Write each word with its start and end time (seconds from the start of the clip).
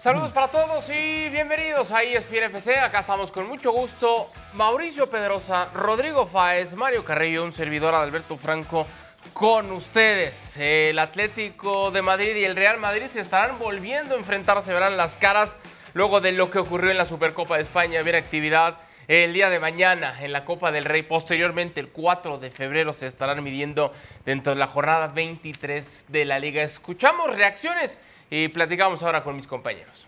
Saludos 0.00 0.32
para 0.32 0.48
todos 0.48 0.88
y 0.88 1.28
bienvenidos 1.28 1.92
a 1.92 2.02
ESPN 2.02 2.44
FC. 2.44 2.78
Acá 2.78 3.00
estamos 3.00 3.30
con 3.30 3.46
mucho 3.46 3.70
gusto. 3.70 4.30
Mauricio 4.54 5.10
Pedrosa, 5.10 5.68
Rodrigo 5.74 6.24
Fáez, 6.24 6.72
Mario 6.72 7.04
Carrillo, 7.04 7.44
un 7.44 7.52
servidor 7.52 7.94
Alberto 7.94 8.38
Franco 8.38 8.86
con 9.34 9.70
ustedes. 9.70 10.56
El 10.56 10.98
Atlético 10.98 11.90
de 11.90 12.00
Madrid 12.00 12.34
y 12.34 12.46
el 12.46 12.56
Real 12.56 12.78
Madrid 12.78 13.08
se 13.12 13.20
estarán 13.20 13.58
volviendo 13.58 14.14
a 14.14 14.18
enfrentar, 14.18 14.62
se 14.62 14.72
verán 14.72 14.96
las 14.96 15.16
caras 15.16 15.58
luego 15.92 16.22
de 16.22 16.32
lo 16.32 16.50
que 16.50 16.60
ocurrió 16.60 16.90
en 16.90 16.96
la 16.96 17.04
Supercopa 17.04 17.56
de 17.56 17.64
España. 17.64 18.00
Viene 18.00 18.16
actividad 18.16 18.78
el 19.06 19.34
día 19.34 19.50
de 19.50 19.60
mañana 19.60 20.16
en 20.22 20.32
la 20.32 20.46
Copa 20.46 20.72
del 20.72 20.86
Rey. 20.86 21.02
Posteriormente, 21.02 21.78
el 21.78 21.90
4 21.90 22.38
de 22.38 22.50
febrero, 22.50 22.94
se 22.94 23.06
estarán 23.06 23.44
midiendo 23.44 23.92
dentro 24.24 24.54
de 24.54 24.60
la 24.60 24.66
jornada 24.66 25.08
23 25.08 26.06
de 26.08 26.24
la 26.24 26.38
Liga. 26.38 26.62
Escuchamos 26.62 27.36
reacciones 27.36 27.98
y 28.30 28.48
platicamos 28.48 29.02
ahora 29.02 29.22
con 29.22 29.34
mis 29.36 29.46
compañeros. 29.46 30.06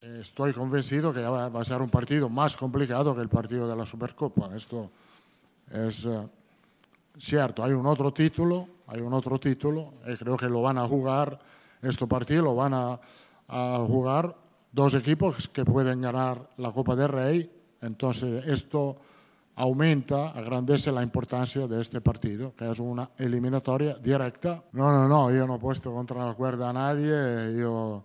Estoy 0.00 0.52
convencido 0.52 1.12
que 1.12 1.20
va 1.20 1.46
a 1.46 1.64
ser 1.64 1.80
un 1.80 1.88
partido 1.88 2.28
más 2.28 2.56
complicado 2.56 3.14
que 3.14 3.22
el 3.22 3.28
partido 3.28 3.66
de 3.66 3.74
la 3.74 3.86
Supercopa. 3.86 4.54
Esto 4.54 4.90
es 5.72 6.04
uh, 6.04 6.28
cierto. 7.18 7.64
Hay 7.64 7.72
un 7.72 7.86
otro 7.86 8.12
título, 8.12 8.68
hay 8.86 9.00
un 9.00 9.12
otro 9.14 9.40
título 9.40 9.94
y 10.06 10.14
creo 10.16 10.36
que 10.36 10.48
lo 10.48 10.62
van 10.62 10.78
a 10.78 10.86
jugar, 10.86 11.38
este 11.80 12.06
partido 12.06 12.42
lo 12.42 12.54
van 12.54 12.74
a, 12.74 13.00
a 13.48 13.84
jugar 13.86 14.36
dos 14.70 14.94
equipos 14.94 15.48
que 15.48 15.64
pueden 15.64 16.00
ganar 16.00 16.50
la 16.58 16.70
Copa 16.70 16.94
del 16.94 17.08
Rey. 17.08 17.50
Entonces 17.80 18.46
esto 18.46 18.96
aumenta, 19.56 20.30
agrandece 20.30 20.90
la 20.92 21.02
importancia 21.02 21.66
de 21.66 21.80
este 21.80 22.00
partido, 22.00 22.54
que 22.56 22.70
es 22.70 22.78
una 22.78 23.10
eliminatoria 23.18 23.94
directa. 23.94 24.62
No, 24.72 24.90
no, 24.90 25.08
no, 25.08 25.30
yo 25.30 25.46
no 25.46 25.56
he 25.56 25.58
puesto 25.58 25.92
contra 25.92 26.26
la 26.26 26.34
cuerda 26.34 26.70
a 26.70 26.72
nadie, 26.72 27.56
yo 27.58 28.02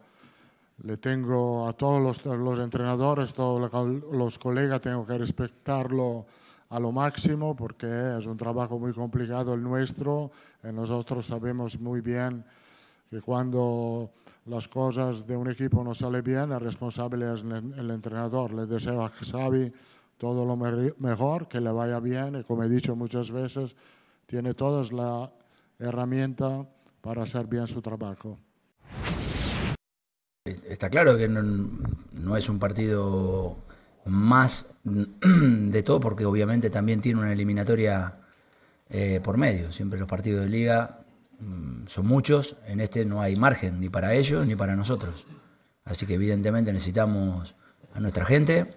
le 0.84 0.98
tengo 0.98 1.68
a 1.68 1.74
todos 1.74 2.02
los, 2.02 2.26
los 2.38 2.60
entrenadores, 2.60 3.34
todos 3.34 3.72
los 4.12 4.38
colegas, 4.38 4.82
tengo 4.82 5.06
que 5.06 5.18
respetarlo 5.18 6.26
a 6.70 6.80
lo 6.80 6.92
máximo 6.92 7.56
porque 7.56 8.18
es 8.18 8.26
un 8.26 8.38
trabajo 8.38 8.78
muy 8.78 8.94
complicado 8.94 9.54
el 9.54 9.64
nuestro 9.64 10.32
y 10.64 10.72
nosotros 10.72 11.26
sabemos 11.26 11.80
muy 11.80 12.02
bien 12.02 12.44
que 13.10 13.22
cuando 13.22 14.12
las 14.46 14.68
cosas 14.68 15.26
de 15.26 15.36
un 15.36 15.50
equipo 15.50 15.84
no 15.84 15.94
salen 15.94 16.24
bien, 16.24 16.52
el 16.52 16.60
responsable 16.60 17.34
es 17.34 17.42
el 17.42 17.92
entrenador. 17.92 18.54
Le 18.54 18.66
deseo 18.66 19.04
a 19.04 19.10
Xavi 19.10 19.72
todo 20.18 20.46
lo 20.46 20.56
mejor, 20.56 21.48
que 21.48 21.62
le 21.62 21.72
vaya 21.72 22.00
bien 22.00 22.36
y 22.40 22.44
como 22.44 22.64
he 22.64 22.70
dicho 22.70 22.96
muchas 22.96 23.32
veces, 23.32 23.76
tiene 24.26 24.54
todas 24.54 24.92
la 24.92 25.32
herramienta 25.80 26.68
para 27.02 27.24
hacer 27.24 27.48
bien 27.48 27.68
su 27.68 27.82
trabajo. 27.82 28.38
Está 30.46 30.90
claro 30.90 31.18
que 31.18 31.28
no, 31.28 32.38
es 32.38 32.50
un 32.50 32.60
partido 32.60 33.58
más 34.06 34.68
de 34.84 35.84
todo, 35.84 36.00
porque 36.00 36.26
obviamente 36.26 36.70
también 36.70 37.02
tiene 37.02 37.20
una 37.20 37.34
eliminatoria 37.34 38.18
eh, 38.90 39.20
por 39.24 39.38
medio. 39.38 39.72
Siempre 39.72 40.00
los 40.00 40.08
partidos 40.08 40.44
de 40.44 40.50
liga 40.50 41.02
mm, 41.40 41.88
son 41.88 42.08
muchos, 42.08 42.56
en 42.66 42.80
este 42.80 43.06
no 43.06 43.22
hay 43.22 43.36
margen 43.36 43.80
ni 43.80 43.90
para 43.90 44.14
ellos 44.14 44.48
ni 44.48 44.56
para 44.56 44.76
nosotros. 44.76 45.26
Así 45.84 46.06
que 46.06 46.16
evidentemente 46.16 46.72
necesitamos 46.74 47.56
a 47.94 48.00
nuestra 48.00 48.26
gente, 48.26 48.74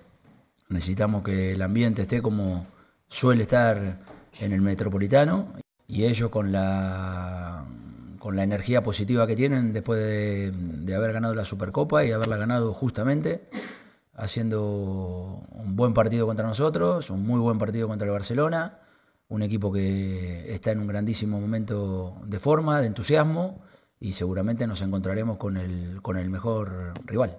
Necesitamos 0.70 1.24
que 1.24 1.52
el 1.52 1.62
ambiente 1.62 2.02
esté 2.02 2.22
como 2.22 2.64
suele 3.08 3.42
estar 3.42 3.98
en 4.38 4.52
el 4.52 4.60
metropolitano 4.60 5.52
y 5.88 6.04
ellos 6.04 6.30
con 6.30 6.52
la, 6.52 7.66
con 8.20 8.36
la 8.36 8.44
energía 8.44 8.80
positiva 8.80 9.26
que 9.26 9.34
tienen 9.34 9.72
después 9.72 9.98
de, 9.98 10.94
haber 10.94 11.12
ganado 11.12 11.34
la 11.34 11.44
Supercopa 11.44 12.04
y 12.04 12.12
haberla 12.12 12.36
ganado 12.36 12.72
justamente, 12.72 13.48
haciendo 14.14 15.42
un 15.50 15.74
buen 15.74 15.92
partido 15.92 16.26
contra 16.26 16.46
nosotros, 16.46 17.10
un 17.10 17.26
muy 17.26 17.40
buen 17.40 17.58
partido 17.58 17.88
contra 17.88 18.06
el 18.06 18.12
Barcelona, 18.12 18.78
un 19.28 19.42
equipo 19.42 19.72
que 19.72 20.54
está 20.54 20.70
en 20.70 20.78
un 20.78 20.86
grandísimo 20.86 21.40
momento 21.40 22.20
de 22.26 22.38
forma, 22.38 22.80
de 22.80 22.86
entusiasmo 22.86 23.60
y 23.98 24.12
seguramente 24.12 24.68
nos 24.68 24.82
encontraremos 24.82 25.36
con 25.36 25.56
el, 25.56 26.00
con 26.00 26.16
el 26.16 26.30
mejor 26.30 26.94
rival. 27.06 27.38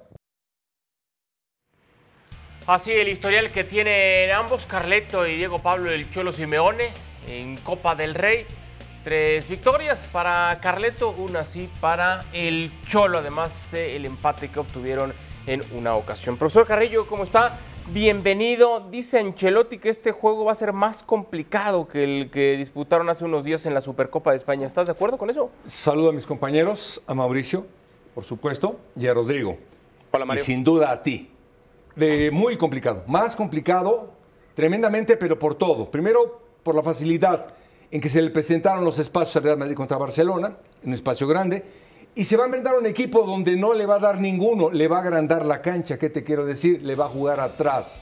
Así 2.72 2.94
el 2.94 3.10
historial 3.10 3.52
que 3.52 3.66
tienen 3.66 4.32
ambos, 4.32 4.66
Carleto 4.66 5.28
y 5.28 5.36
Diego 5.36 5.60
Pablo 5.60 5.92
el 5.92 6.10
Cholo 6.10 6.32
Simeone 6.32 6.94
en 7.28 7.58
Copa 7.58 7.96
del 7.96 8.16
Rey. 8.16 8.46
Tres 9.04 9.50
victorias 9.50 10.08
para 10.10 10.58
Carleto, 10.62 11.10
una 11.10 11.44
sí 11.44 11.68
para 11.82 12.24
el 12.32 12.72
Cholo, 12.88 13.18
además 13.18 13.70
del 13.74 14.06
empate 14.06 14.48
que 14.48 14.60
obtuvieron 14.62 15.14
en 15.48 15.62
una 15.74 15.96
ocasión. 15.96 16.38
Profesor 16.38 16.66
Carrillo, 16.66 17.08
¿cómo 17.08 17.26
está? 17.26 17.60
Bienvenido. 17.90 18.88
Dice 18.90 19.20
Ancelotti 19.20 19.78
que 19.78 19.90
este 19.90 20.14
juego 20.14 20.46
va 20.46 20.54
a 20.54 20.56
ser 20.56 20.72
más 20.72 21.04
complicado 21.04 21.90
que 21.90 22.06
el 22.06 22.32
que 22.32 22.56
disputaron 22.56 23.10
hace 23.10 23.26
unos 23.26 23.44
días 23.44 23.66
en 23.66 23.74
la 23.74 23.82
Supercopa 23.82 24.32
de 24.32 24.38
España. 24.38 24.66
¿Estás 24.66 24.88
de 24.88 24.94
acuerdo 24.94 25.18
con 25.18 25.30
eso? 25.30 25.52
Saludo 25.66 26.12
a 26.12 26.14
mis 26.14 26.26
compañeros, 26.26 27.02
a 27.06 27.14
Mauricio, 27.14 27.66
por 28.16 28.24
supuesto, 28.24 28.80
y 28.96 29.08
a 29.08 29.14
Rodrigo. 29.14 29.58
Hola, 30.12 30.24
Mario. 30.24 30.42
Y 30.42 30.46
sin 30.46 30.64
duda 30.64 30.90
a 30.90 31.04
ti 31.04 31.32
de 31.96 32.32
muy 32.32 32.58
complicado, 32.58 33.04
más 33.08 33.36
complicado, 33.36 34.12
tremendamente, 34.54 35.18
pero 35.18 35.38
por 35.38 35.56
todo. 35.56 35.90
Primero, 35.90 36.42
por 36.64 36.76
la 36.76 36.84
facilidad 36.84 37.54
en 37.90 38.00
que 38.00 38.10
se 38.10 38.22
le 38.22 38.30
presentaron 38.30 38.86
los 38.86 39.00
espacios 39.00 39.36
al 39.38 39.44
Real 39.44 39.58
Madrid 39.58 39.76
contra 39.76 39.98
Barcelona, 39.98 40.58
un 40.84 40.94
espacio 40.94 41.28
grande, 41.28 41.64
y 42.16 42.24
se 42.24 42.38
va 42.38 42.44
a 42.44 42.46
enfrentar 42.48 42.78
un 42.78 42.86
equipo 42.86 43.24
donde 43.24 43.56
no 43.56 43.74
le 43.74 43.86
va 43.86 43.96
a 43.96 44.00
dar 44.00 44.20
ninguno, 44.20 44.70
le 44.70 44.88
va 44.88 44.98
a 44.98 45.02
agrandar 45.02 45.46
la 45.46 45.62
cancha, 45.62 45.98
¿qué 45.98 46.10
te 46.10 46.24
quiero 46.24 46.46
decir? 46.46 46.82
Le 46.84 46.96
va 46.96 47.06
a 47.06 47.10
jugar 47.10 47.40
atrás, 47.40 48.02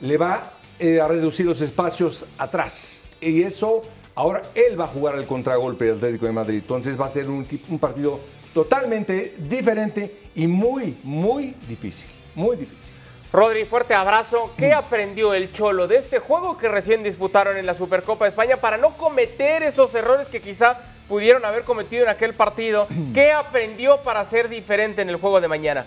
le 0.00 0.16
va 0.16 0.54
eh, 0.78 1.00
a 1.00 1.08
reducir 1.08 1.46
los 1.46 1.60
espacios 1.60 2.26
atrás. 2.38 3.08
Y 3.20 3.42
eso, 3.42 3.82
ahora 4.14 4.42
él 4.54 4.80
va 4.80 4.84
a 4.84 4.88
jugar 4.88 5.14
al 5.14 5.26
contragolpe 5.26 5.86
del 5.86 5.96
Atlético 5.96 6.26
de 6.26 6.32
Madrid. 6.32 6.58
Entonces 6.58 6.98
va 6.98 7.06
a 7.06 7.10
ser 7.10 7.28
un, 7.28 7.46
un 7.68 7.78
partido 7.78 8.20
totalmente 8.54 9.34
diferente 9.38 10.16
y 10.34 10.46
muy, 10.46 10.98
muy 11.02 11.54
difícil, 11.68 12.10
muy 12.34 12.56
difícil. 12.56 12.99
Rodri, 13.32 13.64
fuerte 13.64 13.94
abrazo. 13.94 14.50
¿Qué 14.56 14.74
aprendió 14.74 15.34
el 15.34 15.52
Cholo 15.52 15.86
de 15.86 15.98
este 15.98 16.18
juego 16.18 16.58
que 16.58 16.66
recién 16.66 17.04
disputaron 17.04 17.56
en 17.56 17.64
la 17.64 17.74
Supercopa 17.74 18.24
de 18.24 18.30
España 18.30 18.56
para 18.56 18.76
no 18.76 18.96
cometer 18.96 19.62
esos 19.62 19.94
errores 19.94 20.28
que 20.28 20.42
quizá 20.42 20.80
pudieron 21.08 21.44
haber 21.44 21.62
cometido 21.62 22.02
en 22.02 22.08
aquel 22.08 22.34
partido? 22.34 22.88
¿Qué 23.14 23.30
aprendió 23.30 23.98
para 23.98 24.24
ser 24.24 24.48
diferente 24.48 25.02
en 25.02 25.10
el 25.10 25.16
juego 25.16 25.40
de 25.40 25.46
mañana? 25.46 25.86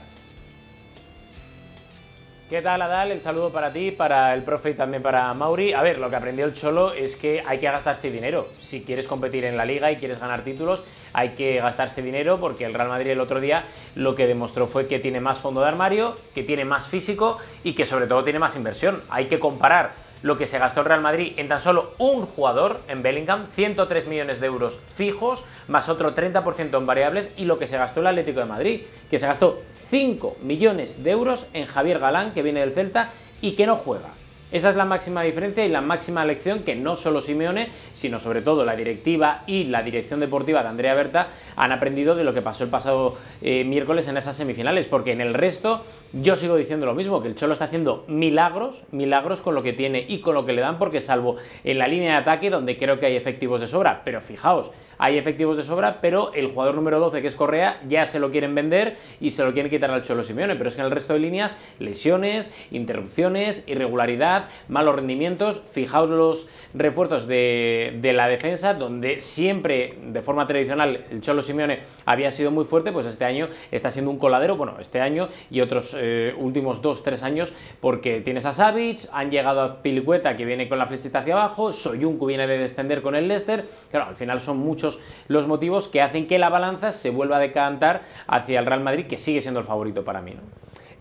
¿Qué 2.53 2.61
tal, 2.61 2.83
Adal? 2.83 3.11
El 3.11 3.19
saludo 3.19 3.51
para 3.51 3.73
ti, 3.73 3.89
para 3.89 4.31
el 4.35 4.43
profe 4.43 4.69
y 4.69 4.73
también 4.75 5.01
para 5.01 5.33
Mauri. 5.33 5.73
A 5.73 5.81
ver, 5.81 5.97
lo 5.97 6.11
que 6.11 6.17
aprendió 6.17 6.45
el 6.45 6.53
Cholo 6.53 6.93
es 6.93 7.15
que 7.15 7.43
hay 7.47 7.57
que 7.57 7.65
gastarse 7.65 8.11
dinero. 8.11 8.47
Si 8.59 8.83
quieres 8.83 9.07
competir 9.07 9.43
en 9.45 9.57
la 9.57 9.65
liga 9.65 9.91
y 9.91 9.95
quieres 9.95 10.19
ganar 10.19 10.43
títulos, 10.43 10.83
hay 11.13 11.29
que 11.29 11.55
gastarse 11.55 12.03
dinero 12.03 12.39
porque 12.39 12.65
el 12.65 12.75
Real 12.75 12.89
Madrid 12.89 13.09
el 13.09 13.21
otro 13.21 13.41
día 13.41 13.63
lo 13.95 14.13
que 14.13 14.27
demostró 14.27 14.67
fue 14.67 14.85
que 14.85 14.99
tiene 14.99 15.19
más 15.19 15.39
fondo 15.39 15.61
de 15.61 15.67
armario, 15.67 16.15
que 16.35 16.43
tiene 16.43 16.63
más 16.63 16.87
físico 16.87 17.39
y 17.63 17.73
que 17.73 17.87
sobre 17.87 18.05
todo 18.05 18.23
tiene 18.23 18.37
más 18.37 18.55
inversión. 18.55 19.01
Hay 19.09 19.25
que 19.25 19.39
comparar 19.39 19.93
lo 20.23 20.37
que 20.37 20.47
se 20.47 20.57
gastó 20.57 20.79
el 20.79 20.87
Real 20.87 21.01
Madrid 21.01 21.33
en 21.37 21.47
tan 21.47 21.59
solo 21.59 21.93
un 21.99 22.25
jugador, 22.25 22.79
en 22.87 23.03
Bellingham, 23.03 23.47
103 23.51 24.07
millones 24.07 24.39
de 24.39 24.47
euros 24.47 24.79
fijos, 24.95 25.43
más 25.67 25.89
otro 25.89 26.15
30% 26.15 26.77
en 26.77 26.85
variables, 26.85 27.31
y 27.37 27.45
lo 27.45 27.59
que 27.59 27.67
se 27.67 27.77
gastó 27.77 27.99
el 27.99 28.07
Atlético 28.07 28.39
de 28.39 28.45
Madrid, 28.45 28.81
que 29.11 29.19
se 29.19 29.27
gastó 29.27 29.61
5 29.89 30.37
millones 30.41 31.03
de 31.03 31.11
euros 31.11 31.45
en 31.53 31.67
Javier 31.67 31.99
Galán, 31.99 32.31
que 32.31 32.41
viene 32.41 32.61
del 32.61 32.73
Celta 32.73 33.11
y 33.41 33.51
que 33.51 33.67
no 33.67 33.75
juega. 33.75 34.09
Esa 34.53 34.69
es 34.69 34.75
la 34.75 34.85
máxima 34.85 35.23
diferencia 35.23 35.65
y 35.65 35.67
la 35.67 35.81
máxima 35.81 36.23
lección 36.25 36.59
que 36.59 36.75
no 36.75 36.95
solo 36.95 37.21
Simeone, 37.21 37.69
sino 37.91 38.19
sobre 38.19 38.43
todo 38.43 38.63
la 38.63 38.75
directiva 38.75 39.41
y 39.47 39.63
la 39.63 39.81
dirección 39.81 40.19
deportiva 40.19 40.61
de 40.61 40.69
Andrea 40.69 40.93
Berta 40.93 41.29
han 41.55 41.71
aprendido 41.71 42.13
de 42.13 42.23
lo 42.23 42.35
que 42.35 42.43
pasó 42.43 42.63
el 42.63 42.69
pasado 42.69 43.17
eh, 43.41 43.63
miércoles 43.63 44.07
en 44.07 44.15
esas 44.15 44.35
semifinales, 44.37 44.85
porque 44.85 45.11
en 45.11 45.21
el 45.21 45.33
resto 45.33 45.83
yo 46.13 46.35
sigo 46.35 46.55
diciendo 46.55 46.85
lo 46.85 46.93
mismo, 46.93 47.23
que 47.23 47.29
el 47.29 47.35
Cholo 47.35 47.53
está 47.53 47.65
haciendo 47.65 48.05
milagros, 48.07 48.83
milagros 48.91 49.41
con 49.41 49.55
lo 49.55 49.63
que 49.63 49.73
tiene 49.73 50.05
y 50.07 50.19
con 50.19 50.35
lo 50.35 50.45
que 50.45 50.53
le 50.53 50.61
dan, 50.61 50.77
porque 50.77 51.01
salvo 51.01 51.37
en 51.63 51.79
la 51.79 51.87
línea 51.87 52.11
de 52.11 52.17
ataque 52.17 52.51
donde 52.51 52.77
creo 52.77 52.99
que 52.99 53.07
hay 53.07 53.15
efectivos 53.15 53.59
de 53.59 53.65
sobra, 53.65 54.03
pero 54.05 54.21
fijaos, 54.21 54.71
hay 54.97 55.17
efectivos 55.17 55.57
de 55.57 55.63
sobra, 55.63 55.99
pero 56.01 56.33
el 56.33 56.47
jugador 56.47 56.75
número 56.75 56.99
12, 56.99 57.21
que 57.21 57.27
es 57.27 57.35
Correa, 57.35 57.79
ya 57.87 58.05
se 58.05 58.19
lo 58.19 58.31
quieren 58.31 58.55
vender 58.55 58.97
y 59.19 59.31
se 59.31 59.43
lo 59.43 59.53
quieren 59.53 59.69
quitar 59.69 59.91
al 59.91 60.03
Cholo 60.03 60.23
Simeone, 60.23 60.55
pero 60.55 60.69
es 60.69 60.75
que 60.75 60.81
en 60.81 60.85
el 60.85 60.91
resto 60.91 61.13
de 61.13 61.19
líneas, 61.19 61.57
lesiones, 61.79 62.53
interrupciones, 62.71 63.67
irregularidad, 63.67 64.49
malos 64.67 64.95
rendimientos, 64.95 65.61
fijaos 65.71 66.09
los 66.09 66.49
refuerzos 66.73 67.27
de, 67.27 68.11
la 68.13 68.27
defensa, 68.27 68.73
donde 68.73 69.19
siempre, 69.19 69.95
de 70.05 70.21
forma 70.21 70.45
tradicional, 70.45 71.03
el 71.09 71.21
Cholo 71.21 71.41
Simeone 71.41 71.79
había 72.05 72.31
sido 72.31 72.51
muy 72.51 72.65
fuerte, 72.65 72.91
pues 72.91 73.05
este 73.05 73.25
año 73.25 73.47
está 73.71 73.89
siendo 73.89 74.11
un 74.11 74.19
coladero, 74.19 74.55
bueno, 74.55 74.75
este 74.79 75.01
año 75.01 75.29
y 75.49 75.61
otros 75.61 75.95
eh, 75.97 76.33
últimos 76.37 76.81
dos, 76.81 77.01
tres 77.01 77.23
años, 77.23 77.53
porque 77.79 78.21
tienes 78.21 78.45
a 78.45 78.53
Savic, 78.53 79.07
han 79.11 79.31
llegado 79.31 79.61
a 79.61 79.81
Pilicueta, 79.81 80.35
que 80.35 80.45
viene 80.45 80.69
con 80.69 80.77
la 80.77 80.85
flechita 80.85 81.19
hacia 81.19 81.33
abajo, 81.33 81.73
Soyuncu 81.73 82.25
viene 82.27 82.45
de 82.45 82.57
descender 82.57 83.01
con 83.01 83.15
el 83.15 83.27
Leicester, 83.27 83.65
claro, 83.89 84.07
al 84.09 84.15
final 84.15 84.39
son 84.39 84.57
muchos 84.57 84.82
muchos 84.83 84.99
los 85.27 85.47
motivos 85.47 85.87
que 85.87 86.01
hacen 86.01 86.27
que 86.27 86.37
la 86.39 86.49
balanza 86.49 86.91
se 86.91 87.09
vuelva 87.09 87.37
a 87.37 87.39
decantar 87.39 88.03
hacia 88.27 88.59
el 88.59 88.65
Real 88.65 88.81
Madrid, 88.81 89.07
que 89.07 89.17
sigue 89.17 89.41
siendo 89.41 89.59
el 89.59 89.65
favorito 89.65 90.03
para 90.03 90.21
mí. 90.21 90.31
¿no? 90.31 90.41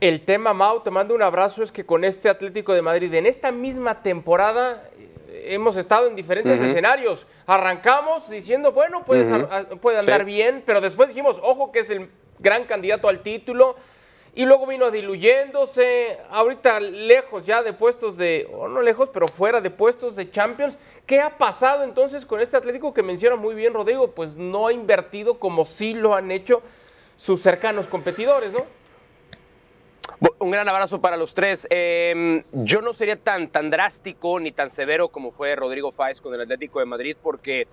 El 0.00 0.23
tema, 0.23 0.52
Mau, 0.52 0.81
te 0.81 0.90
mando 0.90 1.14
un 1.14 1.23
abrazo, 1.23 1.62
es 1.62 1.73
que 1.73 1.84
con 1.84 2.05
este 2.05 2.29
Atlético 2.29 2.73
de 2.73 2.82
Madrid, 2.82 3.12
en 3.14 3.26
esta 3.26 3.52
misma 3.52 4.02
temporada, 4.02 4.84
eh, 4.99 5.55
hemos 5.55 5.76
estado 5.76 6.08
en 6.08 6.17
diferentes 6.17 6.61
escenarios. 6.61 7.26
Arrancamos 7.46 8.29
diciendo, 8.29 8.73
bueno, 8.73 9.05
puede, 9.05 9.46
puede 9.81 9.99
andar 9.99 10.25
bien, 10.25 10.62
pero 10.64 10.81
después 10.81 11.08
dijimos, 11.08 11.40
ojo 11.43 11.73
que 11.73 11.81
es 11.81 11.90
el 11.90 12.08
gran 12.38 12.64
candidato 12.64 13.08
al 13.08 13.20
título 13.20 13.76
y 14.34 14.46
luego 14.46 14.67
vino 14.67 14.90
diluyéndose, 14.90 16.19
ahorita 16.31 16.81
lejos 16.81 17.44
ya 17.44 17.62
de 17.62 17.75
puestos 17.75 18.17
de, 18.17 18.49
o 18.50 18.67
no 18.67 18.81
lejos, 18.81 19.11
pero 19.11 19.29
fuera 19.29 19.61
de 19.61 19.69
puestos 19.69 20.17
de 20.17 20.31
Champions. 20.31 20.79
¿Qué 21.06 21.20
ha 21.20 21.37
pasado 21.37 21.82
entonces 21.84 22.25
con 22.25 22.40
este 22.40 22.56
Atlético 22.56 22.94
que 22.94 23.02
menciona 23.02 23.37
muy 23.37 23.54
bien 23.54 23.75
Rodrigo? 23.75 24.12
Pues 24.12 24.34
no 24.34 24.69
ha 24.69 24.72
invertido 24.72 25.38
como 25.38 25.64
sí 25.64 25.94
lo 25.94 26.14
han 26.14 26.31
hecho 26.31 26.62
sus 27.16 27.43
cercanos 27.43 27.87
competidores, 27.87 28.52
¿no? 28.52 28.64
Un 30.38 30.50
gran 30.50 30.69
abrazo 30.69 31.00
para 31.00 31.16
los 31.16 31.34
tres. 31.34 31.66
Em, 31.70 32.44
yo 32.52 32.81
no 32.81 32.93
sería 32.93 33.16
tan, 33.16 33.49
tan 33.49 33.70
drástico 33.70 34.38
ni 34.38 34.52
tan 34.52 34.70
severo 34.70 35.08
como 35.08 35.32
fue 35.32 35.56
Rodrigo 35.56 35.90
Fáez 35.90 36.20
con 36.20 36.34
el 36.34 36.40
Atlético 36.40 36.78
de 36.78 36.87
Madrid 36.87 37.16
porque 37.20 37.66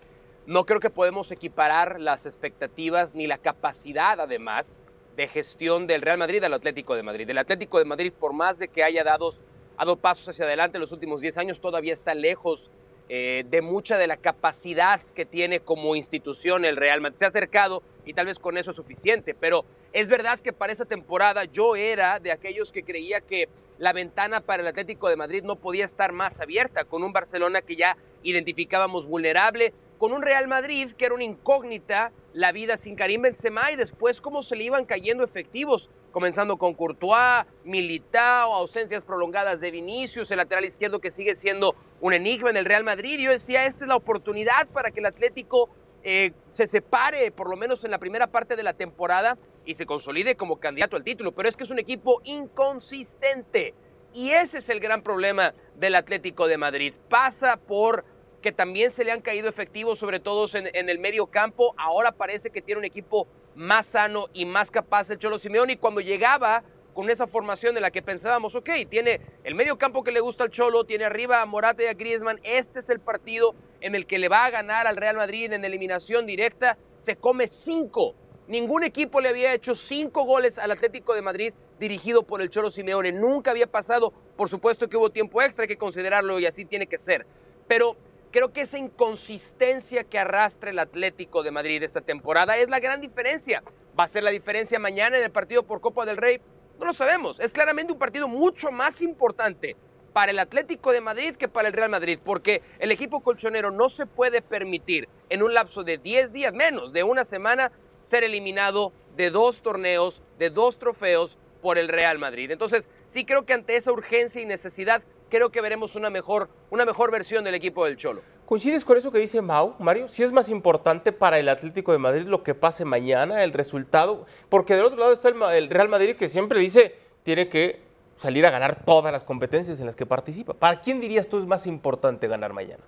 no 0.48 0.66
creo 0.66 0.80
que 0.80 0.90
podemos 0.90 1.32
equiparar 1.32 2.00
las 2.00 2.26
expectativas 2.26 3.14
ni 3.14 3.28
la 3.28 3.38
capacidad, 3.38 4.20
además, 4.20 4.82
de 5.16 5.28
gestión 5.28 5.86
del 5.86 6.02
Real 6.02 6.18
Madrid 6.18 6.44
al 6.44 6.54
Atlético 6.54 6.96
de 6.96 7.04
Madrid. 7.04 7.30
El 7.30 7.38
Atlético 7.38 7.78
de 7.78 7.86
Madrid, 7.86 8.12
por 8.12 8.34
más 8.34 8.58
de 8.58 8.68
que 8.68 8.84
haya 8.84 9.04
dado, 9.04 9.30
dado 9.78 9.96
pasos 9.98 10.28
hacia 10.30 10.46
adelante 10.46 10.78
en 10.78 10.82
los 10.82 10.92
últimos 10.92 11.22
10 11.22 11.38
años, 11.38 11.62
todavía 11.62 11.94
está 11.94 12.16
lejos 12.16 12.72
eh, 13.12 13.44
de 13.50 13.62
mucha 13.64 13.98
de 13.98 14.06
la 14.06 14.18
capacidad 14.18 15.02
que 15.02 15.26
tiene 15.26 15.62
como 15.62 15.96
institución 15.96 16.64
el 16.64 16.78
Real 16.78 17.02
Madrid. 17.02 17.18
Se 17.18 17.26
ha 17.26 17.30
acercado 17.30 17.82
y 18.06 18.14
tal 18.14 18.28
vez 18.28 18.38
con 18.38 18.58
eso 18.58 18.70
es 18.70 18.76
suficiente, 18.76 19.34
pero 19.34 19.66
es 19.94 20.10
verdad 20.10 20.40
que 20.40 20.54
para 20.54 20.72
esta 20.72 20.86
temporada 20.86 21.46
yo 21.46 21.76
era 21.76 22.20
de 22.20 22.32
aquellos 22.32 22.72
que 22.72 22.84
creía 22.84 23.22
que 23.22 23.50
la 23.80 23.94
ventana 23.94 24.42
para 24.42 24.62
el 24.62 24.68
Atlético 24.68 25.10
de 25.10 25.16
Madrid 25.16 25.44
no 25.44 25.56
podía 25.56 25.86
estar 25.86 26.12
más 26.12 26.40
abierta, 26.40 26.86
con 26.86 27.04
un 27.04 27.12
Barcelona 27.12 27.62
que 27.62 27.76
ya 27.76 27.98
identificábamos 28.22 29.08
vulnerable, 29.08 29.74
con 29.98 30.14
un 30.14 30.22
Real 30.22 30.48
Madrid 30.48 30.92
que 30.92 31.06
era 31.06 31.16
una 31.16 31.24
incógnita, 31.24 32.12
la 32.34 32.52
vida 32.52 32.78
sin 32.78 32.96
Karim 32.96 33.24
Benzema 33.24 33.72
y 33.72 33.76
después 33.76 34.22
cómo 34.22 34.44
se 34.44 34.56
le 34.56 34.66
iban 34.66 34.86
cayendo 34.86 35.24
efectivos, 35.24 35.90
comenzando 36.12 36.58
con 36.58 36.74
Courtois, 36.74 37.46
Militao, 37.64 38.54
ausencias 38.54 39.04
prolongadas 39.04 39.60
de 39.60 39.72
Vinicius, 39.72 40.32
el 40.32 40.38
lateral 40.38 40.66
izquierdo 40.66 41.00
que 41.00 41.12
sigue 41.12 41.36
siendo 41.36 41.76
un 42.02 42.14
enigma 42.14 42.50
en 42.50 42.58
el 42.58 42.66
Real 42.66 42.84
Madrid. 42.84 43.20
Yo 43.20 43.32
decía, 43.32 43.66
esta 43.66 43.84
es 43.84 43.88
la 43.88 43.96
oportunidad 43.96 44.68
para 44.70 44.92
que 44.92 45.00
el 45.00 45.06
Atlético 45.06 45.70
eh, 46.04 46.32
se 46.50 46.68
separe, 46.68 47.32
por 47.32 47.50
lo 47.50 47.56
menos 47.56 47.84
en 47.84 47.92
la 47.92 48.00
primera 48.00 48.28
parte 48.28 48.56
de 48.56 48.64
la 48.64 48.74
temporada, 48.74 49.38
y 49.66 49.76
se 49.76 49.86
consolide 49.86 50.36
como 50.36 50.60
candidato 50.60 50.96
al 50.96 51.04
título. 51.04 51.34
Pero 51.34 51.50
es 51.50 51.56
que 51.56 51.64
es 51.64 51.70
un 51.70 51.80
equipo 51.80 52.22
inconsistente. 52.24 53.74
Y 54.14 54.32
ese 54.32 54.58
es 54.58 54.70
el 54.70 54.80
gran 54.80 55.04
problema 55.04 55.54
del 55.76 55.96
Atlético 55.96 56.48
de 56.48 56.58
Madrid. 56.58 56.96
Pasa 57.10 57.58
por 57.58 58.04
que 58.42 58.52
también 58.52 58.90
se 58.90 59.04
le 59.04 59.12
han 59.12 59.22
caído 59.22 59.50
efectivos, 59.50 60.00
sobre 60.00 60.20
todo 60.20 60.48
en, 60.54 60.90
el 60.90 61.00
medio 61.00 61.28
campo. 61.28 61.74
Ahora 61.78 62.12
parece 62.12 62.50
que 62.50 62.62
tiene 62.62 62.80
un 62.80 62.86
equipo 62.86 63.28
más 63.60 63.88
sano 63.88 64.30
y 64.34 64.46
más 64.46 64.72
capaz 64.72 65.10
el 65.10 65.18
Cholo 65.18 65.38
Simeone. 65.38 65.74
Y 65.74 65.78
cuando 65.78 66.00
llegaba 66.00 66.64
con 66.94 67.10
esa 67.10 67.28
formación 67.28 67.76
de 67.76 67.82
la 67.82 67.92
que 67.92 68.02
pensábamos, 68.02 68.56
ok, 68.56 68.70
tiene 68.90 69.20
el 69.44 69.54
medio 69.54 69.78
campo 69.78 70.02
que 70.02 70.14
le 70.14 70.22
gusta 70.22 70.46
al 70.46 70.50
Cholo, 70.50 70.86
tiene 70.86 71.04
arriba 71.04 71.42
a 71.42 71.46
Morata 71.46 71.84
y 71.84 71.88
a 71.88 71.94
Griezmann. 71.94 72.40
Este 72.44 72.80
es 72.80 72.90
el 72.90 73.02
partido 73.02 73.54
en 73.82 73.96
el 73.96 74.06
que 74.06 74.18
le 74.18 74.30
va 74.30 74.46
a 74.46 74.50
ganar 74.50 74.88
al 74.88 74.96
Real 74.96 75.18
Madrid 75.18 75.52
en 75.52 75.66
eliminación 75.66 76.26
directa. 76.26 76.78
Se 77.00 77.18
come 77.18 77.48
cinco. 77.48 78.16
Ningún 78.48 78.86
equipo 78.86 79.20
le 79.20 79.28
había 79.28 79.54
hecho 79.54 79.76
cinco 79.76 80.24
goles 80.24 80.58
al 80.58 80.72
Atlético 80.72 81.14
de 81.14 81.22
Madrid 81.22 81.54
dirigido 81.80 82.24
por 82.24 82.42
el 82.42 82.50
Cholo 82.50 82.70
Simeone. 82.70 83.12
Nunca 83.12 83.52
había 83.52 83.68
pasado. 83.68 84.14
Por 84.38 84.48
supuesto 84.48 84.88
que 84.88 84.96
hubo 84.96 85.10
tiempo 85.10 85.42
extra, 85.42 85.64
hay 85.64 85.68
que 85.68 85.78
considerarlo 85.78 86.40
y 86.40 86.46
así 86.46 86.64
tiene 86.64 86.88
que 86.88 86.98
ser. 86.98 87.28
Pero 87.68 87.98
Creo 88.32 88.54
que 88.54 88.62
esa 88.62 88.78
inconsistencia 88.78 90.04
que 90.04 90.20
arrastra 90.20 90.70
el 90.70 90.78
Atlético 90.78 91.42
de 91.42 91.50
Madrid 91.50 91.82
esta 91.82 92.02
temporada 92.02 92.58
es 92.58 92.70
la 92.70 92.80
gran 92.80 93.02
diferencia. 93.02 93.64
¿Va 94.00 94.04
a 94.04 94.08
ser 94.08 94.22
la 94.22 94.30
diferencia 94.30 94.78
mañana 94.78 95.18
en 95.18 95.24
el 95.24 95.32
partido 95.32 95.64
por 95.64 95.82
Copa 95.82 96.06
del 96.06 96.18
Rey? 96.18 96.40
No 96.80 96.86
lo 96.86 96.94
sabemos. 96.94 97.40
Es 97.40 97.54
claramente 97.54 97.92
un 97.92 97.98
partido 97.98 98.28
mucho 98.28 98.72
más 98.72 99.02
importante 99.02 99.76
para 100.14 100.32
el 100.32 100.38
Atlético 100.38 100.92
de 100.92 101.02
Madrid 101.02 101.36
que 101.38 101.48
para 101.48 101.70
el 101.70 101.74
Real 101.74 101.90
Madrid, 101.90 102.20
porque 102.24 102.62
el 102.78 102.92
equipo 102.92 103.22
colchonero 103.22 103.72
no 103.72 103.90
se 103.90 104.06
puede 104.06 104.44
permitir 104.44 105.10
en 105.30 105.42
un 105.42 105.56
lapso 105.56 105.84
de 105.84 105.98
10 105.98 106.32
días, 106.32 106.54
menos 106.54 106.94
de 106.94 107.02
una 107.02 107.26
semana, 107.26 107.72
ser 108.04 108.24
eliminado 108.24 108.94
de 109.16 109.32
dos 109.32 109.64
torneos, 109.64 110.22
de 110.38 110.52
dos 110.52 110.78
trofeos 110.78 111.40
por 111.64 111.80
el 111.80 111.88
Real 111.88 112.20
Madrid. 112.20 112.52
Entonces, 112.52 112.90
sí 113.08 113.26
creo 113.26 113.46
que 113.46 113.54
ante 113.54 113.76
esa 113.76 113.92
urgencia 113.92 114.40
y 114.40 114.46
necesidad 114.46 115.02
creo 115.30 115.52
que 115.52 115.62
veremos 115.62 115.96
una 115.96 116.10
mejor, 116.10 116.50
una 116.70 116.86
mejor 116.86 117.12
versión 117.12 117.44
del 117.44 117.56
equipo 117.56 117.86
del 117.86 117.98
Cholo. 117.98 118.22
¿Coincides 118.46 118.84
con 118.84 118.98
eso 118.98 119.12
que 119.12 119.20
dice 119.20 119.42
Mau, 119.44 119.76
Mario? 119.78 120.10
Si 120.10 120.24
es 120.24 120.32
más 120.32 120.50
importante 120.50 121.12
para 121.12 121.38
el 121.38 121.48
Atlético 121.50 121.92
de 121.92 122.00
Madrid 122.00 122.24
lo 122.24 122.42
que 122.42 122.56
pase 122.56 122.84
mañana, 122.84 123.44
el 123.44 123.54
resultado, 123.54 124.26
porque 124.50 124.76
del 124.76 124.86
otro 124.86 124.98
lado 124.98 125.14
está 125.14 125.30
el, 125.30 125.70
Real 125.70 125.88
Madrid 125.88 126.16
que 126.16 126.30
siempre 126.30 126.60
dice 126.60 126.96
tiene 127.24 127.48
que 127.48 127.80
salir 128.18 128.46
a 128.48 128.50
ganar 128.50 128.84
todas 128.84 129.12
las 129.12 129.24
competencias 129.24 129.80
en 129.80 129.86
las 129.86 129.96
que 129.96 130.08
participa. 130.08 130.54
¿Para 130.56 130.82
quién 130.82 131.00
dirías 131.00 131.28
tú 131.28 131.38
es 131.38 131.46
más 131.46 131.68
importante 131.68 132.28
ganar 132.28 132.54
mañana? 132.54 132.84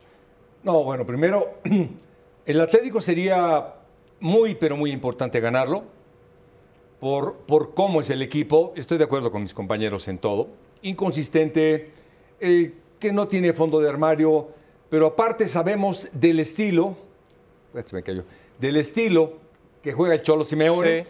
No, 0.64 0.84
bueno, 0.84 1.06
primero, 1.06 1.60
el 2.46 2.62
Atlético 2.62 3.00
sería 3.00 3.76
muy, 4.20 4.56
pero 4.56 4.76
muy 4.76 4.92
importante 4.92 5.40
ganarlo 5.40 5.84
por, 7.00 7.36
por 7.46 7.76
cómo 7.76 8.02
es 8.02 8.10
el 8.10 8.24
equipo. 8.24 8.74
Estoy 8.76 8.98
de 8.98 9.04
acuerdo 9.04 9.32
con 9.32 9.44
mis 9.44 9.54
compañeros 9.54 10.08
en 10.08 10.18
todo. 10.18 10.48
Inconsistente, 10.82 11.92
eh, 12.42 12.74
que 13.00 13.14
no 13.14 13.28
tiene 13.28 13.54
fondo 13.54 13.80
de 13.80 13.88
armario, 13.88 14.50
pero 14.90 15.08
aparte 15.08 15.48
sabemos 15.48 16.10
del 16.12 16.40
estilo, 16.40 16.98
este 17.76 17.96
me 17.96 18.02
cayó, 18.04 18.24
del 18.60 18.78
estilo 18.78 19.34
que 19.84 19.94
juega 19.94 20.16
el 20.16 20.24
Cholo 20.24 20.44
Simeone, 20.44 21.06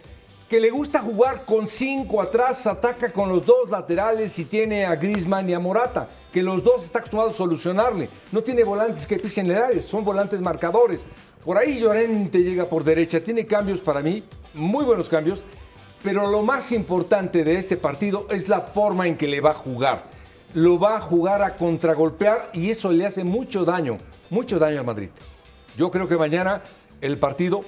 que 0.48 0.60
le 0.60 0.68
gusta 0.68 1.00
jugar 1.00 1.46
con 1.46 1.66
cinco 1.66 2.20
atrás, 2.20 2.66
ataca 2.66 3.10
con 3.10 3.30
los 3.30 3.46
dos 3.46 3.70
laterales 3.70 4.38
y 4.38 4.44
tiene 4.44 4.84
a 4.84 4.94
Grisman 4.96 5.48
y 5.48 5.54
a 5.54 5.58
Morata, 5.58 6.06
que 6.30 6.42
los 6.42 6.62
dos 6.62 6.84
está 6.84 6.98
acostumbrado 6.98 7.30
a 7.30 7.34
solucionarle. 7.34 8.10
No 8.30 8.42
tiene 8.42 8.62
volantes 8.62 9.06
que 9.06 9.18
pisen 9.18 9.50
edades, 9.50 9.86
son 9.86 10.04
volantes 10.04 10.42
marcadores. 10.42 11.06
Por 11.42 11.56
ahí 11.56 11.80
Llorente 11.80 12.42
llega 12.42 12.68
por 12.68 12.84
derecha, 12.84 13.20
tiene 13.20 13.46
cambios 13.46 13.80
para 13.80 14.02
mí, 14.02 14.22
muy 14.52 14.84
buenos 14.84 15.08
cambios, 15.08 15.46
pero 16.02 16.30
lo 16.30 16.42
más 16.42 16.72
importante 16.72 17.42
de 17.42 17.56
este 17.56 17.78
partido 17.78 18.26
es 18.28 18.48
la 18.48 18.60
forma 18.60 19.08
en 19.08 19.16
que 19.16 19.28
le 19.28 19.40
va 19.40 19.52
a 19.52 19.54
jugar 19.54 20.21
lo 20.54 20.78
va 20.78 20.96
a 20.96 21.00
jugar 21.00 21.42
a 21.42 21.56
contragolpear 21.56 22.50
y 22.52 22.70
eso 22.70 22.90
le 22.92 23.06
hace 23.06 23.24
mucho 23.24 23.64
daño, 23.64 23.98
mucho 24.30 24.58
daño 24.58 24.80
al 24.80 24.86
Madrid. 24.86 25.10
Yo 25.76 25.90
creo 25.90 26.06
que 26.06 26.16
mañana 26.16 26.62
el 27.00 27.18
partido 27.18 27.64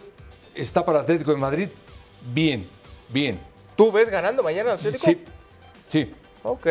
está 0.54 0.84
para 0.84 1.00
Atlético 1.00 1.32
de 1.32 1.38
Madrid 1.38 1.68
bien, 2.32 2.68
bien. 3.08 3.40
¿Tú 3.76 3.90
ves 3.90 4.08
ganando 4.08 4.42
mañana 4.42 4.74
Atlético? 4.74 5.04
Sí, 5.04 5.24
sí. 5.88 6.12
Ok. 6.42 6.66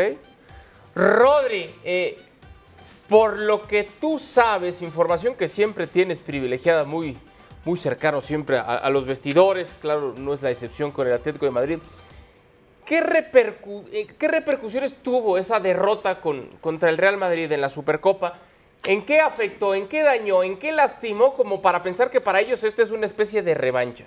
Rodri, 0.96 1.74
eh, 1.84 2.20
por 3.10 3.38
lo 3.38 3.68
que 3.68 3.90
tú 4.00 4.20
sabes, 4.20 4.82
información 4.82 5.36
que 5.36 5.50
siempre 5.50 5.88
tienes 5.88 6.20
privilegiada, 6.20 6.84
muy, 6.84 7.18
muy 7.66 7.78
cercano 7.78 8.22
siempre 8.22 8.60
a 8.60 8.90
los 8.90 9.06
vestidores, 9.06 9.76
claro, 9.82 10.14
no 10.16 10.34
es 10.34 10.42
la 10.42 10.52
excepción 10.52 10.92
con 10.92 11.08
el 11.08 11.14
Atlético 11.14 11.46
de 11.46 11.52
Madrid. 11.52 11.80
Eh, 12.90 14.08
¿Qué, 14.20 14.28
repercusiones 14.28 14.94
tuvo 15.02 15.38
esa 15.38 15.60
derrota 15.60 16.20
contra 16.62 16.90
el 16.90 16.98
Real 16.98 17.18
Madrid 17.18 17.52
en 17.52 17.62
la 17.62 17.70
Supercopa? 17.70 18.40
¿En 18.86 19.06
qué 19.06 19.22
afectó, 19.22 19.74
en 19.74 19.88
qué 19.88 20.04
dañó, 20.04 20.44
en 20.44 20.58
qué 20.58 20.74
lastimó 20.74 21.34
como 21.36 21.62
para 21.62 21.82
pensar 21.82 22.12
que 22.12 22.20
para 22.20 22.42
ellos 22.42 22.64
esta 22.64 22.84
es 22.84 22.92
una 22.92 23.06
especie 23.06 23.42
de 23.42 23.54
revancha? 23.54 24.06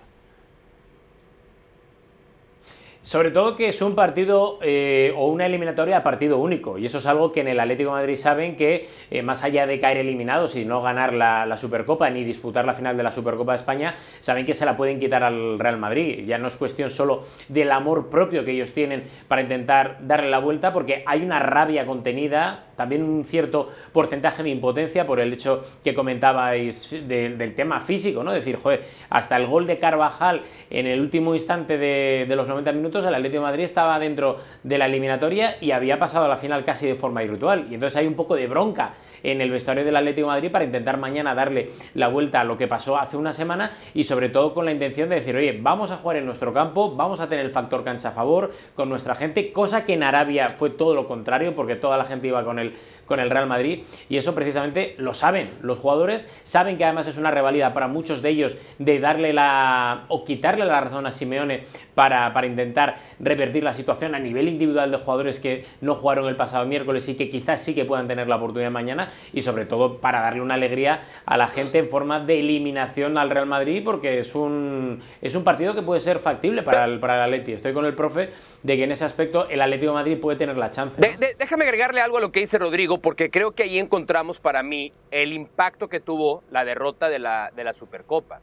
Sobre 3.07 3.31
todo 3.31 3.55
que 3.55 3.69
es 3.69 3.81
un 3.83 3.95
partido 3.95 4.59
eh, 4.63 5.15
o 5.17 5.29
una 5.29 5.47
eliminatoria 5.47 5.99
a 5.99 6.03
partido 6.03 6.39
único. 6.39 6.77
Y 6.77 6.87
eso 6.87 6.99
es 6.99 7.07
algo 7.07 7.31
que 7.31 7.43
en 7.43 7.47
el 7.47 7.61
Atlético 7.61 7.93
Madrid 7.93 8.17
saben 8.17 8.57
que, 8.57 8.89
eh, 9.13 9.23
más 9.23 9.45
allá 9.45 9.65
de 9.65 9.79
caer 9.79 9.99
eliminados 9.99 10.57
y 10.57 10.65
no 10.65 10.83
ganar 10.83 11.15
la, 11.15 11.57
Supercopa 11.57 12.11
ni 12.11 12.25
disputar 12.25 12.65
la 12.65 12.75
final 12.75 12.97
de 12.97 13.05
la 13.05 13.13
Supercopa 13.13 13.53
de 13.53 13.59
España, 13.59 13.95
saben 14.19 14.45
que 14.45 14.55
se 14.55 14.67
la 14.67 14.77
pueden 14.77 14.99
quitar 14.99 15.23
al 15.23 15.57
Real 15.57 15.79
Madrid. 15.79 16.25
Ya 16.27 16.37
no 16.39 16.49
es 16.49 16.57
cuestión 16.57 16.91
solo 16.91 17.23
del 17.47 17.71
amor 17.71 18.11
propio 18.11 18.45
que 18.45 18.51
ellos 18.51 18.73
tienen 18.73 19.05
para 19.29 19.41
intentar 19.41 19.99
darle 20.01 20.29
la 20.29 20.41
vuelta, 20.41 20.73
porque 20.73 21.05
hay 21.07 21.23
una 21.23 21.39
rabia 21.39 21.87
contenida, 21.87 22.66
también 22.77 23.03
un 23.03 23.25
cierto 23.25 23.71
porcentaje 23.93 24.43
de 24.43 24.51
impotencia 24.51 25.07
por 25.07 25.21
el 25.21 25.33
hecho 25.33 25.65
que 25.83 25.95
comentabais 25.95 26.95
del 27.07 27.55
tema 27.55 27.81
físico, 27.81 28.23
¿no? 28.23 28.33
decir, 28.33 28.57
joder, 28.57 28.85
hasta 29.11 29.37
el 29.37 29.47
gol 29.47 29.67
de 29.67 29.79
Carvajal 29.79 30.43
en 30.71 30.87
el 30.87 31.01
último 31.01 31.35
instante 31.35 31.79
de, 31.79 32.27
de 32.29 32.37
los 32.37 32.49
90 32.49 32.73
minutos 32.73 33.05
el 33.05 33.15
Atlético 33.15 33.41
de 33.41 33.47
Madrid 33.47 33.65
estaba 33.65 33.99
dentro 33.99 34.37
de 34.63 34.79
la 34.79 34.87
eliminatoria 34.87 35.57
y 35.61 35.71
había 35.71 35.99
pasado 35.99 36.27
a 36.27 36.29
la 36.29 36.37
final 36.37 36.65
casi 36.65 36.87
de 36.87 36.95
forma 36.95 37.23
virtual. 37.23 37.67
Y 37.71 37.75
entonces 37.75 37.97
hay 37.97 38.07
un 38.07 38.15
poco 38.15 38.37
de 38.37 38.47
bronca 38.47 38.95
en 39.23 39.41
el 39.41 39.51
vestuario 39.51 39.85
del 39.85 39.97
Atlético 39.97 40.29
de 40.29 40.35
Madrid 40.35 40.51
para 40.51 40.65
intentar 40.65 40.97
mañana 40.99 41.35
darle 41.35 41.71
la 41.95 42.09
vuelta 42.09 42.41
a 42.41 42.45
lo 42.45 42.57
que 42.57 42.67
pasó 42.67 42.97
hace 42.97 43.17
una 43.17 43.33
semana 43.33 43.73
y 43.95 44.05
sobre 44.05 44.29
todo 44.29 44.55
con 44.55 44.65
la 44.65 44.73
intención 44.73 45.09
de 45.09 45.17
decir, 45.17 45.37
oye, 45.37 45.59
vamos 45.61 45.91
a 45.91 45.97
jugar 45.97 46.17
en 46.17 46.27
nuestro 46.27 46.53
campo, 46.53 46.95
vamos 46.95 47.21
a 47.21 47.29
tener 47.29 47.45
el 47.45 47.51
factor 47.51 47.85
cancha 47.85 48.09
a 48.09 48.13
favor 48.13 48.53
con 48.75 48.89
nuestra 48.89 49.15
gente, 49.15 49.53
cosa 49.53 49.85
que 49.85 49.95
en 49.95 50.03
Arabia 50.03 50.49
fue 50.51 50.71
todo 50.71 50.95
lo 50.95 51.07
contrario 51.07 51.55
porque 51.55 51.77
toda 51.77 51.97
la 51.97 52.05
gente 52.05 52.29
iba 52.29 52.45
con 52.45 52.59
el 52.59 52.75
con 53.07 53.21
el 53.21 53.31
Real 53.31 53.47
Madrid. 53.47 53.85
Y 54.09 54.17
eso 54.17 54.35
precisamente 54.35 54.95
lo 54.99 55.15
saben 55.15 55.49
los 55.63 55.79
jugadores, 55.79 56.31
saben 56.43 56.77
que 56.77 56.85
además 56.85 57.07
es 57.07 57.17
una 57.17 57.31
revalida 57.31 57.73
para 57.73 57.89
muchos 57.89 58.21
de 58.21 58.31
ellos 58.31 58.57
de 58.79 59.01
darle 59.01 59.33
la 59.33 60.05
o 60.09 60.25
quitarle 60.25 60.65
la 60.65 60.81
razón 60.81 61.07
a 61.07 61.13
Simeone 61.13 61.65
para, 61.97 62.31
para 62.35 62.47
intentar 62.47 62.97
revertir 63.19 63.65
la 63.65 63.73
situación 63.73 64.15
a 64.15 64.19
nivel 64.19 64.49
individual 64.49 64.91
de 64.91 64.99
jugadores 64.99 65.41
que 65.41 65.65
no 65.81 65.95
jugaron 65.95 66.29
el 66.29 66.37
pasado 66.37 66.67
miércoles 66.67 67.09
y 67.09 67.17
que 67.17 67.31
quizás 67.31 67.63
sí 67.63 67.75
que 67.75 67.87
puedan 67.87 68.07
tener 68.07 68.29
la 68.29 68.37
oportunidad 68.37 68.71
mañana 68.71 69.09
y 69.33 69.41
sobre 69.41 69.65
todo 69.65 69.97
para 69.97 70.21
darle 70.21 70.43
una 70.43 70.55
alegría 70.55 71.01
a 71.25 71.39
la 71.39 71.49
gente 71.49 71.79
en 71.79 71.89
forma 71.89 72.21
de 72.21 72.39
eliminación 72.39 73.17
al 73.17 73.31
Real 73.31 73.47
Madrid 73.47 73.83
porque 73.83 74.19
es 74.19 74.35
un, 74.35 75.03
es 75.23 75.35
un 75.35 75.43
partido 75.43 75.75
que 75.75 75.81
puede 75.81 76.01
ser 76.01 76.19
factible 76.19 76.63
para 76.63 76.85
el, 76.85 77.01
para 77.01 77.15
el 77.15 77.23
Atleti. 77.23 77.53
Estoy 77.53 77.73
con 77.73 77.87
el 77.87 77.95
profe 77.95 78.29
de 78.63 78.77
que 78.77 78.85
en 78.85 78.93
ese 78.93 79.07
aspecto 79.07 79.49
el 79.49 79.63
Atlético 79.63 79.93
de 79.93 79.95
Madrid 79.95 80.21
puede 80.21 80.37
tener 80.37 80.59
la 80.59 80.71
chance. 80.71 81.01
déjame 81.39 81.65
agregarle 81.65 82.03
algo 82.03 82.19
a 82.19 82.21
lo 82.21 82.31
que 82.31 82.41
dice 82.41 82.59
Rodrigo 82.59 82.99
porque 82.99 83.31
creo 83.31 83.53
que 83.53 83.63
ahí 83.63 83.79
encontramos 83.79 84.39
para 84.39 84.63
mí 84.63 84.93
el 85.11 85.33
impacto 85.33 85.89
que 85.89 86.01
tuvo 86.01 86.45
la 86.51 86.67
derrota 86.67 87.09
de 87.09 87.21
la, 87.21 87.51
de 87.57 87.65
la 87.65 87.73
Supercopa. 87.73 88.43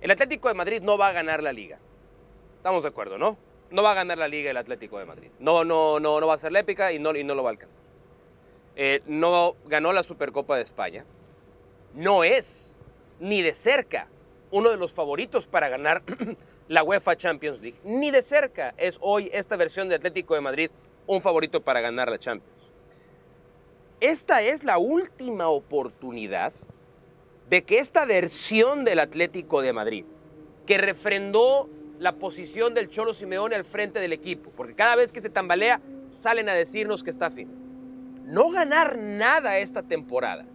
El 0.00 0.10
Atlético 0.10 0.48
de 0.48 0.54
Madrid 0.54 0.80
no 0.80 0.96
va 0.96 1.08
a 1.08 1.12
ganar 1.12 1.42
la 1.42 1.52
liga. 1.52 1.78
Estamos 2.58 2.82
de 2.82 2.88
acuerdo, 2.88 3.18
¿no? 3.18 3.38
No 3.70 3.82
va 3.82 3.92
a 3.92 3.94
ganar 3.94 4.18
la 4.18 4.26
liga 4.26 4.50
el 4.50 4.56
Atlético 4.56 4.98
de 4.98 5.04
Madrid. 5.04 5.30
No, 5.38 5.64
no, 5.64 6.00
no, 6.00 6.20
no 6.20 6.26
va 6.26 6.34
a 6.34 6.38
ser 6.38 6.50
la 6.50 6.58
épica 6.58 6.90
y 6.92 6.98
no, 6.98 7.14
y 7.14 7.22
no 7.22 7.34
lo 7.34 7.44
va 7.44 7.50
a 7.50 7.52
alcanzar. 7.52 7.82
Eh, 8.74 9.00
no 9.06 9.54
ganó 9.66 9.92
la 9.92 10.02
Supercopa 10.02 10.56
de 10.56 10.62
España. 10.62 11.04
No 11.94 12.24
es 12.24 12.74
ni 13.20 13.42
de 13.42 13.54
cerca 13.54 14.08
uno 14.50 14.70
de 14.70 14.76
los 14.76 14.92
favoritos 14.92 15.46
para 15.46 15.68
ganar 15.68 16.02
la 16.68 16.82
UEFA 16.82 17.16
Champions 17.16 17.60
League. 17.60 17.78
Ni 17.84 18.10
de 18.10 18.22
cerca 18.22 18.74
es 18.76 18.98
hoy 19.00 19.30
esta 19.32 19.56
versión 19.56 19.88
de 19.88 19.94
Atlético 19.94 20.34
de 20.34 20.40
Madrid 20.40 20.70
un 21.06 21.20
favorito 21.20 21.62
para 21.62 21.80
ganar 21.80 22.10
la 22.10 22.18
Champions. 22.18 22.72
Esta 24.00 24.42
es 24.42 24.64
la 24.64 24.78
última 24.78 25.48
oportunidad 25.48 26.52
de 27.48 27.62
que 27.62 27.78
esta 27.78 28.04
versión 28.04 28.84
del 28.84 28.98
Atlético 28.98 29.62
de 29.62 29.72
Madrid, 29.72 30.04
que 30.66 30.76
refrendó 30.76 31.68
la 31.98 32.12
posición 32.12 32.74
del 32.74 32.88
Cholo 32.88 33.12
Simeone 33.12 33.56
al 33.56 33.64
frente 33.64 34.00
del 34.00 34.12
equipo, 34.12 34.50
porque 34.50 34.74
cada 34.74 34.96
vez 34.96 35.12
que 35.12 35.20
se 35.20 35.30
tambalea 35.30 35.80
salen 36.08 36.48
a 36.48 36.54
decirnos 36.54 37.02
que 37.02 37.10
está 37.10 37.30
fin. 37.30 37.48
No 38.24 38.50
ganar 38.50 38.98
nada 38.98 39.58
esta 39.58 39.82
temporada, 39.82 40.46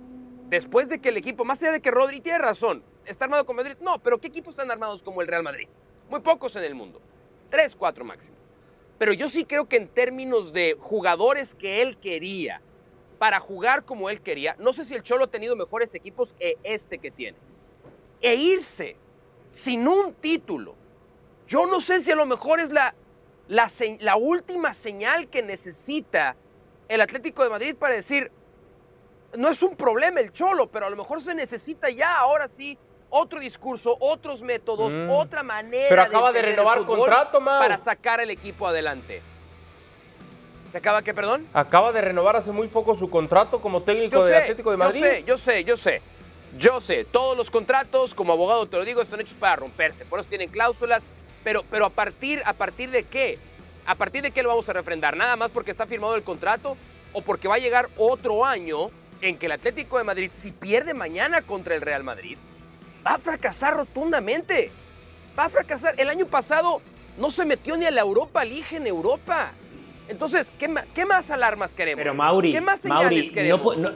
después 0.50 0.90
de 0.90 1.00
que 1.00 1.10
el 1.10 1.18
equipo, 1.18 1.46
más 1.46 1.62
allá 1.62 1.74
de 1.74 1.82
que 1.82 1.92
Rodri 1.92 2.22
tiene 2.22 2.38
razón, 2.38 2.84
está 3.06 3.26
armado 3.26 3.46
con 3.46 3.56
Madrid, 3.56 3.76
no, 3.82 3.98
pero 4.00 4.20
¿qué 4.20 4.28
equipos 4.28 4.54
están 4.54 4.72
armados 4.72 5.04
como 5.04 5.22
el 5.22 5.28
Real 5.28 5.44
Madrid? 5.44 5.68
Muy 6.10 6.22
pocos 6.22 6.56
en 6.56 6.64
el 6.64 6.76
mundo, 6.76 7.02
tres, 7.50 7.76
cuatro 7.76 8.06
máximo. 8.06 8.36
Pero 8.98 9.14
yo 9.14 9.28
sí 9.28 9.44
creo 9.44 9.68
que 9.68 9.78
en 9.78 9.88
términos 9.88 10.54
de 10.54 10.78
jugadores 10.80 11.56
que 11.56 11.82
él 11.82 11.98
quería, 11.98 12.62
para 13.24 13.40
jugar 13.40 13.86
como 13.86 14.10
él 14.10 14.20
quería. 14.20 14.58
No 14.60 14.74
sé 14.74 14.84
si 14.84 14.94
el 14.94 15.02
Cholo 15.02 15.24
ha 15.24 15.28
tenido 15.28 15.56
mejores 15.56 15.96
equipos 15.96 16.34
que 16.34 16.58
este 16.62 16.98
que 16.98 17.10
tiene. 17.10 17.38
E 18.22 18.36
irse 18.36 18.98
sin 19.48 19.88
un 19.88 20.14
título. 20.16 20.76
Yo 21.54 21.68
no 21.68 21.80
sé 21.80 22.02
si 22.02 22.10
a 22.10 22.16
lo 22.16 22.26
mejor 22.26 22.60
es 22.60 22.72
la, 22.72 22.96
la, 23.48 23.70
la 24.00 24.16
última 24.16 24.74
señal 24.74 25.28
que 25.28 25.44
necesita 25.44 26.36
el 26.88 27.00
Atlético 27.00 27.44
de 27.44 27.52
Madrid 27.52 27.76
para 27.76 27.94
decir, 27.94 28.32
no 29.36 29.50
es 29.50 29.62
un 29.62 29.76
problema 29.76 30.20
el 30.20 30.32
Cholo, 30.32 30.66
pero 30.66 30.88
a 30.88 30.90
lo 30.90 30.96
mejor 30.96 31.22
se 31.22 31.36
necesita 31.36 31.92
ya, 31.92 32.22
ahora 32.22 32.48
sí, 32.48 32.76
otro 33.12 33.40
discurso, 33.40 33.96
otros 34.00 34.42
métodos, 34.42 34.92
mm. 34.94 35.12
otra 35.12 35.44
manera. 35.44 35.86
Pero 35.90 36.02
acaba 36.02 36.32
de, 36.32 36.42
renovar 36.42 36.84
contrato, 36.86 37.38
Para 37.46 37.78
sacar 37.78 38.20
el 38.20 38.32
equipo 38.32 38.66
adelante. 38.66 39.22
¿Se 40.72 40.80
acaba 40.80 41.04
qué, 41.04 41.14
perdón? 41.14 41.48
Acaba 41.54 41.92
de 41.92 42.02
renovar 42.02 42.36
hace 42.36 42.52
muy 42.52 42.68
poco 42.68 42.96
su 42.96 43.12
contrato 43.12 43.62
como 43.62 43.84
técnico 43.84 44.26
del 44.26 44.34
Atlético 44.34 44.72
de 44.72 44.78
Madrid. 44.78 45.04
Yo 45.04 45.08
sé, 45.08 45.24
yo 45.24 45.38
sé, 45.38 45.64
yo 45.64 45.78
sé. 45.78 46.02
Yo 46.58 46.80
sé, 46.82 47.06
todos 47.06 47.38
los 47.38 47.52
contratos, 47.52 48.16
como 48.16 48.34
abogado 48.34 48.68
te 48.68 48.78
lo 48.78 48.86
digo, 48.86 49.04
están 49.04 49.22
hechos 49.22 49.38
para 49.40 49.58
romperse. 49.58 50.04
Por 50.04 50.20
eso 50.20 50.28
tienen 50.28 50.50
cláusulas. 50.50 51.04
Pero, 51.44 51.64
pero 51.70 51.86
a, 51.86 51.90
partir, 51.90 52.42
¿a 52.46 52.54
partir 52.54 52.90
de 52.92 53.04
qué? 53.04 53.38
¿A 53.86 53.96
partir 53.96 54.22
de 54.22 54.32
qué 54.32 54.44
lo 54.44 54.50
vamos 54.50 54.68
a 54.70 54.74
refrendar? 54.74 55.18
¿Nada 55.18 55.36
más 55.36 55.52
porque 55.52 55.72
está 55.72 55.86
firmado 55.86 56.16
el 56.16 56.24
contrato? 56.24 56.78
¿O 57.12 57.22
porque 57.22 57.48
va 57.48 57.56
a 57.56 57.60
llegar 57.60 57.90
otro 57.98 58.46
año 58.46 58.90
en 59.22 59.38
que 59.38 59.48
el 59.48 59.52
Atlético 59.52 59.98
de 59.98 60.04
Madrid, 60.04 60.32
si 60.34 60.52
pierde 60.52 60.94
mañana 60.94 61.42
contra 61.42 61.76
el 61.76 61.82
Real 61.82 62.04
Madrid, 62.04 62.38
va 63.06 63.16
a 63.16 63.20
fracasar 63.20 63.76
rotundamente? 63.76 64.72
Va 65.38 65.46
a 65.46 65.50
fracasar. 65.50 65.96
El 65.98 66.10
año 66.10 66.26
pasado 66.28 66.82
no 67.18 67.30
se 67.30 67.46
metió 67.46 67.76
ni 67.76 67.86
a 67.86 67.92
la 67.92 68.02
Europa 68.02 68.46
League 68.46 68.76
en 68.76 68.88
Europa. 68.88 69.52
Entonces, 70.08 70.48
¿qué, 70.58 71.06
más 71.06 71.32
alarmas 71.32 71.74
queremos? 71.74 72.02
Pero 72.02 72.14
Mauri, 72.14 72.52
¿qué 72.52 72.62
más 72.62 72.80
señales 72.80 73.32
queremos? 73.32 73.78
No, 73.78 73.92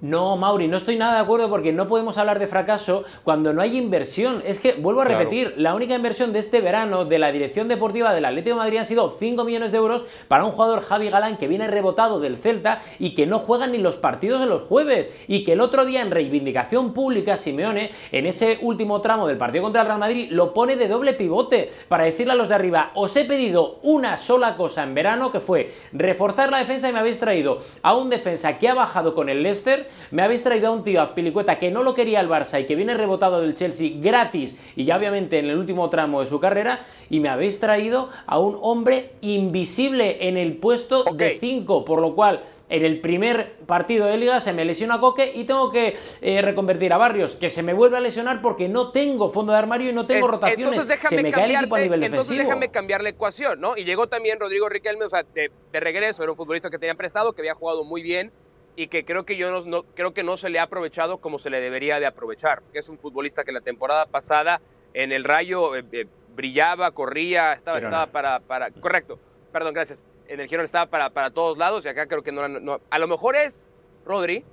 Mauri, 0.00 0.68
no 0.68 0.76
estoy 0.76 0.96
nada 0.96 1.14
de 1.14 1.20
acuerdo 1.20 1.48
porque 1.48 1.72
no 1.72 1.88
podemos 1.88 2.18
hablar 2.18 2.38
de 2.38 2.46
fracaso 2.46 3.04
cuando 3.22 3.52
no 3.52 3.62
hay 3.62 3.78
inversión. 3.78 4.42
Es 4.44 4.58
que, 4.58 4.74
vuelvo 4.74 5.00
a 5.00 5.04
repetir, 5.04 5.54
la 5.56 5.74
única 5.74 5.94
inversión 5.94 6.32
de 6.32 6.40
este 6.40 6.60
verano 6.60 7.04
de 7.04 7.18
la 7.18 7.32
dirección 7.32 7.68
deportiva 7.68 8.12
del 8.12 8.24
Atlético 8.24 8.56
de 8.56 8.62
Madrid 8.62 8.78
han 8.78 8.84
sido 8.84 9.08
5 9.10 9.44
millones 9.44 9.72
de 9.72 9.78
euros 9.78 10.04
para 10.28 10.44
un 10.44 10.50
jugador 10.50 10.82
Javi 10.82 11.08
Galán 11.08 11.36
que 11.36 11.48
viene 11.48 11.68
rebotado 11.68 12.20
del 12.20 12.36
Celta 12.36 12.82
y 12.98 13.14
que 13.14 13.26
no 13.26 13.38
juega 13.38 13.66
ni 13.66 13.78
los 13.78 13.96
partidos 13.96 14.40
de 14.40 14.46
los 14.46 14.62
jueves. 14.62 15.12
Y 15.28 15.44
que 15.44 15.52
el 15.52 15.60
otro 15.60 15.84
día 15.84 16.02
en 16.02 16.10
reivindicación 16.10 16.92
pública, 16.92 17.36
Simeone, 17.36 17.90
en 18.12 18.26
ese 18.26 18.58
último 18.62 19.00
tramo 19.00 19.26
del 19.26 19.38
partido 19.38 19.64
contra 19.64 19.82
el 19.82 19.86
Real 19.88 20.00
Madrid, 20.00 20.28
lo 20.30 20.52
pone 20.52 20.76
de 20.76 20.88
doble 20.88 21.14
pivote 21.14 21.72
para 21.88 22.04
decirle 22.04 22.32
a 22.32 22.36
los 22.36 22.48
de 22.48 22.54
arriba, 22.54 22.90
os 22.94 23.16
he 23.16 23.24
pedido 23.24 23.78
una 23.82 24.18
sola 24.18 24.56
cosa 24.56 24.82
en 24.82 24.94
verano 24.94 25.32
que 25.32 25.40
fue 25.40 25.72
reforzar 25.92 26.50
la 26.50 26.58
defensa 26.58 26.88
y 26.88 26.92
me 26.92 26.98
habéis 26.98 27.20
traído 27.20 27.58
a 27.82 27.94
un 27.94 28.10
defensa 28.10 28.58
que 28.58 28.68
ha 28.68 28.74
bajado 28.74 29.14
con 29.14 29.28
el 29.28 29.42
Leicester 29.42 29.83
me 30.10 30.22
habéis 30.22 30.42
traído 30.42 30.68
a 30.68 30.70
un 30.70 30.84
tío 30.84 31.00
Azpilicueta 31.00 31.58
que 31.58 31.70
no 31.70 31.82
lo 31.82 31.94
quería 31.94 32.20
el 32.20 32.28
Barça 32.28 32.60
y 32.60 32.66
que 32.66 32.76
viene 32.76 32.94
rebotado 32.94 33.40
del 33.40 33.54
Chelsea 33.54 33.92
gratis 33.96 34.58
y 34.76 34.84
ya 34.84 34.96
obviamente 34.96 35.38
en 35.38 35.46
el 35.46 35.58
último 35.58 35.90
tramo 35.90 36.20
de 36.20 36.26
su 36.26 36.40
carrera 36.40 36.84
y 37.10 37.20
me 37.20 37.28
habéis 37.28 37.60
traído 37.60 38.10
a 38.26 38.38
un 38.38 38.58
hombre 38.62 39.12
invisible 39.20 40.28
en 40.28 40.36
el 40.36 40.56
puesto 40.56 41.04
de 41.04 41.38
5, 41.38 41.84
por 41.84 42.00
lo 42.00 42.14
cual 42.14 42.42
en 42.68 42.84
el 42.84 43.00
primer 43.00 43.56
partido 43.66 44.06
de 44.06 44.16
liga 44.16 44.40
se 44.40 44.52
me 44.52 44.64
lesiona 44.64 44.98
Coque 44.98 45.32
y 45.34 45.44
tengo 45.44 45.70
que 45.70 45.96
eh, 46.22 46.42
reconvertir 46.42 46.92
a 46.92 46.96
Barrios, 46.96 47.36
que 47.36 47.50
se 47.50 47.62
me 47.62 47.74
vuelve 47.74 47.96
a 47.98 48.00
lesionar 48.00 48.40
porque 48.40 48.68
no 48.68 48.90
tengo 48.90 49.30
fondo 49.30 49.52
de 49.52 49.58
armario 49.58 49.90
y 49.90 49.92
no 49.92 50.06
tengo 50.06 50.26
rotaciones. 50.26 50.66
Entonces 50.66 50.88
déjame, 50.88 51.16
se 51.16 51.22
me 51.22 51.30
cae 51.30 51.44
el 51.44 51.56
equipo 51.56 51.76
a 51.76 51.80
nivel 51.80 52.02
entonces 52.02 52.36
déjame 52.36 52.70
cambiar 52.70 53.02
la 53.02 53.10
ecuación, 53.10 53.60
¿no? 53.60 53.76
Y 53.76 53.84
llegó 53.84 54.08
también 54.08 54.40
Rodrigo 54.40 54.68
Riquelme, 54.68 55.04
o 55.04 55.10
sea, 55.10 55.24
de, 55.34 55.50
de 55.72 55.80
regreso, 55.80 56.22
era 56.22 56.32
un 56.32 56.36
futbolista 56.36 56.70
que 56.70 56.78
tenía 56.78 56.94
prestado, 56.94 57.32
que 57.32 57.42
había 57.42 57.54
jugado 57.54 57.84
muy 57.84 58.02
bien, 58.02 58.32
y 58.76 58.88
que 58.88 59.04
creo 59.04 59.24
que 59.24 59.36
yo 59.36 59.60
no, 59.64 59.82
creo 59.94 60.14
que 60.14 60.24
no 60.24 60.36
se 60.36 60.48
le 60.48 60.58
ha 60.58 60.64
aprovechado 60.64 61.18
como 61.18 61.38
se 61.38 61.50
le 61.50 61.60
debería 61.60 62.00
de 62.00 62.06
aprovechar. 62.06 62.62
Que 62.72 62.80
es 62.80 62.88
un 62.88 62.98
futbolista 62.98 63.44
que 63.44 63.52
la 63.52 63.60
temporada 63.60 64.06
pasada 64.06 64.60
en 64.92 65.12
el 65.12 65.24
Rayo 65.24 65.76
eh, 65.76 65.84
eh, 65.92 66.06
brillaba, 66.34 66.90
corría, 66.90 67.52
estaba, 67.52 67.78
estaba 67.78 68.06
para, 68.08 68.40
para, 68.40 68.70
correcto, 68.70 69.18
perdón, 69.52 69.74
gracias. 69.74 70.04
En 70.26 70.40
el 70.40 70.48
Girona 70.48 70.64
estaba 70.64 70.86
para, 70.86 71.10
para 71.10 71.30
todos 71.30 71.58
lados 71.58 71.84
y 71.84 71.88
acá 71.88 72.06
creo 72.06 72.22
que 72.22 72.32
no, 72.32 72.48
no, 72.48 72.80
a 72.90 72.98
lo 72.98 73.06
mejor 73.06 73.36
es 73.36 73.68
Rodri 74.04 74.44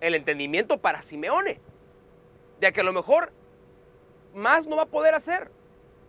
el 0.00 0.14
entendimiento 0.14 0.78
para 0.78 1.02
Simeone 1.02 1.60
de 2.60 2.72
que 2.72 2.80
a 2.80 2.84
lo 2.84 2.92
mejor 2.92 3.32
más 4.34 4.66
no 4.66 4.76
va 4.76 4.82
a 4.82 4.86
poder 4.86 5.14
hacer, 5.14 5.50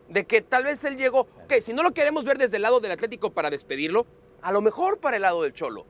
de 0.09 0.25
que 0.25 0.41
tal 0.41 0.65
vez 0.65 0.83
él 0.83 0.97
llegó, 0.97 1.27
que 1.47 1.61
si 1.61 1.73
no 1.73 1.83
lo 1.83 1.91
queremos 1.91 2.25
ver 2.25 2.37
desde 2.37 2.57
el 2.57 2.63
lado 2.63 2.79
del 2.79 2.91
Atlético 2.91 3.31
para 3.31 3.49
despedirlo, 3.49 4.05
a 4.41 4.51
lo 4.51 4.61
mejor 4.61 4.99
para 4.99 5.15
el 5.15 5.21
lado 5.23 5.43
del 5.43 5.53
Cholo. 5.53 5.85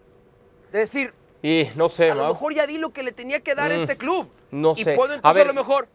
De 0.72 0.80
decir, 0.80 1.14
y 1.44 1.68
no 1.76 1.90
sé, 1.90 2.12
A 2.12 2.16
lo 2.16 2.28
mejor 2.28 2.54
ya 2.54 2.68
di 2.68 2.78
lo 2.78 2.92
que 2.92 3.04
le 3.04 3.12
tenía 3.12 3.40
que 3.40 3.56
dar 3.56 3.72
a 3.72 3.76
este 3.76 3.96
mm, 3.96 3.98
club. 3.98 4.30
No 4.52 4.76
sé. 4.76 4.82
Y 4.82 4.96
puedo 4.96 5.14
entonces 5.14 5.44
a, 5.44 5.46
lo 5.46 5.54
mejor. 5.54 5.88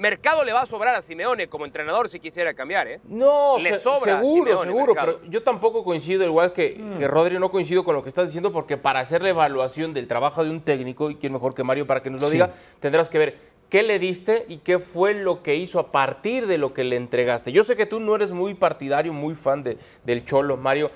Mercado 0.00 0.44
le 0.44 0.54
va 0.54 0.62
a 0.62 0.66
sobrar 0.66 0.94
a 0.94 1.02
Simeone 1.02 1.48
como 1.48 1.66
entrenador 1.66 2.08
si 2.08 2.20
quisiera 2.20 2.54
cambiar, 2.54 2.88
¿eh? 2.88 3.00
No, 3.04 3.58
le 3.58 3.78
sobra 3.78 4.16
seguro, 4.16 4.62
seguro, 4.62 4.94
pero 4.94 5.20
yo 5.28 5.42
tampoco 5.42 5.84
coincido, 5.84 6.24
igual 6.24 6.54
que, 6.54 6.74
mm. 6.78 6.98
que 6.98 7.06
Rodri, 7.06 7.38
no 7.38 7.50
coincido 7.50 7.84
con 7.84 7.94
lo 7.94 8.02
que 8.02 8.08
estás 8.08 8.28
diciendo, 8.28 8.50
porque 8.50 8.78
para 8.78 9.00
hacer 9.00 9.20
la 9.20 9.28
evaluación 9.28 9.92
del 9.92 10.08
trabajo 10.08 10.42
de 10.42 10.48
un 10.48 10.62
técnico, 10.62 11.10
y 11.10 11.16
quién 11.16 11.34
mejor 11.34 11.54
que 11.54 11.64
Mario 11.64 11.86
para 11.86 12.02
que 12.02 12.08
nos 12.08 12.22
lo 12.22 12.30
diga, 12.30 12.50
tendrás 12.80 13.10
que 13.10 13.18
ver 13.18 13.38
qué 13.68 13.82
le 13.82 13.98
diste 13.98 14.46
y 14.48 14.58
qué 14.58 14.78
fue 14.78 15.12
lo 15.12 15.42
que 15.42 15.56
hizo 15.56 15.78
a 15.78 15.92
partir 15.92 16.46
de 16.46 16.56
lo 16.56 16.72
que 16.72 16.82
le 16.82 16.96
entregaste. 16.96 17.52
Yo 17.52 17.62
sé 17.62 17.76
que 17.76 17.84
tú 17.84 18.00
no 18.00 18.16
eres 18.16 18.32
muy 18.32 18.54
partidario, 18.54 19.12
muy 19.12 19.34
fan 19.34 19.62
de, 19.62 19.76
del 20.04 20.24
Cholo, 20.24 20.56
Mario, 20.56 20.90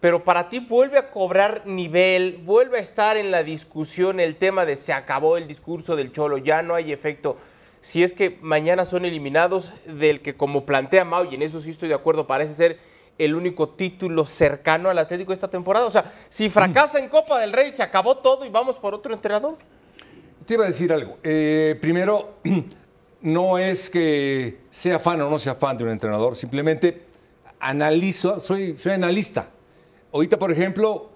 pero 0.00 0.24
para 0.24 0.48
ti 0.48 0.60
vuelve 0.60 0.98
a 0.98 1.10
cobrar 1.10 1.66
nivel, 1.66 2.40
vuelve 2.44 2.78
a 2.78 2.80
estar 2.80 3.16
en 3.16 3.30
la 3.30 3.42
discusión 3.42 4.18
el 4.18 4.36
tema 4.36 4.64
de 4.64 4.76
se 4.76 4.92
acabó 4.92 5.36
el 5.36 5.46
discurso 5.46 5.94
del 5.94 6.12
Cholo, 6.12 6.38
ya 6.38 6.62
no 6.62 6.74
hay 6.74 6.92
efecto. 6.92 7.36
Si 7.82 8.02
es 8.02 8.12
que 8.12 8.38
mañana 8.40 8.84
son 8.84 9.04
eliminados 9.04 9.72
del 9.86 10.20
que 10.20 10.36
como 10.36 10.64
plantea 10.64 11.04
Mau, 11.04 11.24
y 11.30 11.34
en 11.34 11.42
eso 11.42 11.60
sí 11.60 11.70
estoy 11.70 11.88
de 11.88 11.94
acuerdo, 11.94 12.26
parece 12.26 12.54
ser 12.54 12.78
el 13.18 13.34
único 13.34 13.68
título 13.68 14.24
cercano 14.24 14.88
al 14.88 14.98
Atlético 14.98 15.32
esta 15.32 15.48
temporada. 15.48 15.84
O 15.86 15.90
sea, 15.90 16.10
si 16.30 16.48
fracasa 16.48 16.98
en 16.98 17.08
Copa 17.08 17.38
del 17.38 17.52
Rey, 17.52 17.70
se 17.70 17.82
acabó 17.82 18.16
todo 18.16 18.46
y 18.46 18.48
vamos 18.48 18.76
por 18.76 18.94
otro 18.94 19.12
entrenador. 19.12 19.58
Te 20.46 20.54
iba 20.54 20.64
a 20.64 20.68
decir 20.68 20.90
algo. 20.92 21.18
Eh, 21.22 21.78
primero, 21.80 22.36
no 23.20 23.58
es 23.58 23.90
que 23.90 24.60
sea 24.70 24.98
fan 24.98 25.20
o 25.20 25.28
no 25.28 25.38
sea 25.38 25.54
fan 25.54 25.76
de 25.76 25.84
un 25.84 25.90
entrenador, 25.90 26.36
simplemente 26.36 27.02
analizo, 27.60 28.40
soy, 28.40 28.76
soy 28.78 28.92
analista. 28.92 29.50
Ahorita, 30.12 30.38
por 30.38 30.50
ejemplo, 30.50 31.10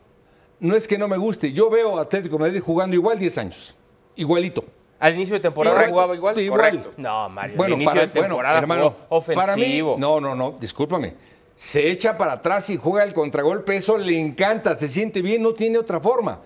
no 0.61 0.77
es 0.77 0.87
que 0.87 0.99
no 0.99 1.09
me 1.09 1.17
guste, 1.17 1.53
yo 1.53 1.69
veo 1.71 1.99
a 1.99 2.03
Atlético 2.03 2.39
Madrid 2.39 2.61
jugando 2.65 2.95
igual 2.95 3.19
10 3.19 3.39
años, 3.39 3.77
igualito. 4.17 4.65
Al 5.01 5.15
inicio 5.15 5.35
de 5.35 5.41
temporada 5.41 5.87
jugaba 5.89 6.15
igual. 6.15 6.39
igual. 6.39 6.61
Correcto. 6.61 6.93
No, 6.97 7.29
Mario. 7.29 7.57
Bueno, 7.57 7.75
inicio 7.75 7.93
para, 7.93 8.07
de 8.07 8.09
temporada 8.09 8.61
bueno, 8.61 8.75
hermano, 8.75 8.97
ofensivo. 9.11 9.41
para 9.41 9.57
mí, 9.57 9.83
no, 9.99 10.21
no, 10.21 10.35
no, 10.35 10.53
discúlpame. 10.53 11.15
Se 11.55 11.91
echa 11.91 12.17
para 12.17 12.35
atrás 12.35 12.71
y 12.71 12.77
juega 12.77 13.05
el 13.05 13.13
contragolpe, 13.13 13.77
eso 13.77 13.99
le 13.99 14.19
encanta, 14.19 14.75
se 14.75 14.89
siente 14.89 15.23
bien, 15.23 15.43
no 15.43 15.53
tiene 15.53 15.79
otra 15.79 16.01
forma. 16.01 16.41